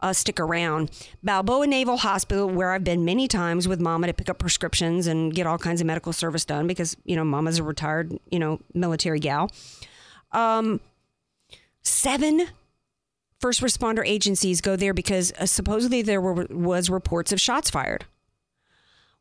uh, 0.05 0.13
stick 0.13 0.39
around. 0.39 0.91
Balboa 1.23 1.65
Naval 1.65 1.97
Hospital, 1.97 2.47
where 2.47 2.73
I've 2.73 2.83
been 2.83 3.03
many 3.05 3.27
times 3.27 3.67
with 3.67 3.81
Mama 3.81 4.05
to 4.05 4.13
pick 4.13 4.29
up 4.29 4.37
prescriptions 4.37 5.07
and 5.07 5.33
get 5.33 5.47
all 5.47 5.57
kinds 5.57 5.81
of 5.81 5.87
medical 5.87 6.13
service 6.13 6.45
done 6.45 6.67
because 6.67 6.95
you 7.05 7.15
know 7.15 7.23
Mama's 7.23 7.57
a 7.57 7.63
retired 7.63 8.15
you 8.29 8.37
know 8.37 8.59
military 8.75 9.19
gal. 9.19 9.49
Um, 10.31 10.79
seven 11.81 12.47
first 13.39 13.61
responder 13.61 14.05
agencies 14.05 14.61
go 14.61 14.75
there 14.75 14.93
because 14.93 15.33
uh, 15.39 15.47
supposedly 15.47 16.03
there 16.03 16.21
were, 16.21 16.45
was 16.51 16.89
reports 16.89 17.31
of 17.31 17.41
shots 17.41 17.71
fired. 17.71 18.05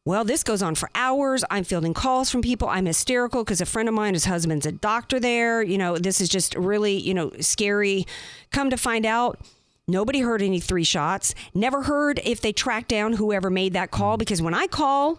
Well, 0.06 0.22
this 0.22 0.42
goes 0.42 0.60
on 0.60 0.74
for 0.74 0.90
hours. 0.94 1.44
I'm 1.50 1.64
fielding 1.64 1.94
calls 1.94 2.30
from 2.30 2.42
people. 2.42 2.68
I'm 2.68 2.84
hysterical 2.84 3.42
because 3.42 3.62
a 3.62 3.66
friend 3.66 3.88
of 3.88 3.94
mine, 3.94 4.12
his 4.12 4.26
husband's 4.26 4.66
a 4.66 4.72
doctor 4.72 5.18
there. 5.18 5.62
You 5.62 5.78
know, 5.78 5.96
this 5.96 6.20
is 6.20 6.28
just 6.28 6.54
really, 6.56 6.98
you 6.98 7.14
know, 7.14 7.32
scary. 7.40 8.06
Come 8.52 8.68
to 8.68 8.76
find 8.76 9.06
out, 9.06 9.40
nobody 9.86 10.20
heard 10.20 10.42
any 10.42 10.60
three 10.60 10.84
shots. 10.84 11.34
Never 11.52 11.82
heard 11.82 12.20
if 12.24 12.40
they 12.40 12.52
tracked 12.52 12.88
down 12.88 13.14
whoever 13.14 13.50
made 13.50 13.72
that 13.72 13.90
call 13.90 14.16
because 14.16 14.42
when 14.42 14.54
I 14.54 14.66
call, 14.66 15.18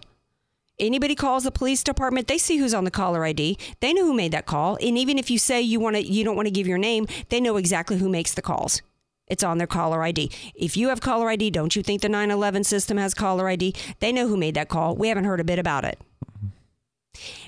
anybody 0.78 1.14
calls 1.14 1.44
the 1.44 1.50
police 1.50 1.82
department, 1.82 2.28
they 2.28 2.38
see 2.38 2.56
who's 2.58 2.74
on 2.74 2.84
the 2.84 2.90
caller 2.90 3.24
ID. 3.24 3.58
They 3.80 3.92
know 3.92 4.04
who 4.04 4.14
made 4.14 4.32
that 4.32 4.46
call. 4.46 4.76
And 4.80 4.98
even 4.98 5.18
if 5.18 5.30
you 5.30 5.38
say 5.38 5.60
you 5.60 5.80
want 5.80 5.96
to, 5.96 6.02
you 6.02 6.24
don't 6.24 6.36
want 6.36 6.46
to 6.46 6.52
give 6.52 6.66
your 6.66 6.78
name, 6.78 7.06
they 7.28 7.40
know 7.40 7.56
exactly 7.56 7.98
who 7.98 8.08
makes 8.08 8.34
the 8.34 8.42
calls. 8.42 8.82
It's 9.26 9.42
on 9.42 9.58
their 9.58 9.66
caller 9.66 10.02
ID. 10.02 10.30
If 10.54 10.76
you 10.76 10.88
have 10.88 11.00
caller 11.00 11.28
ID, 11.30 11.50
don't 11.50 11.74
you 11.74 11.82
think 11.82 12.00
the 12.00 12.08
911 12.08 12.64
system 12.64 12.96
has 12.96 13.12
caller 13.12 13.48
ID? 13.48 13.74
They 13.98 14.12
know 14.12 14.28
who 14.28 14.36
made 14.36 14.54
that 14.54 14.68
call. 14.68 14.94
We 14.94 15.08
haven't 15.08 15.24
heard 15.24 15.40
a 15.40 15.44
bit 15.44 15.58
about 15.58 15.84
it. 15.84 16.00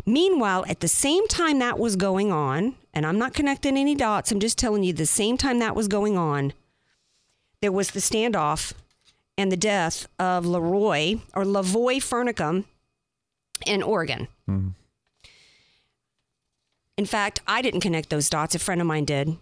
Meanwhile, 0.07 0.65
at 0.69 0.81
the 0.81 0.89
same 0.89 1.29
time 1.29 1.59
that 1.59 1.79
was 1.79 1.95
going 1.95 2.33
on, 2.33 2.75
and 2.93 3.07
I'm 3.07 3.19
not 3.19 3.35
connecting 3.35 3.77
any 3.77 3.95
dots, 3.95 4.33
I'm 4.33 4.41
just 4.41 4.59
telling 4.59 4.83
you 4.83 4.93
the 4.93 5.07
same 5.07 5.37
time 5.37 5.59
that 5.59 5.77
was 5.77 5.89
going 5.89 6.17
on, 6.17 6.53
there 7.61 7.73
was 7.73 7.91
the 7.91 8.01
standoff 8.01 8.73
and 9.37 9.53
the 9.53 9.57
death 9.57 10.07
of 10.19 10.47
Leroy 10.47 11.17
or 11.35 11.45
Lavoy 11.45 11.97
Finicum 11.97 12.65
in 13.67 13.83
Oregon. 13.83 14.29
Mm. 14.49 14.73
In 16.97 17.07
fact, 17.07 17.41
I 17.47 17.63
didn't 17.63 17.81
connect 17.81 18.11
those 18.11 18.29
dots. 18.29 18.55
A 18.55 18.59
friend 18.59 18.81
of 18.81 18.87
mine 18.87 19.05
did. 19.05 19.37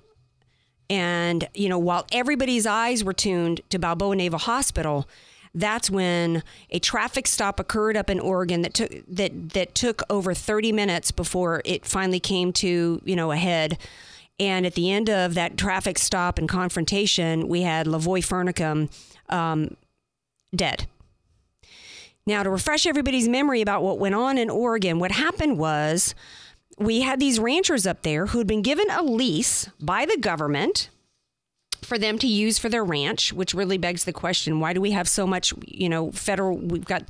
And, 0.88 1.48
you 1.54 1.68
know, 1.68 1.78
while 1.78 2.06
everybody's 2.12 2.66
eyes 2.66 3.02
were 3.02 3.14
tuned 3.14 3.62
to 3.70 3.78
Balboa 3.78 4.14
Naval 4.14 4.38
Hospital, 4.38 5.08
that's 5.54 5.90
when 5.90 6.42
a 6.70 6.78
traffic 6.78 7.26
stop 7.26 7.58
occurred 7.58 7.96
up 7.96 8.10
in 8.10 8.20
Oregon 8.20 8.60
that 8.62 8.74
took 8.74 8.92
that 9.08 9.50
that 9.50 9.74
took 9.74 10.02
over 10.10 10.34
30 10.34 10.70
minutes 10.70 11.10
before 11.10 11.62
it 11.64 11.86
finally 11.86 12.20
came 12.20 12.52
to, 12.52 13.00
you 13.04 13.16
know, 13.16 13.32
a 13.32 13.36
head. 13.36 13.78
And 14.38 14.66
at 14.66 14.74
the 14.74 14.90
end 14.90 15.08
of 15.08 15.34
that 15.34 15.56
traffic 15.56 15.98
stop 15.98 16.38
and 16.38 16.48
confrontation, 16.48 17.48
we 17.48 17.62
had 17.62 17.86
Lavoy 17.86 18.20
Finicum 18.20 18.90
um, 19.32 19.76
dead. 20.54 20.86
Now, 22.26 22.42
to 22.42 22.50
refresh 22.50 22.86
everybody's 22.86 23.28
memory 23.28 23.62
about 23.62 23.82
what 23.82 23.98
went 23.98 24.14
on 24.14 24.36
in 24.36 24.50
Oregon, 24.50 24.98
what 24.98 25.12
happened 25.12 25.58
was 25.58 26.14
we 26.78 27.02
had 27.02 27.20
these 27.20 27.38
ranchers 27.38 27.86
up 27.86 28.02
there 28.02 28.26
who 28.26 28.38
had 28.38 28.46
been 28.46 28.62
given 28.62 28.90
a 28.90 29.02
lease 29.02 29.70
by 29.80 30.04
the 30.04 30.16
government 30.18 30.90
for 31.82 31.98
them 31.98 32.18
to 32.18 32.26
use 32.26 32.58
for 32.58 32.68
their 32.68 32.84
ranch, 32.84 33.32
which 33.32 33.54
really 33.54 33.78
begs 33.78 34.04
the 34.04 34.12
question 34.12 34.60
why 34.60 34.72
do 34.72 34.80
we 34.80 34.90
have 34.90 35.08
so 35.08 35.26
much, 35.26 35.54
you 35.66 35.88
know, 35.88 36.10
federal? 36.10 36.58
We've 36.58 36.84
got 36.84 37.04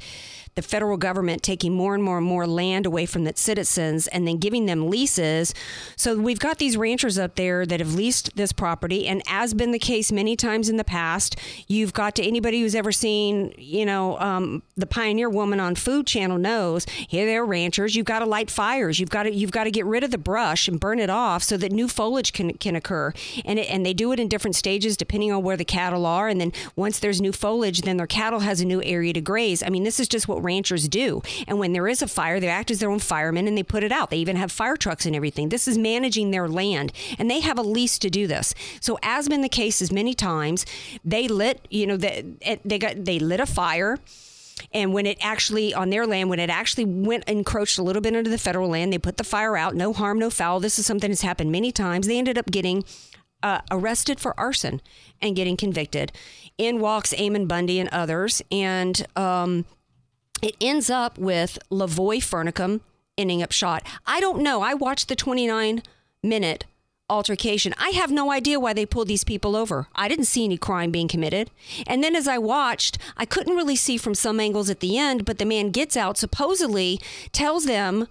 the 0.57 0.63
federal 0.63 0.97
government 0.97 1.43
taking 1.43 1.75
more 1.75 1.95
and 1.95 2.03
more 2.03 2.17
and 2.17 2.27
more 2.27 2.47
land 2.47 2.87
away 2.87 3.05
from 3.05 3.27
its 3.27 3.43
citizens 3.43 4.07
and 4.09 4.27
then 4.27 4.39
giving 4.39 4.65
them 4.65 4.89
leases. 4.89 5.55
So 5.97 6.17
we've 6.17 6.39
got 6.39 6.59
these 6.59 6.79
ranchers 6.79 7.19
up 7.19 7.37
there 7.37 7.67
that 7.67 7.79
have 7.79 7.95
leased 7.95 8.35
this 8.37 8.53
property. 8.53 9.07
And 9.07 9.23
as 9.29 9.53
been 9.53 9.73
the 9.73 9.79
case 9.79 10.11
many 10.11 10.35
times 10.35 10.71
in 10.71 10.79
the 10.79 10.85
past, 10.85 11.37
you've 11.69 11.93
got 11.93 12.17
to 12.17 12.27
anybody 12.27 12.63
who's 12.63 12.75
ever 12.75 12.91
seen, 12.91 13.53
you 13.59 13.85
know, 13.85 14.19
um, 14.19 14.63
the 14.79 14.87
Pioneer 14.87 15.29
Woman 15.29 15.61
on 15.61 15.75
Food 15.75 16.07
Channel 16.07 16.39
knows 16.39 16.87
here 17.07 17.27
they're 17.27 17.45
ranchers. 17.45 17.95
You've 17.95 18.07
got 18.07 18.21
to 18.21 18.27
light 18.27 18.51
fires. 18.51 18.99
You've 18.99 19.11
got 19.11 19.25
to 19.25 19.33
you've 19.33 19.51
got 19.51 19.65
to 19.65 19.71
get 19.71 19.85
rid 19.85 20.05
of 20.05 20.11
the 20.11 20.19
brush 20.19 20.69
and 20.69 20.81
burn 20.81 20.99
it 20.99 21.11
off 21.11 21.43
so 21.43 21.59
that 21.59 21.71
new 21.71 21.87
foliage 21.87 22.33
can 22.33 22.55
can 22.55 22.75
occur. 22.75 23.13
And 23.45 23.59
it, 23.59 23.69
and 23.69 23.85
they 23.85 23.93
do 23.93 24.11
it 24.13 24.19
in 24.19 24.29
different 24.29 24.57
stages 24.57 24.97
depending 24.97 25.33
on 25.33 25.43
where 25.43 25.59
the 25.59 25.67
cattle 25.67 26.07
are. 26.07 26.29
And 26.29 26.41
then 26.41 26.53
once 26.77 26.99
there's 26.99 27.21
new 27.21 27.33
foliage, 27.33 27.83
then 27.83 27.99
their 27.99 28.07
cattle 28.07 28.41
has 28.41 28.63
a 28.63 28.65
new 28.65 28.83
area 28.83 29.13
to 29.13 29.21
graze. 29.21 29.63
I 29.63 29.69
mean, 29.69 29.85
this 29.85 30.01
is 30.01 30.09
just 30.09 30.29
what 30.29 30.46
ranchers 30.47 30.89
do. 30.89 31.23
And 31.47 31.59
when 31.59 31.73
there 31.73 31.89
is 31.89 32.03
a 32.03 32.09
fire, 32.09 32.41
they 32.41 32.49
act 32.49 32.71
as 32.71 32.79
their 32.79 32.91
own 32.91 32.99
firemen 32.99 33.47
and 33.47 33.59
they 33.59 33.63
put 33.63 33.85
it 33.85 33.93
out. 33.93 34.11
They 34.11 34.19
even 34.19 34.37
have 34.37 34.53
fire 34.53 34.77
trucks 34.77 35.07
and 35.07 35.15
everything. 35.15 35.49
This 35.49 35.69
is 35.69 35.77
managing 35.77 36.31
their 36.31 36.49
land, 36.49 36.93
and 37.19 37.31
they 37.31 37.41
have 37.41 37.59
a 37.59 37.63
lease 37.63 37.99
to 37.99 38.11
do 38.11 38.27
this. 38.27 38.55
So, 38.81 38.99
as 39.03 39.29
been 39.29 39.43
the 39.43 39.49
case 39.49 39.83
as 39.83 39.93
many 39.93 40.15
times, 40.15 40.65
they 41.05 41.29
lit, 41.29 41.67
you 41.71 41.87
know, 41.87 41.97
they, 41.97 42.25
they 42.65 42.79
got 42.79 43.05
they 43.05 43.19
lit 43.19 43.41
a 43.41 43.47
fire 43.47 43.99
and 44.73 44.93
when 44.93 45.07
it 45.07 45.19
actually 45.21 45.75
on 45.75 45.91
their 45.91 46.07
land 46.07 46.31
when 46.31 46.39
it 46.39 46.51
actually 46.51 46.85
went 46.85 47.25
encroached 47.29 47.79
a 47.79 47.83
little 47.83 48.01
bit 48.03 48.15
into 48.15 48.31
the 48.31 48.39
federal 48.39 48.71
land 48.71 48.93
they 48.93 48.99
put 48.99 49.17
the 49.19 49.25
fire 49.25 49.57
out 49.57 49.75
no 49.75 49.93
harm 49.93 50.19
no 50.19 50.31
foul 50.31 50.61
this 50.61 50.79
is 50.79 50.87
something 50.87 51.11
that's 51.11 51.23
happened 51.23 51.53
many 51.53 51.71
times 51.71 52.07
they 52.07 52.19
ended 52.19 52.39
up 52.39 52.47
getting 52.51 52.85
uh, 53.43 53.61
arrested 53.71 54.19
for 54.19 54.39
arson 54.41 54.81
and 55.21 55.37
getting 55.37 55.57
convicted 55.57 56.11
in 56.59 56.81
walks 56.81 57.13
Ammon 57.19 57.47
Bundy 57.47 57.79
and 57.79 57.89
others 57.91 58.43
and 58.51 59.07
um, 59.17 59.65
it 60.43 60.57
ends 60.61 60.91
up 60.91 61.19
with 61.19 61.59
Lavoy 61.71 62.19
Finicum 62.19 62.81
ending 63.17 63.43
up 63.43 63.53
shot. 63.53 63.83
I 64.07 64.21
don't 64.21 64.43
know. 64.43 64.61
I 64.63 64.75
watched 64.75 65.09
the 65.09 65.17
29 65.17 65.83
minute 66.23 66.65
altercation. 67.09 67.73
I 67.79 67.91
have 67.91 68.11
no 68.11 68.33
idea 68.33 68.59
why 68.59 68.73
they 68.73 68.85
pulled 68.85 69.09
these 69.09 69.25
people 69.25 69.55
over. 69.55 69.87
I 69.95 70.09
didn't 70.09 70.25
see 70.25 70.45
any 70.45 70.59
crime 70.59 70.91
being 70.91 71.09
committed. 71.09 71.51
And 71.87 72.03
then 72.03 72.17
as 72.17 72.27
I 72.27 72.39
watched, 72.39 72.99
I 73.17 73.25
couldn't 73.25 73.57
really 73.57 73.77
see 73.77 73.97
from 73.97 74.15
some 74.15 74.41
angles 74.41 74.69
at 74.71 74.81
the 74.81 74.99
end, 74.99 75.25
but 75.25 75.39
the 75.39 75.45
man 75.45 75.71
gets 75.71 75.97
out, 75.97 76.19
supposedly 76.19 77.01
tells 77.33 77.65
them 77.65 78.09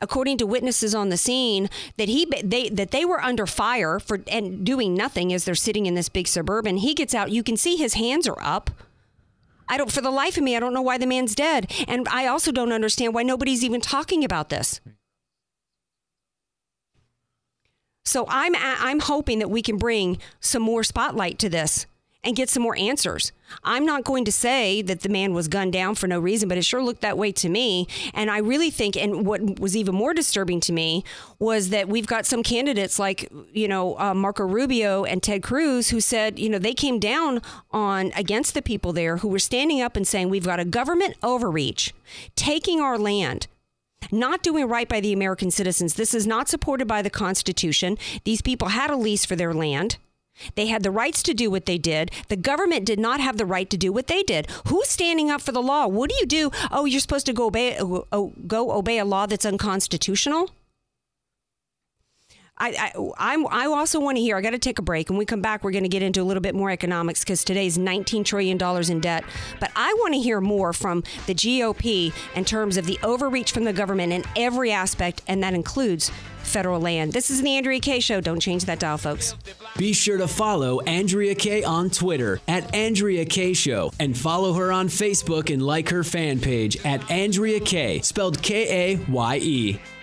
according 0.00 0.38
to 0.38 0.46
witnesses 0.46 0.94
on 0.94 1.08
the 1.08 1.16
scene 1.16 1.68
that 1.96 2.08
he 2.08 2.24
they 2.42 2.68
that 2.68 2.92
they 2.92 3.04
were 3.04 3.20
under 3.20 3.46
fire 3.46 3.98
for 3.98 4.22
and 4.28 4.64
doing 4.64 4.94
nothing 4.94 5.32
as 5.32 5.44
they're 5.44 5.56
sitting 5.56 5.86
in 5.86 5.94
this 5.94 6.08
big 6.08 6.28
suburban. 6.28 6.78
He 6.78 6.94
gets 6.94 7.14
out, 7.14 7.32
you 7.32 7.42
can 7.42 7.56
see 7.56 7.76
his 7.76 7.94
hands 7.94 8.28
are 8.28 8.40
up 8.40 8.70
I 9.68 9.76
don't, 9.76 9.92
for 9.92 10.00
the 10.00 10.10
life 10.10 10.36
of 10.36 10.42
me, 10.42 10.56
I 10.56 10.60
don't 10.60 10.74
know 10.74 10.82
why 10.82 10.98
the 10.98 11.06
man's 11.06 11.34
dead. 11.34 11.72
And 11.86 12.08
I 12.08 12.26
also 12.26 12.52
don't 12.52 12.72
understand 12.72 13.14
why 13.14 13.22
nobody's 13.22 13.64
even 13.64 13.80
talking 13.80 14.24
about 14.24 14.48
this. 14.48 14.80
So 18.04 18.24
I'm, 18.28 18.54
I'm 18.56 19.00
hoping 19.00 19.38
that 19.40 19.50
we 19.50 19.60
can 19.60 19.76
bring 19.76 20.18
some 20.40 20.62
more 20.62 20.82
spotlight 20.82 21.38
to 21.40 21.50
this 21.50 21.86
and 22.24 22.34
get 22.34 22.50
some 22.50 22.62
more 22.62 22.76
answers. 22.76 23.32
I'm 23.62 23.86
not 23.86 24.04
going 24.04 24.24
to 24.24 24.32
say 24.32 24.82
that 24.82 25.00
the 25.00 25.08
man 25.08 25.32
was 25.32 25.48
gunned 25.48 25.72
down 25.72 25.94
for 25.94 26.06
no 26.06 26.18
reason, 26.18 26.48
but 26.48 26.58
it 26.58 26.64
sure 26.64 26.82
looked 26.82 27.00
that 27.02 27.16
way 27.16 27.32
to 27.32 27.48
me. 27.48 27.86
And 28.12 28.30
I 28.30 28.38
really 28.38 28.70
think, 28.70 28.96
and 28.96 29.24
what 29.24 29.60
was 29.60 29.76
even 29.76 29.94
more 29.94 30.12
disturbing 30.12 30.60
to 30.60 30.72
me 30.72 31.04
was 31.38 31.70
that 31.70 31.88
we've 31.88 32.06
got 32.06 32.26
some 32.26 32.42
candidates 32.42 32.98
like, 32.98 33.30
you 33.52 33.68
know, 33.68 33.98
uh, 33.98 34.14
Marco 34.14 34.44
Rubio 34.44 35.04
and 35.04 35.22
Ted 35.22 35.42
Cruz 35.42 35.90
who 35.90 36.00
said, 36.00 36.38
you 36.38 36.48
know, 36.48 36.58
they 36.58 36.74
came 36.74 36.98
down 36.98 37.40
on 37.70 38.12
against 38.16 38.54
the 38.54 38.62
people 38.62 38.92
there 38.92 39.18
who 39.18 39.28
were 39.28 39.38
standing 39.38 39.80
up 39.80 39.96
and 39.96 40.06
saying, 40.06 40.28
we've 40.28 40.44
got 40.44 40.60
a 40.60 40.64
government 40.64 41.16
overreach, 41.22 41.94
taking 42.34 42.80
our 42.80 42.98
land 42.98 43.46
not 44.12 44.42
doing 44.42 44.66
right 44.66 44.88
by 44.88 45.00
the 45.00 45.12
American 45.12 45.50
citizens. 45.50 45.94
This 45.94 46.14
is 46.14 46.26
not 46.26 46.48
supported 46.48 46.86
by 46.86 47.02
the 47.02 47.10
Constitution. 47.10 47.98
These 48.24 48.42
people 48.42 48.68
had 48.68 48.90
a 48.90 48.96
lease 48.96 49.24
for 49.24 49.36
their 49.36 49.52
land. 49.52 49.98
They 50.54 50.66
had 50.66 50.82
the 50.82 50.90
rights 50.90 51.22
to 51.24 51.34
do 51.34 51.50
what 51.50 51.66
they 51.66 51.78
did. 51.78 52.10
The 52.28 52.36
government 52.36 52.84
did 52.84 52.98
not 52.98 53.20
have 53.20 53.38
the 53.38 53.46
right 53.46 53.68
to 53.70 53.76
do 53.76 53.92
what 53.92 54.06
they 54.06 54.22
did. 54.22 54.48
Who's 54.66 54.88
standing 54.88 55.30
up 55.30 55.40
for 55.40 55.52
the 55.52 55.62
law? 55.62 55.86
What 55.86 56.10
do 56.10 56.16
you 56.20 56.26
do? 56.26 56.50
Oh, 56.70 56.84
you're 56.84 57.00
supposed 57.00 57.26
to 57.26 57.32
go 57.32 57.46
obey, 57.46 57.76
oh, 57.80 58.32
go 58.46 58.72
obey 58.72 58.98
a 58.98 59.04
law 59.04 59.26
that's 59.26 59.46
unconstitutional? 59.46 60.50
I, 62.60 62.92
I, 63.18 63.44
I 63.50 63.66
also 63.66 64.00
want 64.00 64.16
to 64.16 64.20
hear. 64.20 64.36
I 64.36 64.40
got 64.40 64.50
to 64.50 64.58
take 64.58 64.78
a 64.78 64.82
break. 64.82 65.08
When 65.08 65.18
we 65.18 65.24
come 65.24 65.40
back, 65.40 65.62
we're 65.62 65.70
going 65.70 65.84
to 65.84 65.88
get 65.88 66.02
into 66.02 66.20
a 66.20 66.24
little 66.24 66.40
bit 66.40 66.54
more 66.54 66.70
economics 66.70 67.20
because 67.20 67.44
today's 67.44 67.78
$19 67.78 68.24
trillion 68.24 68.58
in 68.90 69.00
debt. 69.00 69.24
But 69.60 69.70
I 69.76 69.94
want 70.00 70.14
to 70.14 70.20
hear 70.20 70.40
more 70.40 70.72
from 70.72 71.04
the 71.26 71.34
GOP 71.34 72.12
in 72.34 72.44
terms 72.44 72.76
of 72.76 72.86
the 72.86 72.98
overreach 73.02 73.52
from 73.52 73.64
the 73.64 73.72
government 73.72 74.12
in 74.12 74.24
every 74.36 74.72
aspect, 74.72 75.22
and 75.28 75.42
that 75.42 75.54
includes 75.54 76.10
federal 76.48 76.80
land. 76.80 77.12
This 77.12 77.30
is 77.30 77.42
the 77.42 77.56
Andrea 77.56 77.80
Kaye 77.80 78.00
Show. 78.00 78.20
Don't 78.20 78.40
change 78.40 78.64
that 78.64 78.78
dial, 78.78 78.98
folks. 78.98 79.34
Be 79.76 79.92
sure 79.92 80.18
to 80.18 80.26
follow 80.28 80.80
Andrea 80.80 81.34
Kaye 81.34 81.62
on 81.62 81.90
Twitter 81.90 82.40
at 82.48 82.74
Andrea 82.74 83.24
Kaye 83.24 83.52
Show 83.52 83.92
and 84.00 84.16
follow 84.16 84.54
her 84.54 84.72
on 84.72 84.88
Facebook 84.88 85.52
and 85.52 85.62
like 85.62 85.88
her 85.90 86.02
fan 86.04 86.40
page 86.40 86.76
at 86.84 87.08
Andrea 87.10 87.60
Kaye, 87.60 88.00
spelled 88.00 88.42
K 88.42 88.94
A 88.94 88.96
Y 89.10 89.36
E. 89.36 89.80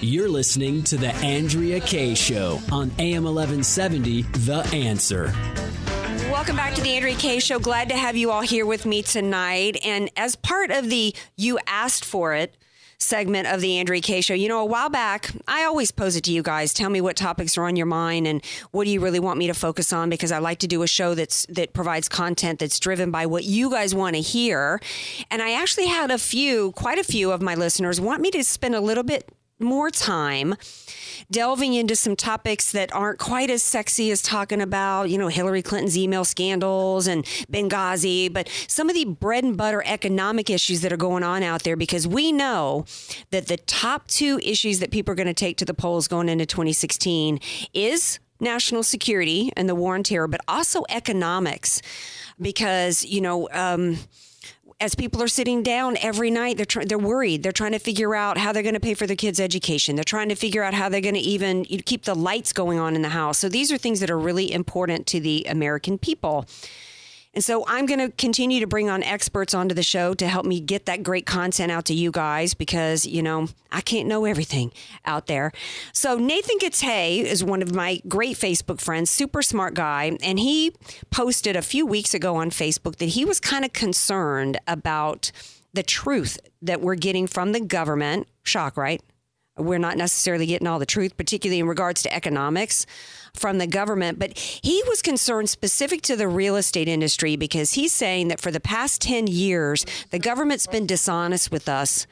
You're 0.00 0.28
listening 0.28 0.82
to 0.84 0.96
The 0.96 1.14
Andrea 1.16 1.80
Kaye 1.80 2.14
Show 2.14 2.60
on 2.70 2.90
AM 2.98 3.24
1170, 3.24 4.22
The 4.22 4.68
Answer. 4.74 5.32
Welcome 6.30 6.56
back 6.56 6.74
to 6.74 6.82
the 6.82 6.90
Andrea 6.90 7.14
Kaye 7.14 7.38
Show. 7.38 7.58
Glad 7.58 7.88
to 7.88 7.96
have 7.96 8.16
you 8.16 8.30
all 8.30 8.42
here 8.42 8.66
with 8.66 8.84
me 8.84 9.02
tonight. 9.02 9.78
And 9.84 10.10
as 10.16 10.36
part 10.36 10.70
of 10.70 10.90
the 10.90 11.14
You 11.36 11.58
Asked 11.66 12.04
For 12.04 12.34
It 12.34 12.56
segment 12.98 13.46
of 13.46 13.60
the 13.60 13.78
Andrea 13.78 14.00
Kaye 14.00 14.20
Show, 14.20 14.34
you 14.34 14.48
know, 14.48 14.60
a 14.60 14.64
while 14.64 14.90
back, 14.90 15.32
I 15.46 15.64
always 15.64 15.90
pose 15.90 16.16
it 16.16 16.24
to 16.24 16.32
you 16.32 16.42
guys. 16.42 16.72
Tell 16.72 16.90
me 16.90 17.00
what 17.00 17.16
topics 17.16 17.56
are 17.58 17.64
on 17.64 17.76
your 17.76 17.86
mind 17.86 18.26
and 18.26 18.44
what 18.70 18.84
do 18.84 18.90
you 18.90 19.00
really 19.00 19.20
want 19.20 19.38
me 19.38 19.46
to 19.46 19.54
focus 19.54 19.92
on 19.92 20.10
because 20.10 20.32
I 20.32 20.38
like 20.38 20.58
to 20.60 20.66
do 20.66 20.82
a 20.82 20.86
show 20.86 21.14
that's 21.14 21.46
that 21.46 21.72
provides 21.72 22.08
content 22.08 22.58
that's 22.58 22.78
driven 22.78 23.10
by 23.10 23.26
what 23.26 23.44
you 23.44 23.70
guys 23.70 23.94
want 23.94 24.16
to 24.16 24.22
hear. 24.22 24.80
And 25.30 25.42
I 25.42 25.52
actually 25.52 25.86
had 25.86 26.10
a 26.10 26.18
few, 26.18 26.72
quite 26.72 26.98
a 26.98 27.04
few 27.04 27.30
of 27.30 27.42
my 27.42 27.54
listeners 27.54 28.00
want 28.00 28.20
me 28.20 28.30
to 28.32 28.44
spend 28.44 28.74
a 28.74 28.80
little 28.80 29.04
bit 29.04 29.28
more 29.64 29.90
time 29.90 30.54
delving 31.30 31.74
into 31.74 31.96
some 31.96 32.14
topics 32.14 32.72
that 32.72 32.94
aren't 32.94 33.18
quite 33.18 33.50
as 33.50 33.62
sexy 33.62 34.10
as 34.10 34.22
talking 34.22 34.60
about, 34.60 35.10
you 35.10 35.18
know, 35.18 35.28
Hillary 35.28 35.62
Clinton's 35.62 35.96
email 35.96 36.24
scandals 36.24 37.06
and 37.06 37.24
Benghazi, 37.50 38.32
but 38.32 38.48
some 38.68 38.88
of 38.88 38.94
the 38.94 39.04
bread 39.04 39.44
and 39.44 39.56
butter 39.56 39.82
economic 39.86 40.50
issues 40.50 40.82
that 40.82 40.92
are 40.92 40.98
going 40.98 41.22
on 41.22 41.42
out 41.42 41.62
there 41.62 41.76
because 41.76 42.06
we 42.06 42.30
know 42.30 42.84
that 43.30 43.46
the 43.46 43.56
top 43.56 44.06
two 44.08 44.38
issues 44.42 44.80
that 44.80 44.90
people 44.90 45.12
are 45.12 45.16
going 45.16 45.26
to 45.26 45.34
take 45.34 45.56
to 45.58 45.64
the 45.64 45.74
polls 45.74 46.06
going 46.08 46.28
into 46.28 46.46
2016 46.46 47.40
is 47.72 48.20
national 48.40 48.82
security 48.82 49.52
and 49.56 49.68
the 49.68 49.74
war 49.74 49.94
on 49.94 50.02
terror, 50.02 50.28
but 50.28 50.40
also 50.46 50.84
economics. 50.88 51.80
Because, 52.40 53.04
you 53.04 53.20
know, 53.20 53.48
um, 53.52 53.98
as 54.80 54.94
people 54.94 55.22
are 55.22 55.28
sitting 55.28 55.62
down 55.62 55.96
every 56.00 56.30
night, 56.30 56.56
they're 56.56 56.84
they're 56.84 56.98
worried. 56.98 57.42
They're 57.42 57.52
trying 57.52 57.72
to 57.72 57.78
figure 57.78 58.14
out 58.14 58.38
how 58.38 58.52
they're 58.52 58.62
going 58.62 58.74
to 58.74 58.80
pay 58.80 58.94
for 58.94 59.06
their 59.06 59.16
kids' 59.16 59.40
education. 59.40 59.96
They're 59.96 60.04
trying 60.04 60.28
to 60.28 60.34
figure 60.34 60.62
out 60.62 60.74
how 60.74 60.88
they're 60.88 61.00
going 61.00 61.14
to 61.14 61.20
even 61.20 61.64
keep 61.64 62.04
the 62.04 62.14
lights 62.14 62.52
going 62.52 62.78
on 62.78 62.94
in 62.94 63.02
the 63.02 63.10
house. 63.10 63.38
So 63.38 63.48
these 63.48 63.70
are 63.72 63.78
things 63.78 64.00
that 64.00 64.10
are 64.10 64.18
really 64.18 64.52
important 64.52 65.06
to 65.08 65.20
the 65.20 65.46
American 65.48 65.98
people. 65.98 66.46
And 67.34 67.42
so 67.42 67.64
I'm 67.66 67.84
going 67.84 67.98
to 67.98 68.10
continue 68.10 68.60
to 68.60 68.66
bring 68.66 68.88
on 68.88 69.02
experts 69.02 69.54
onto 69.54 69.74
the 69.74 69.82
show 69.82 70.14
to 70.14 70.28
help 70.28 70.46
me 70.46 70.60
get 70.60 70.86
that 70.86 71.02
great 71.02 71.26
content 71.26 71.72
out 71.72 71.84
to 71.86 71.94
you 71.94 72.10
guys 72.10 72.54
because, 72.54 73.04
you 73.04 73.22
know, 73.22 73.48
I 73.72 73.80
can't 73.80 74.06
know 74.06 74.24
everything 74.24 74.72
out 75.04 75.26
there. 75.26 75.52
So 75.92 76.16
Nathan 76.16 76.58
Gattay 76.58 77.22
is 77.24 77.42
one 77.42 77.60
of 77.60 77.74
my 77.74 78.00
great 78.06 78.36
Facebook 78.36 78.80
friends, 78.80 79.10
super 79.10 79.42
smart 79.42 79.74
guy. 79.74 80.16
And 80.22 80.38
he 80.38 80.74
posted 81.10 81.56
a 81.56 81.62
few 81.62 81.84
weeks 81.84 82.14
ago 82.14 82.36
on 82.36 82.50
Facebook 82.50 82.96
that 82.96 83.06
he 83.06 83.24
was 83.24 83.40
kind 83.40 83.64
of 83.64 83.72
concerned 83.72 84.58
about 84.68 85.32
the 85.72 85.82
truth 85.82 86.38
that 86.62 86.80
we're 86.80 86.94
getting 86.94 87.26
from 87.26 87.50
the 87.50 87.60
government. 87.60 88.28
Shock, 88.44 88.76
right? 88.76 89.02
We're 89.56 89.78
not 89.78 89.96
necessarily 89.96 90.46
getting 90.46 90.66
all 90.66 90.80
the 90.80 90.86
truth, 90.86 91.16
particularly 91.16 91.60
in 91.60 91.68
regards 91.68 92.02
to 92.02 92.12
economics 92.12 92.86
from 93.34 93.58
the 93.58 93.68
government. 93.68 94.18
But 94.18 94.36
he 94.36 94.82
was 94.88 95.00
concerned 95.00 95.48
specific 95.48 96.02
to 96.02 96.16
the 96.16 96.26
real 96.26 96.56
estate 96.56 96.88
industry 96.88 97.36
because 97.36 97.74
he's 97.74 97.92
saying 97.92 98.28
that 98.28 98.40
for 98.40 98.50
the 98.50 98.60
past 98.60 99.00
10 99.02 99.28
years, 99.28 99.86
the 100.10 100.18
government's 100.18 100.66
been 100.66 100.86
dishonest 100.86 101.52
with 101.52 101.68
us 101.68 102.06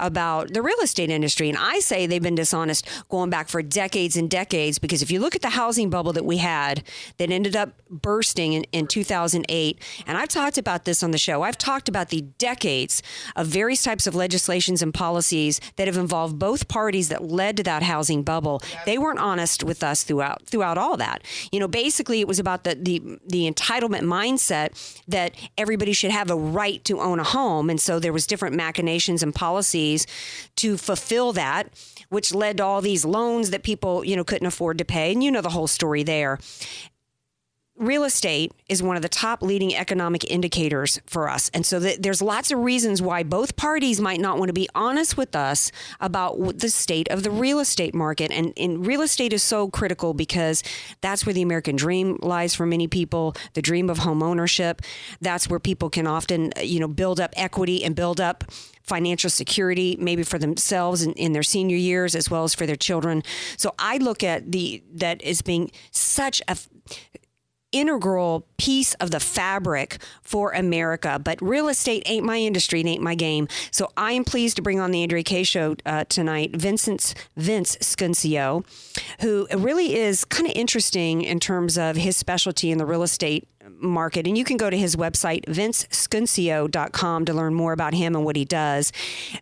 about 0.00 0.52
the 0.52 0.62
real 0.62 0.78
estate 0.82 1.10
industry. 1.10 1.48
And 1.48 1.56
I 1.56 1.78
say 1.78 2.06
they've 2.06 2.22
been 2.22 2.34
dishonest 2.34 2.86
going 3.08 3.30
back 3.30 3.48
for 3.48 3.62
decades 3.62 4.16
and 4.16 4.28
decades 4.28 4.78
because 4.78 5.02
if 5.02 5.10
you 5.10 5.20
look 5.20 5.36
at 5.36 5.42
the 5.42 5.50
housing 5.50 5.88
bubble 5.88 6.12
that 6.14 6.24
we 6.24 6.38
had 6.38 6.82
that 7.18 7.30
ended 7.30 7.54
up 7.54 7.74
bursting 7.88 8.54
in, 8.54 8.64
in 8.72 8.86
2008, 8.86 9.80
and 10.06 10.18
I've 10.18 10.28
talked 10.28 10.58
about 10.58 10.84
this 10.84 11.02
on 11.02 11.12
the 11.12 11.18
show, 11.18 11.42
I've 11.42 11.58
talked 11.58 11.88
about 11.88 12.08
the 12.08 12.22
decades 12.38 13.02
of 13.36 13.46
various 13.46 13.82
types 13.82 14.06
of 14.06 14.14
legislations 14.14 14.82
and 14.82 14.92
policies 14.92 15.60
that 15.76 15.86
have 15.86 15.96
involved 15.96 16.38
both 16.38 16.66
parties 16.66 17.08
that 17.08 17.22
led 17.22 17.56
to 17.58 17.62
that 17.62 17.82
housing 17.84 18.22
bubble. 18.24 18.62
They 18.86 18.98
weren't 18.98 19.20
honest 19.20 19.62
with 19.62 19.84
us 19.84 20.02
throughout 20.02 20.46
throughout 20.46 20.76
all 20.76 20.96
that. 20.96 21.22
You 21.52 21.60
know, 21.60 21.68
basically 21.68 22.20
it 22.20 22.26
was 22.28 22.38
about 22.40 22.64
the 22.64 22.74
the, 22.74 23.00
the 23.28 23.50
entitlement 23.50 24.02
mindset 24.02 25.02
that 25.06 25.34
everybody 25.56 25.92
should 25.92 26.10
have 26.10 26.30
a 26.30 26.36
right 26.36 26.84
to 26.84 27.00
own 27.00 27.20
a 27.20 27.24
home. 27.24 27.70
And 27.70 27.80
so 27.80 28.00
there 28.00 28.12
was 28.12 28.26
different 28.26 28.56
machinations 28.56 29.22
and 29.22 29.34
policies 29.34 29.83
to 30.56 30.76
fulfill 30.76 31.32
that, 31.32 31.68
which 32.08 32.34
led 32.34 32.58
to 32.58 32.64
all 32.64 32.80
these 32.80 33.04
loans 33.04 33.50
that 33.50 33.62
people, 33.62 34.04
you 34.04 34.16
know, 34.16 34.24
couldn't 34.24 34.46
afford 34.46 34.78
to 34.78 34.84
pay. 34.84 35.12
And 35.12 35.22
you 35.22 35.30
know 35.30 35.40
the 35.40 35.50
whole 35.50 35.66
story 35.66 36.02
there 36.02 36.38
real 37.76 38.04
estate 38.04 38.52
is 38.68 38.82
one 38.82 38.94
of 38.94 39.02
the 39.02 39.08
top 39.08 39.42
leading 39.42 39.74
economic 39.74 40.30
indicators 40.30 41.00
for 41.06 41.28
us. 41.28 41.50
And 41.52 41.66
so 41.66 41.80
th- 41.80 41.98
there's 41.98 42.22
lots 42.22 42.52
of 42.52 42.60
reasons 42.60 43.02
why 43.02 43.24
both 43.24 43.56
parties 43.56 44.00
might 44.00 44.20
not 44.20 44.38
want 44.38 44.48
to 44.48 44.52
be 44.52 44.68
honest 44.74 45.16
with 45.16 45.34
us 45.34 45.72
about 46.00 46.58
the 46.58 46.68
state 46.68 47.08
of 47.08 47.24
the 47.24 47.32
real 47.32 47.58
estate 47.58 47.94
market. 47.94 48.30
And, 48.30 48.52
and 48.56 48.86
real 48.86 49.02
estate 49.02 49.32
is 49.32 49.42
so 49.42 49.68
critical 49.68 50.14
because 50.14 50.62
that's 51.00 51.26
where 51.26 51.32
the 51.32 51.42
American 51.42 51.74
dream 51.74 52.16
lies 52.22 52.54
for 52.54 52.64
many 52.64 52.86
people, 52.86 53.34
the 53.54 53.62
dream 53.62 53.90
of 53.90 53.98
home 53.98 54.22
ownership. 54.22 54.80
That's 55.20 55.50
where 55.50 55.60
people 55.60 55.90
can 55.90 56.06
often, 56.06 56.52
you 56.62 56.78
know, 56.78 56.88
build 56.88 57.18
up 57.18 57.32
equity 57.36 57.82
and 57.82 57.96
build 57.96 58.20
up 58.20 58.44
financial 58.84 59.30
security, 59.30 59.96
maybe 59.98 60.22
for 60.22 60.38
themselves 60.38 61.02
in, 61.02 61.12
in, 61.14 61.32
their 61.32 61.42
senior 61.42 61.76
years 61.76 62.14
as 62.14 62.30
well 62.30 62.44
as 62.44 62.54
for 62.54 62.66
their 62.66 62.76
children. 62.76 63.22
So 63.56 63.74
I 63.78 63.96
look 63.96 64.22
at 64.22 64.52
the 64.52 64.82
that 64.94 65.22
as 65.22 65.42
being 65.42 65.70
such 65.90 66.42
a 66.46 66.56
integral 67.74 68.46
piece 68.56 68.94
of 68.94 69.10
the 69.10 69.18
fabric 69.18 69.98
for 70.22 70.52
America. 70.52 71.20
But 71.22 71.42
real 71.42 71.68
estate 71.68 72.04
ain't 72.06 72.24
my 72.24 72.38
industry, 72.38 72.80
it 72.80 72.86
ain't 72.86 73.02
my 73.02 73.16
game. 73.16 73.48
So 73.72 73.90
I 73.96 74.12
am 74.12 74.24
pleased 74.24 74.56
to 74.56 74.62
bring 74.62 74.78
on 74.78 74.92
the 74.92 75.02
Andrea 75.02 75.24
Kaye 75.24 75.42
Show 75.42 75.74
uh, 75.84 76.04
tonight, 76.04 76.54
Vincent 76.54 77.14
Vince 77.36 77.76
Scuncio, 77.80 78.64
who 79.20 79.48
really 79.52 79.96
is 79.96 80.24
kind 80.24 80.46
of 80.46 80.54
interesting 80.54 81.22
in 81.22 81.40
terms 81.40 81.76
of 81.76 81.96
his 81.96 82.16
specialty 82.16 82.70
in 82.70 82.78
the 82.78 82.86
real 82.86 83.02
estate 83.02 83.48
market. 83.84 84.26
And 84.26 84.36
you 84.36 84.44
can 84.44 84.56
go 84.56 84.70
to 84.70 84.76
his 84.76 84.96
website, 84.96 85.46
vincescuncio.com, 85.46 87.24
to 87.24 87.32
learn 87.32 87.54
more 87.54 87.72
about 87.72 87.94
him 87.94 88.14
and 88.14 88.24
what 88.24 88.36
he 88.36 88.44
does. 88.44 88.92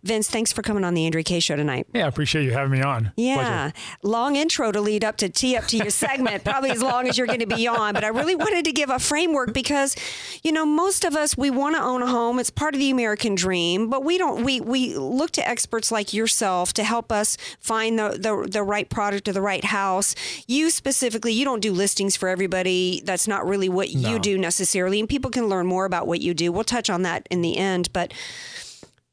Vince, 0.03 0.28
thanks 0.28 0.53
for 0.53 0.62
coming 0.62 0.84
on 0.84 0.95
the 0.95 1.07
Andrea 1.07 1.24
Kaye 1.24 1.40
Show 1.40 1.57
tonight. 1.57 1.86
Yeah, 1.93 2.05
I 2.05 2.09
appreciate 2.09 2.45
you 2.45 2.53
having 2.53 2.72
me 2.72 2.82
on. 2.82 3.12
Yeah. 3.16 3.70
Pleasure. 3.70 3.72
Long 4.03 4.36
intro 4.36 4.72
to 4.72 4.80
lead 4.80 5.05
up 5.05 5.16
to 5.18 5.28
tee 5.28 5.57
up 5.57 5.64
to 5.66 5.76
your 5.76 5.90
segment, 5.90 6.45
probably 6.45 6.70
as 6.70 6.82
long 6.82 7.09
as 7.09 7.16
you're 7.16 7.26
going 7.26 7.40
to 7.40 7.47
be 7.47 7.66
on. 7.66 7.95
But 7.95 8.05
I 8.05 8.09
really 8.09 8.34
wanted 8.34 8.64
to 8.64 8.72
give 8.72 8.90
a 8.90 8.99
framework 8.99 9.53
because, 9.53 9.97
you 10.43 10.53
know, 10.53 10.66
most 10.66 11.05
of 11.05 11.16
us, 11.16 11.36
we 11.36 11.51
want 11.51 11.76
to 11.76 11.82
own 11.82 12.03
a 12.03 12.07
home. 12.07 12.38
It's 12.38 12.51
part 12.51 12.74
of 12.74 12.80
the 12.80 12.90
American 12.90 13.34
dream, 13.34 13.88
but 13.88 14.05
we 14.05 14.18
don't, 14.18 14.45
we, 14.45 14.61
we 14.61 14.95
look 14.97 15.30
to 15.32 15.49
experts 15.49 15.93
like 15.93 16.12
yourself 16.12 16.72
to 16.74 16.84
help 16.84 17.12
us 17.12 17.36
find 17.61 17.99
the, 17.99 18.11
the, 18.11 18.49
the 18.51 18.62
right 18.62 18.88
product 18.88 19.28
or 19.28 19.32
the 19.32 19.40
right 19.43 19.64
house. 19.64 20.14
You 20.47 20.70
specifically, 20.70 21.32
you 21.32 21.45
don't 21.45 21.61
do 21.61 21.72
listings 21.72 22.16
for 22.16 22.28
everybody. 22.28 23.03
That's 23.05 23.28
not 23.28 23.47
really 23.47 23.68
what 23.68 23.93
no. 23.93 24.11
you 24.11 24.18
do 24.18 24.31
necessarily. 24.38 25.00
And 25.00 25.08
people 25.08 25.30
can 25.30 25.48
learn 25.48 25.66
more 25.66 25.84
about 25.84 26.06
what 26.06 26.20
you 26.20 26.34
do. 26.34 26.52
We'll 26.52 26.64
touch 26.64 26.90
on 26.90 27.02
that 27.02 27.26
in 27.30 27.42
the 27.42 27.56
end. 27.56 27.92
But 27.92 28.12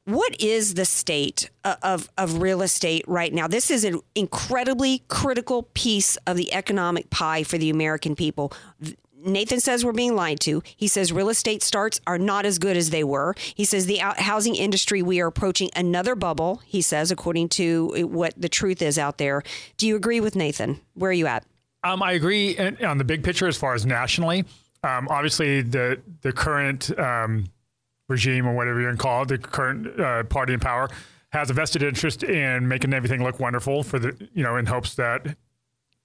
what 0.06 0.40
is 0.42 0.74
the 0.74 0.86
state 0.86 1.52
of, 1.64 2.10
of 2.18 2.42
real 2.42 2.62
estate 2.62 3.06
right 3.08 3.32
now? 3.32 3.48
This 3.48 3.70
is 3.70 3.84
an 3.84 4.00
incredibly 4.16 5.04
critical 5.08 5.64
piece 5.74 6.16
of 6.26 6.36
the 6.36 6.52
economic 6.54 7.10
pie 7.12 7.44
for 7.44 7.58
the 7.58 7.70
American 7.70 8.16
people. 8.16 8.52
Nathan 9.22 9.60
says 9.60 9.84
we're 9.84 9.92
being 9.92 10.16
lied 10.16 10.40
to. 10.40 10.64
He 10.78 10.88
says 10.88 11.12
real 11.12 11.30
estate 11.30 11.62
starts 11.62 12.00
are 12.08 12.18
not 12.18 12.46
as 12.46 12.58
good 12.58 12.78
as 12.78 12.90
they 12.90 13.04
were. 13.04 13.36
He 13.54 13.66
says 13.66 13.86
the 13.86 13.98
housing 13.98 14.56
industry, 14.56 15.02
we 15.02 15.20
are 15.20 15.28
approaching 15.28 15.70
another 15.76 16.16
bubble, 16.16 16.62
he 16.66 16.82
says, 16.82 17.12
according 17.12 17.50
to 17.50 18.08
what 18.08 18.34
the 18.38 18.50
truth 18.50 18.82
is 18.82 18.98
out 18.98 19.18
there. 19.18 19.44
Do 19.78 19.88
you 19.88 19.96
agree 19.96 20.22
with 20.22 20.36
Nathan? 20.36 20.80
Where 20.94 21.12
are 21.12 21.14
you 21.14 21.28
at? 21.28 21.46
Um, 21.84 22.02
I 22.02 22.14
agree 22.14 22.58
on 22.58 22.98
the 22.98 23.04
big 23.04 23.24
picture 23.24 23.48
as 23.48 23.58
far 23.58 23.74
as 23.74 23.86
nationally. 23.86 24.46
Um, 24.84 25.08
obviously, 25.10 25.62
the, 25.62 26.02
the 26.22 26.32
current 26.32 26.98
um, 26.98 27.46
regime, 28.08 28.48
or 28.48 28.54
whatever 28.54 28.80
you 28.82 28.88
can 28.88 28.98
call 28.98 29.24
it, 29.24 29.28
the 29.28 29.38
current 29.38 30.00
uh, 30.00 30.24
party 30.24 30.54
in 30.54 30.60
power, 30.60 30.90
has 31.32 31.50
a 31.50 31.54
vested 31.54 31.84
interest 31.84 32.24
in 32.24 32.68
making 32.68 32.94
everything 32.94 33.24
look 33.24 33.40
wonderful 33.40 33.84
for 33.84 34.00
the, 34.00 34.30
you 34.34 34.44
know, 34.44 34.56
in 34.56 34.66
hopes 34.66 34.96
that 34.96 35.36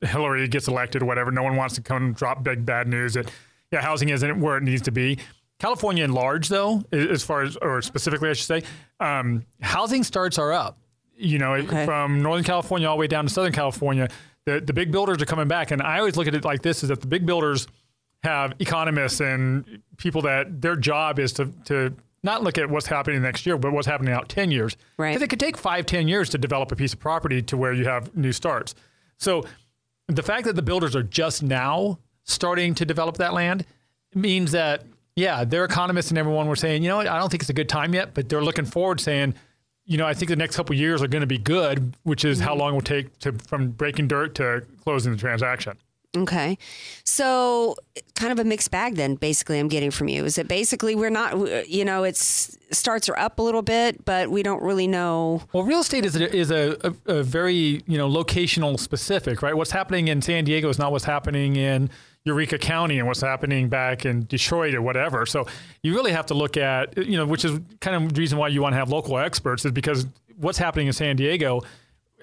Hillary 0.01 0.47
gets 0.49 0.68
elected 0.68 1.03
or 1.03 1.07
whatever. 1.07 1.31
No 1.31 1.43
one 1.43 1.57
wants 1.57 1.75
to 1.77 1.81
come 1.81 2.05
and 2.05 2.14
drop 2.14 2.43
big 2.43 2.66
bad 2.66 2.89
news 2.89 3.14
that 3.14 3.31
yeah, 3.72 3.81
housing 3.81 4.11
isn't 4.11 4.41
where 4.41 4.57
it 4.57 4.62
needs 4.62 4.83
to 4.83 4.93
be. 4.93 5.18
California, 5.59 6.05
in 6.05 6.12
large, 6.12 6.49
though, 6.49 6.85
as 6.93 7.22
far 7.22 7.43
as 7.43 7.57
or 7.57 7.81
specifically, 7.81 8.29
I 8.29 8.35
should 8.35 8.47
say, 8.47 8.62
um, 9.01 9.45
housing 9.62 10.03
starts 10.05 10.39
are 10.39 10.53
up. 10.53 10.79
You 11.16 11.39
know, 11.39 11.55
okay. 11.55 11.85
from 11.85 12.22
Northern 12.22 12.45
California 12.45 12.89
all 12.89 12.97
the 12.97 13.01
way 13.01 13.07
down 13.07 13.27
to 13.27 13.33
Southern 13.33 13.53
California, 13.53 14.09
the 14.47 14.61
the 14.61 14.72
big 14.72 14.91
builders 14.91 15.22
are 15.22 15.27
coming 15.27 15.49
back, 15.49 15.70
and 15.70 15.81
I 15.81 15.99
always 15.99 16.16
look 16.16 16.27
at 16.27 16.35
it 16.35 16.45
like 16.45 16.62
this: 16.62 16.83
is 16.83 16.89
that 16.89 17.01
the 17.01 17.07
big 17.07 17.25
builders 17.25 17.66
have 18.25 18.55
economists 18.59 19.20
and 19.20 19.83
people 19.97 20.22
that 20.22 20.61
their 20.61 20.77
job 20.77 21.18
is 21.18 21.33
to 21.35 21.53
to 21.66 21.95
not 22.22 22.43
look 22.43 22.57
at 22.57 22.70
what's 22.70 22.87
happening 22.87 23.20
next 23.20 23.45
year, 23.45 23.59
but 23.59 23.72
what's 23.72 23.87
happening 23.87 24.14
out 24.14 24.31
10 24.31 24.51
years. 24.51 24.79
Right. 24.97 25.11
Because 25.11 25.22
it 25.22 25.29
could 25.29 25.39
take 25.39 25.59
five, 25.59 25.85
10 25.85 26.09
years 26.09 26.31
to 26.31 26.39
develop 26.39 26.72
a 26.72 26.77
piece 26.77 26.95
of 26.95 26.99
property 26.99 27.43
to 27.43 27.57
where 27.57 27.75
you 27.75 27.85
have 27.85 28.16
new 28.16 28.33
starts. 28.33 28.75
So 29.18 29.45
the 30.09 30.22
fact 30.22 30.47
that 30.47 30.57
the 30.57 30.62
builders 30.62 30.97
are 30.97 31.03
just 31.03 31.43
now 31.43 31.99
starting 32.22 32.75
to 32.77 32.87
develop 32.87 33.18
that 33.18 33.35
land 33.35 33.66
means 34.14 34.53
that 34.53 34.85
yeah, 35.16 35.45
their 35.45 35.64
economists 35.64 36.11
and 36.11 36.18
everyone 36.18 36.49
were 36.49 36.57
saying, 36.57 36.83
you 36.83 36.89
know 36.89 36.97
what, 36.97 37.07
I 37.07 37.18
don't 37.18 37.31
think 37.31 37.43
it's 37.43 37.51
a 37.51 37.55
good 37.55 37.68
time 37.68 37.95
yet, 37.95 38.14
but 38.14 38.29
they're 38.29 38.43
looking 38.43 38.64
forward 38.64 39.01
saying, 39.01 39.35
you 39.85 39.97
know, 39.99 40.07
I 40.07 40.14
think 40.14 40.29
the 40.29 40.37
next 40.37 40.57
couple 40.57 40.75
years 40.75 41.03
are 41.03 41.09
going 41.09 41.20
to 41.20 41.27
be 41.27 41.39
good, 41.39 41.95
which 42.03 42.25
is 42.25 42.39
mm-hmm. 42.39 42.49
how 42.49 42.55
long 42.57 42.70
it 42.70 42.75
will 42.75 42.81
take 42.81 43.18
to 43.20 43.33
from 43.33 43.68
breaking 43.68 44.09
dirt 44.09 44.35
to 44.37 44.64
closing 44.83 45.12
the 45.12 45.18
transaction. 45.18 45.77
Okay. 46.16 46.58
So, 47.04 47.76
kind 48.14 48.32
of 48.32 48.38
a 48.38 48.44
mixed 48.44 48.70
bag 48.70 48.94
then 48.94 49.16
basically 49.16 49.58
I'm 49.58 49.68
getting 49.68 49.90
from 49.90 50.08
you. 50.08 50.24
Is 50.24 50.38
it 50.38 50.46
basically 50.46 50.94
we're 50.94 51.10
not 51.10 51.68
you 51.68 51.84
know, 51.84 52.04
it's 52.04 52.56
starts 52.70 53.08
are 53.08 53.18
up 53.18 53.38
a 53.38 53.42
little 53.42 53.62
bit, 53.62 54.04
but 54.04 54.30
we 54.30 54.42
don't 54.42 54.62
really 54.62 54.86
know. 54.86 55.42
Well, 55.52 55.64
real 55.64 55.80
estate 55.80 56.04
is 56.04 56.16
a, 56.16 56.34
is 56.34 56.50
a, 56.50 56.76
a, 57.06 57.16
a 57.16 57.22
very, 57.22 57.82
you 57.86 57.98
know, 57.98 58.08
locational 58.08 58.78
specific, 58.78 59.42
right? 59.42 59.56
What's 59.56 59.70
happening 59.70 60.08
in 60.08 60.22
San 60.22 60.44
Diego 60.44 60.68
is 60.68 60.78
not 60.78 60.92
what's 60.92 61.04
happening 61.04 61.56
in 61.56 61.90
Eureka 62.24 62.58
County 62.58 62.98
and 62.98 63.06
what's 63.06 63.20
happening 63.20 63.68
back 63.68 64.06
in 64.06 64.24
Detroit 64.26 64.74
or 64.74 64.82
whatever. 64.82 65.26
So, 65.26 65.46
you 65.82 65.94
really 65.94 66.12
have 66.12 66.26
to 66.26 66.34
look 66.34 66.56
at, 66.56 66.96
you 66.96 67.16
know, 67.16 67.26
which 67.26 67.44
is 67.44 67.60
kind 67.80 67.96
of 68.02 68.14
the 68.14 68.20
reason 68.20 68.38
why 68.38 68.48
you 68.48 68.62
want 68.62 68.72
to 68.72 68.78
have 68.78 68.88
local 68.88 69.18
experts 69.18 69.64
is 69.64 69.72
because 69.72 70.06
what's 70.36 70.58
happening 70.58 70.86
in 70.86 70.92
San 70.92 71.16
Diego 71.16 71.62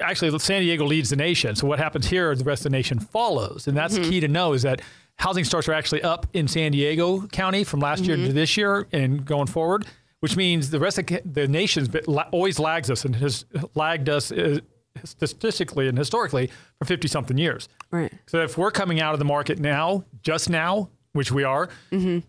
actually 0.01 0.37
San 0.39 0.61
Diego 0.61 0.85
leads 0.85 1.09
the 1.09 1.15
nation. 1.15 1.55
So 1.55 1.67
what 1.67 1.79
happens 1.79 2.07
here, 2.07 2.33
the 2.35 2.43
rest 2.43 2.61
of 2.61 2.71
the 2.71 2.77
nation 2.77 2.99
follows, 2.99 3.67
and 3.67 3.75
that's 3.75 3.97
mm-hmm. 3.97 4.09
key 4.09 4.19
to 4.21 4.27
know 4.27 4.53
is 4.53 4.63
that 4.63 4.81
housing 5.17 5.43
starts 5.43 5.67
are 5.67 5.73
actually 5.73 6.03
up 6.03 6.27
in 6.33 6.47
San 6.47 6.71
Diego 6.71 7.27
County 7.27 7.63
from 7.63 7.79
last 7.79 7.99
mm-hmm. 7.99 8.07
year 8.07 8.17
to 8.17 8.23
mm-hmm. 8.23 8.33
this 8.33 8.57
year 8.57 8.87
and 8.91 9.25
going 9.25 9.47
forward, 9.47 9.85
which 10.19 10.35
means 10.35 10.69
the 10.69 10.79
rest 10.79 10.97
of 10.97 11.05
the 11.25 11.47
nation's 11.47 11.89
always 12.31 12.59
lags 12.59 12.89
us 12.89 13.05
and 13.05 13.15
has 13.17 13.45
lagged 13.75 14.09
us 14.09 14.31
uh, 14.31 14.59
statistically 15.03 15.87
and 15.87 15.97
historically 15.97 16.49
for 16.79 16.85
50 16.85 17.07
something 17.07 17.37
years. 17.37 17.69
Right. 17.91 18.11
So 18.27 18.41
if 18.41 18.57
we're 18.57 18.71
coming 18.71 18.99
out 18.99 19.13
of 19.13 19.19
the 19.19 19.25
market 19.25 19.59
now, 19.59 20.03
just 20.23 20.49
now, 20.49 20.89
which 21.13 21.31
we 21.31 21.43
are, 21.43 21.67
mm-hmm. 21.91 22.19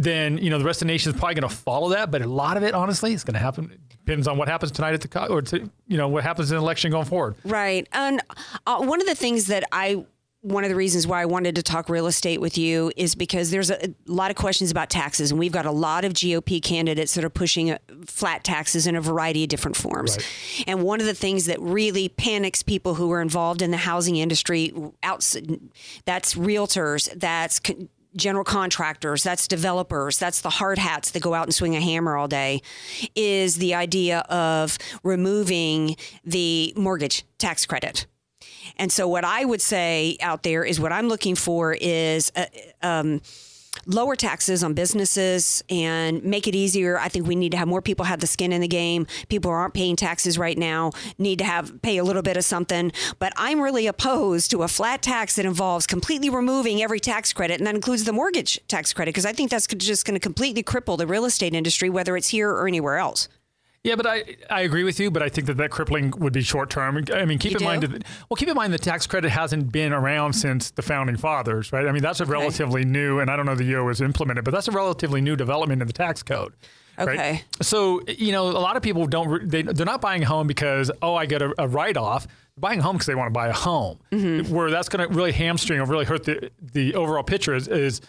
Then 0.00 0.38
you 0.38 0.48
know 0.48 0.58
the 0.58 0.64
rest 0.64 0.80
of 0.80 0.88
the 0.88 0.92
nation 0.92 1.12
is 1.12 1.18
probably 1.18 1.34
going 1.34 1.48
to 1.48 1.54
follow 1.54 1.90
that. 1.90 2.10
But 2.10 2.22
a 2.22 2.26
lot 2.26 2.56
of 2.56 2.62
it, 2.62 2.74
honestly, 2.74 3.12
is 3.12 3.22
going 3.22 3.34
to 3.34 3.40
happen 3.40 3.78
depends 4.04 4.26
on 4.26 4.38
what 4.38 4.48
happens 4.48 4.72
tonight 4.72 4.94
at 4.94 5.02
the 5.02 5.26
or 5.28 5.42
to, 5.42 5.70
you 5.86 5.96
know 5.96 6.08
what 6.08 6.24
happens 6.24 6.50
in 6.50 6.56
the 6.56 6.62
election 6.62 6.90
going 6.90 7.04
forward. 7.04 7.36
Right, 7.44 7.86
and 7.92 8.22
uh, 8.66 8.78
one 8.78 9.00
of 9.00 9.06
the 9.06 9.14
things 9.14 9.46
that 9.48 9.64
I 9.72 10.04
one 10.42 10.64
of 10.64 10.70
the 10.70 10.76
reasons 10.76 11.06
why 11.06 11.20
I 11.20 11.26
wanted 11.26 11.54
to 11.56 11.62
talk 11.62 11.90
real 11.90 12.06
estate 12.06 12.40
with 12.40 12.56
you 12.56 12.90
is 12.96 13.14
because 13.14 13.50
there's 13.50 13.70
a, 13.70 13.88
a, 13.88 13.94
lot 14.06 14.30
of 14.30 14.38
questions 14.38 14.70
about 14.70 14.88
taxes, 14.88 15.30
and 15.30 15.38
we've 15.38 15.52
got 15.52 15.66
a 15.66 15.70
lot 15.70 16.06
of 16.06 16.14
GOP 16.14 16.62
candidates 16.62 17.14
that 17.14 17.24
are 17.24 17.30
pushing 17.30 17.72
uh, 17.72 17.78
flat 18.06 18.42
taxes 18.42 18.86
in 18.86 18.96
a 18.96 19.02
variety 19.02 19.42
of 19.42 19.50
different 19.50 19.76
forms. 19.76 20.16
Right. 20.16 20.64
And 20.66 20.82
one 20.82 21.00
of 21.00 21.06
the 21.06 21.14
things 21.14 21.44
that 21.44 21.60
really 21.60 22.08
panics 22.08 22.62
people 22.62 22.94
who 22.94 23.12
are 23.12 23.20
involved 23.20 23.60
in 23.60 23.70
the 23.70 23.76
housing 23.76 24.16
industry, 24.16 24.72
that's 25.02 26.34
realtors, 26.34 27.12
that's 27.20 27.60
general 28.16 28.44
contractors, 28.44 29.22
that's 29.22 29.46
developers, 29.48 30.18
that's 30.18 30.40
the 30.40 30.50
hard 30.50 30.78
hats 30.78 31.10
that 31.12 31.22
go 31.22 31.34
out 31.34 31.46
and 31.46 31.54
swing 31.54 31.76
a 31.76 31.80
hammer 31.80 32.16
all 32.16 32.28
day, 32.28 32.62
is 33.14 33.56
the 33.56 33.74
idea 33.74 34.20
of 34.28 34.78
removing 35.02 35.96
the 36.24 36.72
mortgage 36.76 37.24
tax 37.38 37.66
credit. 37.66 38.06
And 38.76 38.90
so, 38.90 39.06
what 39.08 39.24
I 39.24 39.44
would 39.44 39.60
say 39.60 40.16
out 40.20 40.42
there 40.42 40.64
is 40.64 40.80
what 40.80 40.92
I'm 40.92 41.08
looking 41.08 41.34
for 41.34 41.72
is. 41.74 42.32
A, 42.36 42.48
um, 42.82 43.20
lower 43.86 44.16
taxes 44.16 44.62
on 44.62 44.74
businesses 44.74 45.62
and 45.68 46.22
make 46.24 46.46
it 46.46 46.54
easier. 46.54 46.98
I 46.98 47.08
think 47.08 47.26
we 47.26 47.34
need 47.34 47.52
to 47.52 47.58
have 47.58 47.68
more 47.68 47.82
people 47.82 48.04
have 48.04 48.20
the 48.20 48.26
skin 48.26 48.52
in 48.52 48.60
the 48.60 48.68
game. 48.68 49.06
People 49.28 49.50
who 49.50 49.56
aren't 49.56 49.74
paying 49.74 49.96
taxes 49.96 50.38
right 50.38 50.56
now 50.58 50.92
need 51.18 51.38
to 51.38 51.44
have 51.44 51.80
pay 51.82 51.98
a 51.98 52.04
little 52.04 52.22
bit 52.22 52.36
of 52.36 52.44
something. 52.44 52.92
But 53.18 53.32
I'm 53.36 53.60
really 53.60 53.86
opposed 53.86 54.50
to 54.52 54.62
a 54.62 54.68
flat 54.68 55.02
tax 55.02 55.36
that 55.36 55.46
involves 55.46 55.86
completely 55.86 56.30
removing 56.30 56.82
every 56.82 57.00
tax 57.00 57.32
credit, 57.32 57.58
and 57.58 57.66
that 57.66 57.74
includes 57.74 58.04
the 58.04 58.12
mortgage 58.12 58.60
tax 58.68 58.92
credit, 58.92 59.10
because 59.10 59.26
I 59.26 59.32
think 59.32 59.50
that's 59.50 59.66
just 59.66 60.04
going 60.04 60.14
to 60.14 60.20
completely 60.20 60.62
cripple 60.62 60.98
the 60.98 61.06
real 61.06 61.24
estate 61.24 61.54
industry, 61.54 61.90
whether 61.90 62.16
it's 62.16 62.28
here 62.28 62.50
or 62.50 62.66
anywhere 62.66 62.98
else. 62.98 63.28
Yeah, 63.82 63.94
but 63.96 64.06
I, 64.06 64.36
I 64.50 64.60
agree 64.60 64.84
with 64.84 65.00
you, 65.00 65.10
but 65.10 65.22
I 65.22 65.30
think 65.30 65.46
that 65.46 65.56
that 65.56 65.70
crippling 65.70 66.12
would 66.18 66.34
be 66.34 66.42
short 66.42 66.68
term. 66.68 67.02
I 67.14 67.24
mean, 67.24 67.38
keep 67.38 67.52
you 67.52 67.56
in 67.56 67.60
do? 67.60 67.64
mind 67.64 67.82
that, 67.82 68.04
well, 68.28 68.36
keep 68.36 68.48
in 68.48 68.54
mind 68.54 68.74
the 68.74 68.78
tax 68.78 69.06
credit 69.06 69.30
hasn't 69.30 69.72
been 69.72 69.94
around 69.94 70.34
since 70.34 70.70
the 70.70 70.82
founding 70.82 71.16
fathers, 71.16 71.72
right? 71.72 71.86
I 71.86 71.92
mean, 71.92 72.02
that's 72.02 72.20
a 72.20 72.24
okay. 72.24 72.32
relatively 72.32 72.84
new, 72.84 73.20
and 73.20 73.30
I 73.30 73.36
don't 73.36 73.46
know 73.46 73.54
the 73.54 73.64
year 73.64 73.78
it 73.78 73.84
was 73.84 74.02
implemented, 74.02 74.44
but 74.44 74.50
that's 74.50 74.68
a 74.68 74.72
relatively 74.72 75.22
new 75.22 75.34
development 75.34 75.80
in 75.80 75.88
the 75.88 75.94
tax 75.94 76.22
code. 76.22 76.52
Okay. 76.98 77.16
Right? 77.16 77.44
So 77.62 78.02
you 78.06 78.32
know, 78.32 78.48
a 78.48 78.60
lot 78.60 78.76
of 78.76 78.82
people 78.82 79.06
don't 79.06 79.48
they 79.48 79.62
they're 79.62 79.86
not 79.86 80.02
buying 80.02 80.24
a 80.24 80.26
home 80.26 80.46
because 80.46 80.90
oh 81.00 81.14
I 81.14 81.24
get 81.24 81.40
a, 81.40 81.54
a 81.56 81.66
write 81.66 81.96
off. 81.96 82.26
They're 82.26 82.60
buying 82.60 82.80
a 82.80 82.82
home 82.82 82.96
because 82.96 83.06
they 83.06 83.14
want 83.14 83.28
to 83.28 83.32
buy 83.32 83.48
a 83.48 83.54
home. 83.54 83.98
Mm-hmm. 84.12 84.54
Where 84.54 84.70
that's 84.70 84.90
going 84.90 85.08
to 85.08 85.14
really 85.14 85.32
hamstring 85.32 85.80
or 85.80 85.86
really 85.86 86.04
hurt 86.04 86.24
the 86.24 86.50
the 86.60 86.94
overall 86.96 87.22
picture 87.22 87.54
is, 87.54 87.68
is 87.68 88.02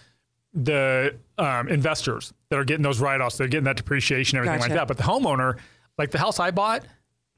the 0.54 1.16
um, 1.38 1.70
investors 1.70 2.34
that 2.52 2.60
are 2.60 2.66
getting 2.66 2.84
those 2.84 3.00
write 3.00 3.22
offs. 3.22 3.38
They're 3.38 3.48
getting 3.48 3.64
that 3.64 3.78
depreciation, 3.78 4.38
everything 4.38 4.60
gotcha. 4.60 4.70
like 4.70 4.78
that. 4.78 4.88
But 4.88 4.98
the 4.98 5.04
homeowner 5.04 5.58
like 5.98 6.12
the 6.12 6.20
house 6.20 6.40
I 6.40 6.52
bought, 6.52 6.84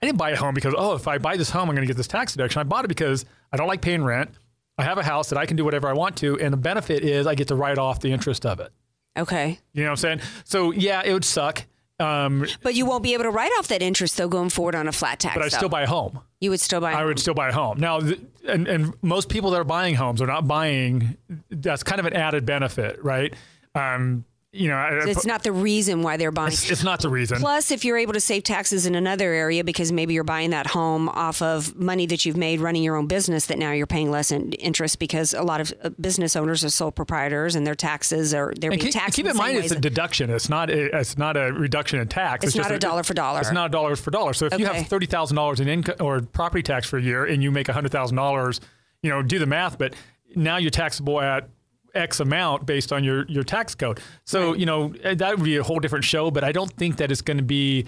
I 0.02 0.06
didn't 0.08 0.18
buy 0.18 0.32
a 0.32 0.36
home 0.36 0.54
because, 0.54 0.74
oh, 0.78 0.96
if 0.96 1.08
I 1.08 1.18
buy 1.18 1.38
this 1.38 1.50
home, 1.50 1.70
I'm 1.70 1.76
going 1.76 1.88
to 1.88 1.88
get 1.88 1.98
this 1.98 2.08
tax 2.08 2.34
deduction. 2.34 2.60
I 2.60 2.64
bought 2.64 2.84
it 2.84 2.90
because 2.90 3.26
I 3.52 3.58
don't 3.58 3.68
like 3.68 3.82
paying 3.82 4.04
rent. 4.04 4.32
I 4.78 4.84
have 4.84 4.98
a 4.98 5.04
house 5.04 5.30
that 5.30 5.38
I 5.38 5.46
can 5.46 5.56
do 5.56 5.64
whatever 5.64 5.88
I 5.88 5.94
want 5.94 6.18
to. 6.18 6.40
And 6.40 6.52
the 6.52 6.58
benefit 6.58 7.04
is 7.04 7.28
I 7.28 7.36
get 7.36 7.48
to 7.50 7.56
write 7.56 7.78
off 7.78 8.00
the 8.00 8.12
interest 8.12 8.46
of 8.46 8.60
it. 8.60 8.72
Okay. 9.16 9.60
You 9.74 9.84
know 9.84 9.90
what 9.90 9.92
I'm 9.92 9.98
saying? 9.98 10.22
So, 10.46 10.72
yeah, 10.72 11.04
it 11.06 11.14
would 11.14 11.24
suck. 11.24 11.64
Um, 12.00 12.48
but 12.64 12.74
you 12.74 12.86
won't 12.86 13.04
be 13.04 13.14
able 13.14 13.24
to 13.26 13.30
write 13.30 13.52
off 13.60 13.68
that 13.68 13.84
interest 13.84 14.18
though 14.18 14.28
going 14.28 14.50
forward 14.50 14.74
on 14.74 14.88
a 14.88 14.92
flat 14.92 15.20
tax. 15.20 15.36
But 15.36 15.46
I 15.46 15.50
still 15.50 15.70
buy 15.70 15.84
a 15.84 15.88
home. 15.88 16.20
You 16.42 16.50
would 16.50 16.60
still 16.60 16.82
buy. 16.82 16.92
I 16.92 16.98
home. 16.98 17.06
would 17.06 17.20
still 17.20 17.36
buy 17.36 17.50
a 17.50 17.54
home 17.54 17.80
now, 17.80 18.00
and 18.48 18.68
and 18.68 18.94
most 19.04 19.30
people 19.30 19.52
that 19.52 19.58
are 19.58 19.64
buying 19.64 19.94
homes 19.94 20.22
are 20.22 20.28
not 20.28 20.48
buying. 20.48 21.18
That's 21.52 21.84
kind 21.84 22.00
of 22.00 22.08
an 22.08 22.14
added 22.14 22.46
benefit, 22.46 23.02
right? 23.04 23.34
Um, 23.76 24.26
you 24.56 24.68
know, 24.68 25.00
so 25.04 25.10
it's 25.10 25.26
not 25.26 25.42
the 25.42 25.52
reason 25.52 26.04
why 26.04 26.16
they're 26.16 26.32
buying. 26.32 26.54
It's, 26.54 26.70
it's, 26.70 26.84
not 26.84 27.02
the 27.02 27.10
reason. 27.10 27.40
Plus, 27.40 27.72
if 27.72 27.84
you're 27.84 27.98
able 27.98 28.14
to 28.14 28.20
save 28.20 28.44
taxes 28.44 28.86
in 28.86 28.94
another 28.94 29.34
area 29.34 29.64
because 29.64 29.92
maybe 29.92 30.14
you're 30.14 30.24
buying 30.24 30.52
that 30.52 30.68
home 30.68 31.10
off 31.10 31.42
of 31.42 31.76
money 31.76 32.06
that 32.06 32.24
you've 32.24 32.38
made 32.38 32.60
running 32.62 32.84
your 32.84 32.96
own 32.96 33.08
business, 33.08 33.48
that 33.48 33.58
now 33.58 33.72
you're 33.72 33.88
paying 33.88 34.12
less 34.12 34.32
in 34.32 34.52
interest 34.54 35.00
because 35.00 35.34
a 35.34 35.42
lot 35.42 35.60
of 35.60 35.74
uh, 35.84 35.90
business 36.00 36.36
owners 36.36 36.64
are 36.64 36.70
sole 36.70 36.92
proprietors 36.92 37.56
and 37.56 37.66
their 37.66 37.74
taxes 37.74 38.32
are 38.32 38.54
they're 38.60 38.70
and 38.70 38.80
being 38.80 38.92
keep, 38.92 39.02
taxed. 39.02 39.16
Keep 39.16 39.26
in 39.26 39.36
mind, 39.36 39.58
it's 39.58 39.72
a 39.72 39.80
deduction. 39.80 40.30
It's 40.30 40.50
not. 40.50 40.70
A, 40.70 41.00
it's 41.00 41.18
not 41.18 41.36
a 41.36 41.52
reduction 41.52 42.00
in 42.00 42.08
tax. 42.08 42.46
It's, 42.46 42.56
it's 42.56 42.64
not 42.64 42.72
a 42.72 42.78
dollar 42.78 43.02
for 43.02 43.16
dollar. 43.16 43.40
It's 43.40 43.52
not 43.52 43.66
a 43.66 43.72
dollar 43.72 43.96
for 43.96 44.12
dollar. 44.12 44.34
So 44.34 44.46
if 44.46 44.54
okay. 44.54 44.62
you 44.62 44.70
have 44.70 44.88
thirty 44.88 45.08
thousand 45.08 45.36
dollars 45.36 45.62
in 45.62 45.68
income 45.68 45.96
or 46.00 46.22
property 46.22 46.62
tax 46.62 46.88
for 46.88 47.00
a 47.00 47.02
year 47.02 47.26
and 47.26 47.42
you 47.42 47.50
make 47.50 47.68
hundred 47.70 47.92
thousand 47.92 48.18
dollars, 48.18 48.62
you 49.02 49.10
know, 49.10 49.24
do 49.24 49.40
the 49.40 49.48
math. 49.48 49.80
But 49.80 49.96
now 50.36 50.58
you're 50.58 50.70
taxable 50.70 51.20
at 51.20 51.50
X 51.94 52.20
amount 52.20 52.66
based 52.66 52.92
on 52.92 53.04
your 53.04 53.26
your 53.28 53.44
tax 53.44 53.76
code. 53.76 54.00
So 54.26 54.52
right. 54.52 54.60
you 54.60 54.66
know 54.66 54.94
eh, 55.04 55.16
that 55.16 55.36
would 55.36 55.46
be 55.46 55.58
a 55.58 55.64
whole 55.64 55.80
different 55.80 56.06
show. 56.06 56.32
But 56.32 56.44
I 56.44 56.52
don't 56.52 56.72
think 56.72 56.98
that 56.98 57.12
it's 57.12 57.22
going 57.22 57.38
to 57.38 57.44
be. 57.44 57.86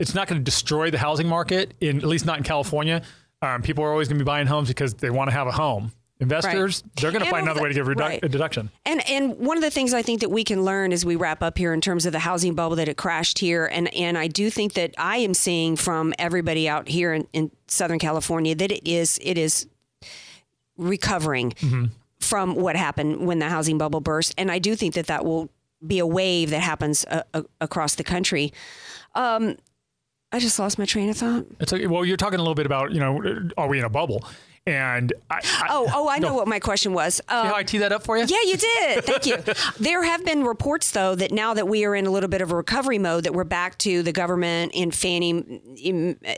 It's 0.00 0.14
not 0.14 0.26
going 0.26 0.40
to 0.40 0.44
destroy 0.44 0.90
the 0.90 0.98
housing 0.98 1.28
market 1.28 1.74
in 1.80 1.98
at 1.98 2.04
least 2.04 2.26
not 2.26 2.38
in 2.38 2.44
California. 2.44 3.02
Um, 3.42 3.62
people 3.62 3.84
are 3.84 3.90
always 3.90 4.08
going 4.08 4.18
to 4.18 4.24
be 4.24 4.26
buying 4.26 4.46
homes 4.46 4.68
because 4.68 4.94
they 4.94 5.10
want 5.10 5.28
to 5.30 5.32
have 5.34 5.46
a 5.46 5.52
home. 5.52 5.92
Investors, 6.20 6.82
right. 6.84 6.96
they're 6.96 7.10
going 7.10 7.24
to 7.24 7.30
find 7.30 7.44
another 7.44 7.60
way 7.60 7.68
to 7.68 7.74
give 7.74 7.86
redu- 7.86 7.98
right. 7.98 8.22
a 8.22 8.28
deduction. 8.28 8.70
And 8.86 9.08
and 9.08 9.36
one 9.38 9.56
of 9.56 9.62
the 9.62 9.70
things 9.70 9.92
I 9.92 10.02
think 10.02 10.20
that 10.20 10.30
we 10.30 10.44
can 10.44 10.64
learn 10.64 10.92
as 10.92 11.04
we 11.04 11.16
wrap 11.16 11.42
up 11.42 11.58
here 11.58 11.72
in 11.72 11.80
terms 11.80 12.06
of 12.06 12.12
the 12.12 12.20
housing 12.20 12.54
bubble 12.54 12.76
that 12.76 12.88
it 12.88 12.96
crashed 12.96 13.38
here, 13.38 13.66
and 13.66 13.92
and 13.94 14.16
I 14.16 14.28
do 14.28 14.48
think 14.48 14.74
that 14.74 14.94
I 14.96 15.18
am 15.18 15.34
seeing 15.34 15.76
from 15.76 16.14
everybody 16.18 16.68
out 16.68 16.88
here 16.88 17.12
in, 17.12 17.26
in 17.32 17.50
Southern 17.66 17.98
California 17.98 18.54
that 18.54 18.70
it 18.70 18.88
is 18.88 19.18
it 19.22 19.36
is 19.38 19.66
recovering. 20.76 21.50
Mm-hmm 21.52 21.84
from 22.24 22.54
what 22.54 22.76
happened 22.76 23.26
when 23.26 23.38
the 23.38 23.48
housing 23.48 23.78
bubble 23.78 24.00
burst. 24.00 24.34
And 24.38 24.50
I 24.50 24.58
do 24.58 24.74
think 24.74 24.94
that 24.94 25.06
that 25.06 25.24
will 25.24 25.50
be 25.86 25.98
a 25.98 26.06
wave 26.06 26.50
that 26.50 26.60
happens 26.60 27.04
uh, 27.04 27.22
uh, 27.34 27.42
across 27.60 27.94
the 27.94 28.04
country. 28.04 28.52
Um, 29.14 29.56
I 30.32 30.40
just 30.40 30.58
lost 30.58 30.78
my 30.78 30.84
train 30.84 31.10
of 31.10 31.16
thought. 31.16 31.46
It's. 31.60 31.72
Well, 31.72 32.04
you're 32.04 32.16
talking 32.16 32.38
a 32.40 32.42
little 32.42 32.56
bit 32.56 32.66
about, 32.66 32.92
you 32.92 32.98
know, 32.98 33.50
are 33.56 33.68
we 33.68 33.78
in 33.78 33.84
a 33.84 33.90
bubble? 33.90 34.24
And 34.66 35.12
I, 35.28 35.40
I, 35.44 35.66
oh, 35.68 35.90
oh, 35.92 36.08
I 36.08 36.18
know 36.18 36.28
no. 36.28 36.34
what 36.36 36.48
my 36.48 36.58
question 36.58 36.94
was. 36.94 37.20
Um, 37.28 37.48
how 37.48 37.54
I 37.54 37.64
tee 37.64 37.78
that 37.78 37.92
up 37.92 38.02
for 38.02 38.16
you? 38.16 38.24
Yeah, 38.26 38.38
you 38.46 38.56
did. 38.56 39.04
Thank 39.04 39.26
you. 39.26 39.36
there 39.78 40.02
have 40.02 40.24
been 40.24 40.42
reports, 40.42 40.90
though, 40.92 41.14
that 41.16 41.32
now 41.32 41.52
that 41.52 41.68
we 41.68 41.84
are 41.84 41.94
in 41.94 42.06
a 42.06 42.10
little 42.10 42.30
bit 42.30 42.40
of 42.40 42.50
a 42.50 42.56
recovery 42.56 42.98
mode, 42.98 43.24
that 43.24 43.34
we're 43.34 43.44
back 43.44 43.76
to 43.78 44.02
the 44.02 44.12
government 44.12 44.72
and 44.74 44.94
Fannie 44.94 45.60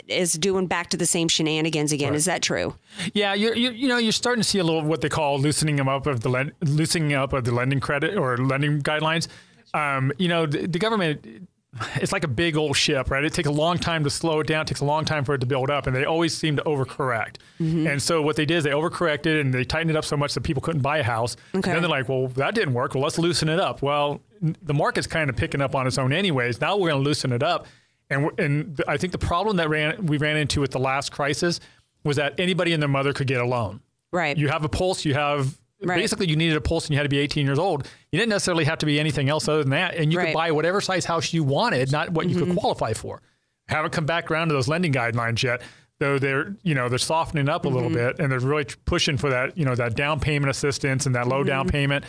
is 0.08 0.32
doing 0.32 0.66
back 0.66 0.90
to 0.90 0.96
the 0.96 1.06
same 1.06 1.28
shenanigans 1.28 1.92
again. 1.92 2.10
Right. 2.10 2.16
Is 2.16 2.24
that 2.24 2.42
true? 2.42 2.74
Yeah, 3.14 3.34
you're, 3.34 3.54
you're, 3.54 3.72
you 3.72 3.86
know 3.86 3.98
you're 3.98 4.10
starting 4.10 4.42
to 4.42 4.48
see 4.48 4.58
a 4.58 4.64
little 4.64 4.82
what 4.82 5.02
they 5.02 5.08
call 5.08 5.38
loosening 5.38 5.76
them 5.76 5.88
up 5.88 6.08
of 6.08 6.22
the 6.22 6.52
loosening 6.62 7.12
up 7.12 7.32
of 7.32 7.44
the 7.44 7.52
lending 7.52 7.78
credit 7.78 8.18
or 8.18 8.36
lending 8.38 8.82
guidelines. 8.82 9.28
Um, 9.72 10.10
you 10.18 10.26
know, 10.26 10.46
the, 10.46 10.66
the 10.66 10.80
government 10.80 11.48
it's 11.96 12.12
like 12.12 12.24
a 12.24 12.28
big 12.28 12.56
old 12.56 12.76
ship, 12.76 13.10
right? 13.10 13.24
It 13.24 13.32
takes 13.32 13.48
a 13.48 13.52
long 13.52 13.78
time 13.78 14.04
to 14.04 14.10
slow 14.10 14.40
it 14.40 14.46
down. 14.46 14.62
It 14.62 14.68
takes 14.68 14.80
a 14.80 14.84
long 14.84 15.04
time 15.04 15.24
for 15.24 15.34
it 15.34 15.38
to 15.38 15.46
build 15.46 15.70
up, 15.70 15.86
and 15.86 15.94
they 15.94 16.04
always 16.04 16.36
seem 16.36 16.56
to 16.56 16.62
overcorrect. 16.62 17.36
Mm-hmm. 17.60 17.86
And 17.86 18.02
so 18.02 18.22
what 18.22 18.36
they 18.36 18.46
did 18.46 18.58
is 18.58 18.64
they 18.64 18.70
overcorrected 18.70 19.40
and 19.40 19.52
they 19.52 19.64
tightened 19.64 19.90
it 19.90 19.96
up 19.96 20.04
so 20.04 20.16
much 20.16 20.34
that 20.34 20.42
people 20.42 20.60
couldn't 20.60 20.82
buy 20.82 20.98
a 20.98 21.02
house. 21.02 21.36
Okay. 21.54 21.70
And 21.70 21.76
then 21.76 21.82
they're 21.82 21.90
like, 21.90 22.08
well, 22.08 22.28
that 22.28 22.54
didn't 22.54 22.74
work. 22.74 22.94
Well, 22.94 23.02
let's 23.02 23.18
loosen 23.18 23.48
it 23.48 23.60
up. 23.60 23.82
Well, 23.82 24.20
the 24.40 24.74
market's 24.74 25.06
kind 25.06 25.30
of 25.30 25.36
picking 25.36 25.60
up 25.60 25.74
on 25.74 25.86
its 25.86 25.98
own 25.98 26.12
anyways. 26.12 26.60
Now 26.60 26.76
we're 26.76 26.90
going 26.90 27.02
to 27.02 27.08
loosen 27.08 27.32
it 27.32 27.42
up. 27.42 27.66
And, 28.10 28.30
and 28.38 28.80
I 28.86 28.96
think 28.96 29.12
the 29.12 29.18
problem 29.18 29.56
that 29.56 29.68
ran, 29.68 30.06
we 30.06 30.18
ran 30.18 30.36
into 30.36 30.60
with 30.60 30.70
the 30.70 30.78
last 30.78 31.10
crisis 31.10 31.60
was 32.04 32.16
that 32.16 32.38
anybody 32.38 32.72
and 32.72 32.80
their 32.80 32.88
mother 32.88 33.12
could 33.12 33.26
get 33.26 33.40
a 33.40 33.46
loan. 33.46 33.80
Right. 34.12 34.36
You 34.36 34.48
have 34.48 34.64
a 34.64 34.68
pulse, 34.68 35.04
you 35.04 35.14
have 35.14 35.58
Right. 35.82 35.98
Basically, 35.98 36.28
you 36.28 36.36
needed 36.36 36.56
a 36.56 36.60
pulse 36.60 36.86
and 36.86 36.92
you 36.92 36.96
had 36.96 37.02
to 37.02 37.08
be 37.08 37.18
18 37.18 37.44
years 37.44 37.58
old. 37.58 37.86
You 38.10 38.18
didn't 38.18 38.30
necessarily 38.30 38.64
have 38.64 38.78
to 38.78 38.86
be 38.86 38.98
anything 38.98 39.28
else 39.28 39.46
other 39.46 39.62
than 39.62 39.70
that. 39.70 39.94
And 39.94 40.10
you 40.10 40.18
right. 40.18 40.28
could 40.28 40.34
buy 40.34 40.50
whatever 40.50 40.80
size 40.80 41.04
house 41.04 41.32
you 41.34 41.44
wanted, 41.44 41.92
not 41.92 42.10
what 42.10 42.28
you 42.28 42.36
mm-hmm. 42.36 42.52
could 42.52 42.58
qualify 42.58 42.94
for. 42.94 43.20
Haven't 43.68 43.92
come 43.92 44.06
back 44.06 44.30
around 44.30 44.48
to 44.48 44.54
those 44.54 44.68
lending 44.68 44.92
guidelines 44.92 45.42
yet, 45.42 45.60
though 45.98 46.18
they're, 46.18 46.56
you 46.62 46.74
know, 46.74 46.88
they're 46.88 46.98
softening 46.98 47.48
up 47.48 47.64
a 47.64 47.68
mm-hmm. 47.68 47.76
little 47.76 47.90
bit 47.90 48.18
and 48.18 48.32
they're 48.32 48.40
really 48.40 48.64
pushing 48.86 49.18
for 49.18 49.28
that, 49.30 49.58
you 49.58 49.66
know, 49.66 49.74
that 49.74 49.94
down 49.94 50.18
payment 50.18 50.50
assistance 50.50 51.04
and 51.04 51.14
that 51.14 51.28
low 51.28 51.40
mm-hmm. 51.40 51.48
down 51.48 51.68
payment. 51.68 52.04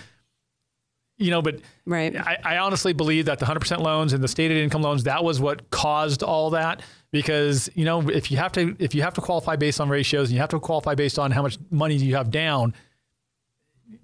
You 1.18 1.32
know, 1.32 1.42
but 1.42 1.60
right. 1.86 2.16
I, 2.16 2.38
I 2.44 2.58
honestly 2.60 2.94
believe 2.94 3.26
that 3.26 3.40
the 3.40 3.48
100% 3.48 3.80
loans 3.80 4.14
and 4.14 4.24
the 4.24 4.28
stated 4.28 4.58
income 4.58 4.84
loans, 4.84 5.04
that 5.06 5.24
was 5.24 5.42
what 5.42 5.72
caused 5.72 6.22
all 6.22 6.52
that 6.52 6.84
because 7.12 7.70
you 7.74 7.86
know 7.86 8.10
if 8.10 8.30
you 8.30 8.38
have 8.38 8.52
to 8.52 8.76
if 8.80 8.94
you 8.94 9.02
have 9.02 9.14
to 9.14 9.22
qualify 9.22 9.56
based 9.56 9.80
on 9.80 9.90
ratios 9.90 10.30
and 10.30 10.36
you 10.36 10.42
have 10.42 10.50
to 10.50 10.60
qualify 10.60 10.94
based 10.94 11.18
on 11.18 11.32
how 11.32 11.42
much 11.42 11.58
money 11.72 11.96
you 11.96 12.16
have 12.16 12.30
down 12.30 12.74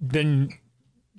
then 0.01 0.49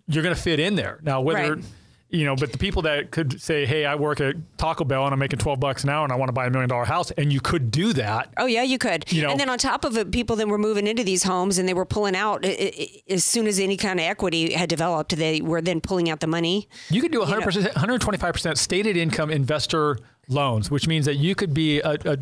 you're 0.06 0.22
going 0.22 0.34
to 0.34 0.40
fit 0.40 0.60
in 0.60 0.74
there. 0.74 1.00
Now, 1.02 1.20
whether 1.20 1.56
right. 1.56 1.64
you 2.10 2.24
know, 2.24 2.36
but 2.36 2.52
the 2.52 2.58
people 2.58 2.82
that 2.82 3.10
could 3.10 3.40
say, 3.40 3.64
"Hey, 3.64 3.86
I 3.86 3.94
work 3.94 4.20
at 4.20 4.36
Taco 4.58 4.84
Bell 4.84 5.04
and 5.04 5.12
I'm 5.12 5.18
making 5.18 5.38
12 5.38 5.58
bucks 5.60 5.84
an 5.84 5.90
hour 5.90 6.04
and 6.04 6.12
I 6.12 6.16
want 6.16 6.28
to 6.28 6.32
buy 6.32 6.46
a 6.46 6.50
million 6.50 6.68
dollar 6.68 6.84
house," 6.84 7.10
and 7.12 7.32
you 7.32 7.40
could 7.40 7.70
do 7.70 7.92
that. 7.94 8.32
Oh 8.36 8.46
yeah, 8.46 8.62
you 8.62 8.78
could. 8.78 9.10
You 9.10 9.22
know, 9.22 9.30
and 9.30 9.40
then 9.40 9.48
on 9.48 9.58
top 9.58 9.84
of 9.84 9.96
it, 9.96 10.10
people 10.12 10.36
that 10.36 10.48
were 10.48 10.58
moving 10.58 10.86
into 10.86 11.04
these 11.04 11.22
homes 11.22 11.58
and 11.58 11.68
they 11.68 11.74
were 11.74 11.86
pulling 11.86 12.16
out 12.16 12.44
as 12.44 13.24
soon 13.24 13.46
as 13.46 13.58
any 13.58 13.76
kind 13.76 13.98
of 13.98 14.04
equity 14.04 14.52
had 14.52 14.68
developed. 14.68 15.16
They 15.16 15.40
were 15.40 15.62
then 15.62 15.80
pulling 15.80 16.10
out 16.10 16.20
the 16.20 16.26
money. 16.26 16.68
You 16.90 17.00
could 17.00 17.12
do 17.12 17.20
100 17.20 17.42
percent, 17.42 17.66
125 17.74 18.32
percent 18.32 18.58
stated 18.58 18.96
income 18.96 19.30
investor 19.30 19.98
loans, 20.28 20.70
which 20.70 20.86
means 20.86 21.06
that 21.06 21.16
you 21.16 21.34
could 21.34 21.54
be 21.54 21.80
a, 21.80 21.96
a 22.04 22.18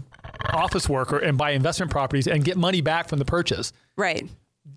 office 0.53 0.89
worker 0.89 1.19
and 1.19 1.39
buy 1.39 1.51
investment 1.51 1.91
properties 1.91 2.27
and 2.27 2.45
get 2.45 2.57
money 2.57 2.81
back 2.81 3.09
from 3.09 3.19
the 3.19 3.25
purchase. 3.25 3.73
Right. 3.97 4.29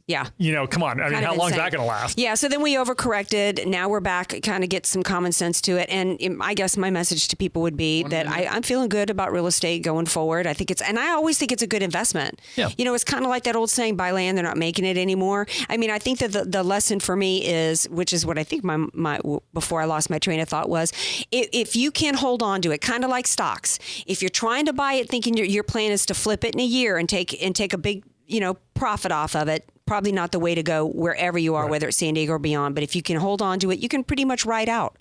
Yeah. 0.07 0.27
You 0.37 0.51
know, 0.51 0.65
come 0.65 0.81
on. 0.83 0.99
I 0.99 1.09
mean, 1.09 1.23
how 1.23 1.35
long 1.35 1.51
is 1.51 1.55
that 1.57 1.71
going 1.71 1.81
to 1.81 1.87
last? 1.87 2.17
Yeah. 2.17 2.33
So 2.33 2.47
then 2.47 2.61
we 2.61 2.75
overcorrected. 2.75 3.67
Now 3.67 3.87
we're 3.87 3.99
back, 3.99 4.33
kind 4.43 4.63
of 4.63 4.69
get 4.69 4.85
some 4.85 5.03
common 5.03 5.31
sense 5.31 5.61
to 5.61 5.77
it. 5.77 5.89
And 5.89 6.21
um, 6.23 6.41
I 6.41 6.53
guess 6.53 6.75
my 6.75 6.89
message 6.89 7.27
to 7.29 7.35
people 7.35 7.61
would 7.63 7.77
be 7.77 8.01
One 8.01 8.11
that 8.11 8.27
I, 8.27 8.43
am 8.43 8.63
feeling 8.63 8.89
good 8.89 9.09
about 9.09 9.31
real 9.31 9.45
estate 9.45 9.83
going 9.83 10.07
forward. 10.07 10.47
I 10.47 10.53
think 10.53 10.71
it's, 10.71 10.81
and 10.81 10.97
I 10.97 11.09
always 11.09 11.37
think 11.37 11.51
it's 11.51 11.61
a 11.61 11.67
good 11.67 11.83
investment. 11.83 12.41
Yeah. 12.55 12.69
You 12.77 12.85
know, 12.85 12.93
it's 12.93 13.03
kind 13.03 13.23
of 13.25 13.29
like 13.29 13.43
that 13.43 13.55
old 13.55 13.69
saying, 13.69 13.95
buy 13.95 14.11
land, 14.11 14.37
they're 14.37 14.45
not 14.45 14.57
making 14.57 14.85
it 14.85 14.97
anymore. 14.97 15.47
I 15.69 15.77
mean, 15.77 15.91
I 15.91 15.99
think 15.99 16.19
that 16.19 16.31
the, 16.31 16.45
the 16.45 16.63
lesson 16.63 16.99
for 16.99 17.15
me 17.15 17.45
is, 17.45 17.87
which 17.89 18.11
is 18.11 18.25
what 18.25 18.39
I 18.39 18.43
think 18.43 18.63
my, 18.63 18.85
my, 18.93 19.19
before 19.53 19.81
I 19.81 19.85
lost 19.85 20.09
my 20.09 20.19
train 20.19 20.39
of 20.39 20.49
thought 20.49 20.69
was, 20.69 20.93
if, 21.31 21.49
if 21.51 21.75
you 21.75 21.91
can 21.91 22.15
hold 22.15 22.41
on 22.41 22.61
to 22.63 22.71
it, 22.71 22.81
kind 22.81 23.03
of 23.03 23.11
like 23.11 23.27
stocks, 23.27 23.77
if 24.07 24.21
you're 24.21 24.29
trying 24.29 24.65
to 24.65 24.73
buy 24.73 24.93
it 24.93 25.09
thinking 25.09 25.37
your, 25.37 25.45
your 25.45 25.63
plan 25.63 25.91
is 25.91 26.05
to 26.07 26.15
flip 26.15 26.43
it 26.43 26.55
in 26.55 26.59
a 26.59 26.65
year 26.65 26.97
and 26.97 27.07
take, 27.07 27.41
and 27.43 27.55
take 27.55 27.73
a 27.73 27.77
big, 27.77 28.03
you 28.27 28.39
know, 28.39 28.57
profit 28.73 29.11
off 29.11 29.35
of 29.35 29.47
it, 29.47 29.69
probably 29.85 30.11
not 30.11 30.31
the 30.31 30.39
way 30.39 30.55
to 30.55 30.63
go 30.63 30.85
wherever 30.85 31.37
you 31.37 31.55
are, 31.55 31.63
right. 31.63 31.71
whether 31.71 31.87
it's 31.87 31.97
San 31.97 32.15
Diego 32.15 32.33
or 32.33 32.39
beyond. 32.39 32.75
But 32.75 32.83
if 32.83 32.95
you 32.95 33.01
can 33.01 33.17
hold 33.17 33.41
on 33.41 33.59
to 33.59 33.71
it, 33.71 33.79
you 33.79 33.89
can 33.89 34.03
pretty 34.03 34.25
much 34.25 34.45
ride 34.45 34.69
out. 34.69 34.97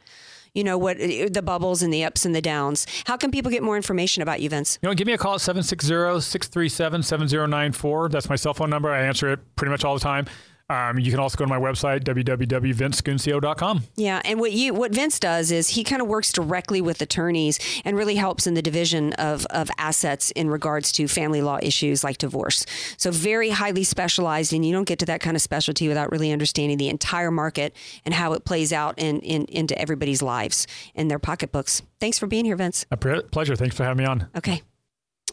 You 0.55 0.63
know 0.63 0.79
what 0.79 0.99
the 0.99 1.43
bubbles 1.45 1.83
and 1.83 1.93
the 1.93 2.05
ups 2.05 2.25
and 2.25 2.33
the 2.33 2.41
downs. 2.41 2.87
How 3.07 3.17
can 3.17 3.33
people 3.33 3.51
get 3.51 3.65
more 3.65 3.75
information 3.77 4.23
about 4.23 4.41
you, 4.41 4.49
Vince? 4.49 4.79
You 4.83 4.89
know, 4.89 4.95
give 4.95 5.09
me 5.09 5.13
a 5.13 5.19
call 5.19 5.35
at 5.35 5.41
760-637-7094. 5.41 8.13
That's 8.13 8.29
my 8.29 8.37
cell 8.37 8.55
phone 8.55 8.71
number. 8.71 8.93
I 8.93 9.03
answer 9.03 9.33
it 9.33 9.41
pretty 9.57 9.73
much 9.73 9.85
all 9.85 9.95
the 9.95 10.01
time. 10.01 10.27
Um, 10.71 10.99
you 10.99 11.11
can 11.11 11.21
also 11.21 11.37
go 11.37 11.45
to 11.45 11.49
my 11.49 11.59
website 11.59 12.05
www.vincescuncio.com. 12.05 13.83
Yeah, 13.97 14.23
and 14.25 14.41
what 14.41 14.53
you 14.53 14.73
what 14.73 14.93
Vince 14.93 15.21
does 15.21 15.51
is 15.51 15.71
he 15.71 15.85
kind 15.85 16.01
of 16.01 16.09
works 16.09 16.33
directly 16.33 16.81
with 16.81 17.03
attorneys 17.03 17.59
and 17.85 17.97
really 17.99 18.15
helps 18.15 18.47
in 18.47 18.55
the 18.55 18.63
division 18.63 19.13
of 19.15 19.45
of 19.47 19.71
assets 19.77 20.31
in 20.31 20.49
regards 20.49 20.91
to 20.93 21.07
family 21.07 21.43
law 21.43 21.59
issues 21.63 22.03
like 22.03 22.17
divorce. 22.17 22.65
So 22.97 23.11
very 23.11 23.51
highly 23.51 23.85
specialized, 23.85 24.53
and 24.55 24.65
you 24.65 24.73
don't 24.73 24.89
get 24.89 24.99
to 25.01 25.07
that 25.07 25.21
kind 25.21 25.37
of 25.37 25.43
specialty 25.43 25.87
without 25.87 26.11
really 26.11 26.33
understanding 26.33 26.79
the 26.79 26.89
entire 26.89 27.31
market 27.31 27.77
and 28.05 28.15
how 28.15 28.33
it 28.33 28.45
plays 28.45 28.73
out 28.73 28.99
in, 28.99 29.21
in 29.21 29.45
into 29.47 29.79
everybody's 29.79 30.23
lives 30.23 30.67
and 30.95 31.11
their 31.11 31.19
pocketbooks. 31.19 31.83
Thanks 32.01 32.19
for 32.19 32.27
being 32.27 32.47
here, 32.47 32.57
Vince. 32.57 32.87
A 32.91 32.97
pleasure. 32.97 33.57
Thanks 33.57 33.77
for 33.77 33.85
having 33.85 33.99
me 33.99 34.07
on. 34.07 34.29
Okay. 34.37 34.63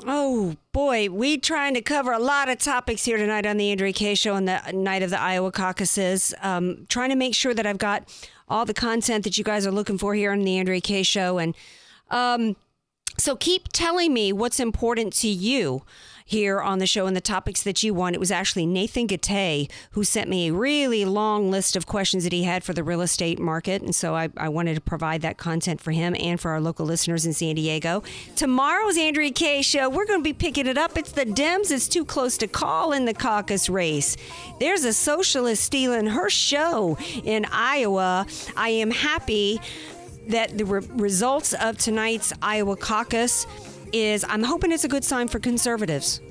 Oh 0.08 0.56
boy, 0.72 1.10
we 1.10 1.38
trying 1.38 1.76
to 1.76 1.82
cover 1.82 2.12
a 2.12 2.20
lot 2.20 2.50
of 2.50 2.58
topics 2.58 3.06
here 3.06 3.18
tonight 3.18 3.46
on 3.46 3.58
the 3.58 3.70
Andrea 3.70 3.94
Kaye 3.94 4.16
Show 4.16 4.34
on 4.34 4.46
the 4.46 4.60
night 4.74 5.04
of 5.04 5.12
the 5.12 5.20
Iowa 5.20 5.52
caucuses. 5.52 6.34
Um, 6.42 6.86
trying 6.90 7.10
to 7.10 7.16
make 7.16 7.36
sure 7.36 7.54
that 7.54 7.68
I've 7.68 7.78
got 7.78 8.10
all 8.50 8.66
the 8.66 8.74
content 8.74 9.24
that 9.26 9.38
you 9.38 9.44
guys 9.44 9.68
are 9.68 9.72
looking 9.72 10.00
for 10.00 10.16
here 10.16 10.32
on 10.32 10.40
the 10.42 10.58
Andrea 10.58 10.82
Kaye 10.82 11.04
Show, 11.04 11.38
and 11.38 11.56
um, 12.10 12.56
so 13.18 13.36
keep 13.36 13.68
telling 13.74 14.12
me 14.14 14.34
what's 14.34 14.60
important 14.60 15.14
to 15.14 15.28
you 15.28 15.84
here 16.32 16.62
on 16.62 16.80
the 16.80 16.88
show 16.88 17.08
and 17.08 17.16
the 17.16 17.22
topics 17.22 17.62
that 17.64 17.84
you 17.84 17.94
want. 17.94 18.16
It 18.16 18.20
was 18.20 18.32
actually 18.32 18.66
Nathan 18.66 19.06
Gattay 19.06 19.70
who 19.92 20.06
sent 20.06 20.30
me 20.30 20.48
a 20.48 20.54
really 20.54 21.04
long 21.04 21.52
list 21.52 21.76
of 21.76 21.86
questions 21.86 22.24
that 22.24 22.32
he 22.32 22.44
had 22.44 22.64
for 22.64 22.72
the 22.72 22.86
real 22.86 23.02
estate 23.02 23.38
market. 23.38 23.82
And 23.82 23.94
so 23.94 24.16
I, 24.16 24.30
I 24.38 24.48
wanted 24.48 24.76
to 24.76 24.82
provide 24.82 25.22
that 25.24 25.38
content 25.38 25.82
for 25.82 25.92
him 25.92 26.16
and 26.18 26.40
for 26.40 26.52
our 26.52 26.62
local 26.62 26.86
listeners 26.86 27.26
in 27.26 27.34
San 27.34 27.56
Diego. 27.56 28.02
Tomorrow's 28.38 28.98
Andrea 28.98 29.32
Kaye 29.32 29.62
show, 29.62 29.90
we're 29.90 30.06
going 30.06 30.22
to 30.22 30.24
be 30.24 30.32
picking 30.32 30.68
it 30.68 30.78
up. 30.78 30.98
It's 30.98 31.12
the 31.12 31.26
Dems. 31.26 31.70
It's 31.70 31.90
too 31.90 32.06
close 32.06 32.38
to 32.38 32.48
call 32.48 32.94
in 32.94 33.04
the 33.04 33.14
caucus 33.14 33.68
race. 33.70 34.16
There's 34.62 34.86
a 34.86 34.94
socialist 34.94 35.64
stealing 35.64 36.08
her 36.08 36.30
show 36.30 36.98
in 37.26 37.46
Iowa. 37.52 38.26
I 38.56 38.70
am 38.70 38.92
happy 38.92 39.60
that 40.28 40.58
the 40.58 40.66
re- 40.66 40.88
results 40.92 41.54
of 41.54 41.78
tonight's 41.78 42.32
Iowa 42.42 42.78
caucus 42.78 43.46
is 43.94 44.24
I'm 44.28 44.44
hoping 44.44 44.72
it's 44.72 44.84
a 44.84 44.88
good 44.88 45.04
sign 45.04 45.28
for 45.28 45.40
conservatives, 45.40 46.22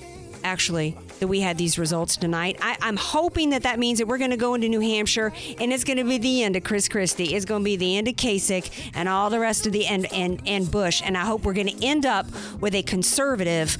actually. 0.45 0.97
that 1.21 1.29
we 1.29 1.41
had 1.41 1.59
these 1.59 1.79
results 1.79 2.17
tonight. 2.17 2.57
I, 2.63 2.77
I'm 2.81 2.97
hoping 2.97 3.51
that 3.51 3.65
that 3.65 3.79
means 3.79 3.99
that 3.99 4.09
we're 4.09 4.17
going 4.19 4.31
to 4.31 4.39
go 4.39 4.55
into 4.55 4.69
New 4.71 4.81
Hampshire 4.81 5.33
and 5.61 5.71
it's 5.71 5.85
going 5.85 5.99
to 5.99 6.05
be 6.05 6.17
the 6.17 6.43
end 6.43 6.57
of 6.57 6.65
Chris 6.65 6.89
Christie. 6.89 7.35
It's 7.35 7.45
going 7.45 7.61
to 7.61 7.65
be 7.65 7.77
the 7.77 7.97
end 7.99 8.09
of 8.09 8.15
Kasich 8.17 8.71
and 8.95 9.07
all 9.09 9.29
the 9.29 9.39
rest 9.39 9.67
of 9.67 9.73
the 9.73 9.85
and 9.87 10.11
and 10.13 10.41
and 10.47 10.71
Bush. 10.71 11.03
And 11.05 11.17
I 11.19 11.27
hope 11.27 11.45
we're 11.45 11.53
going 11.53 11.69
to 11.69 11.85
end 11.87 12.07
up 12.07 12.27
with 12.61 12.75
a 12.75 12.83
conservative 12.83 13.77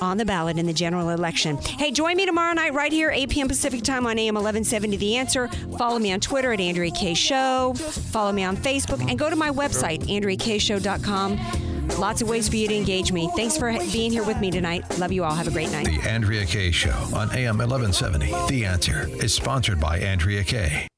on 0.00 0.16
the 0.16 0.24
ballot 0.24 0.58
in 0.58 0.64
the 0.66 0.72
general 0.72 1.10
election. 1.10 1.56
Hey, 1.58 1.90
join 1.90 2.16
me 2.16 2.24
tomorrow 2.24 2.54
night 2.54 2.72
right 2.72 2.92
here, 2.92 3.10
8 3.10 3.28
p.m. 3.30 3.48
Pacific 3.48 3.82
time 3.82 4.06
on 4.06 4.18
AM 4.18 4.34
1170 4.36 4.96
The 4.96 5.16
Answer. 5.16 5.48
Follow 5.76 5.98
me 5.98 6.12
on 6.12 6.20
Twitter 6.20 6.52
at 6.52 6.60
Andrea 6.60 6.90
Kaye 6.90 7.14
Show. 7.14 7.74
Follow 7.74 8.32
me 8.32 8.44
on 8.44 8.56
Facebook 8.56 9.00
and 9.08 9.18
go 9.18 9.28
to 9.28 9.36
my 9.36 9.50
website, 9.50 10.00
AndreaKayeShow.com. 10.04 11.77
Lots 11.96 12.22
of 12.22 12.28
ways 12.28 12.48
for 12.48 12.56
you 12.56 12.68
to 12.68 12.74
engage 12.74 13.12
me. 13.12 13.30
Thanks 13.36 13.56
for 13.56 13.72
being 13.92 14.10
here 14.10 14.24
with 14.24 14.40
me 14.40 14.50
tonight. 14.50 14.98
Love 14.98 15.12
you 15.12 15.24
all. 15.24 15.34
Have 15.34 15.48
a 15.48 15.52
great 15.52 15.70
night. 15.70 15.86
The 15.86 16.08
Andrea 16.08 16.44
Kaye 16.44 16.70
Show 16.70 16.96
on 17.14 17.30
AM 17.32 17.58
1170 17.58 18.26
The 18.48 18.64
Answer 18.64 19.08
is 19.22 19.32
sponsored 19.32 19.80
by 19.80 19.98
Andrea 19.98 20.42
Kaye 20.44 20.88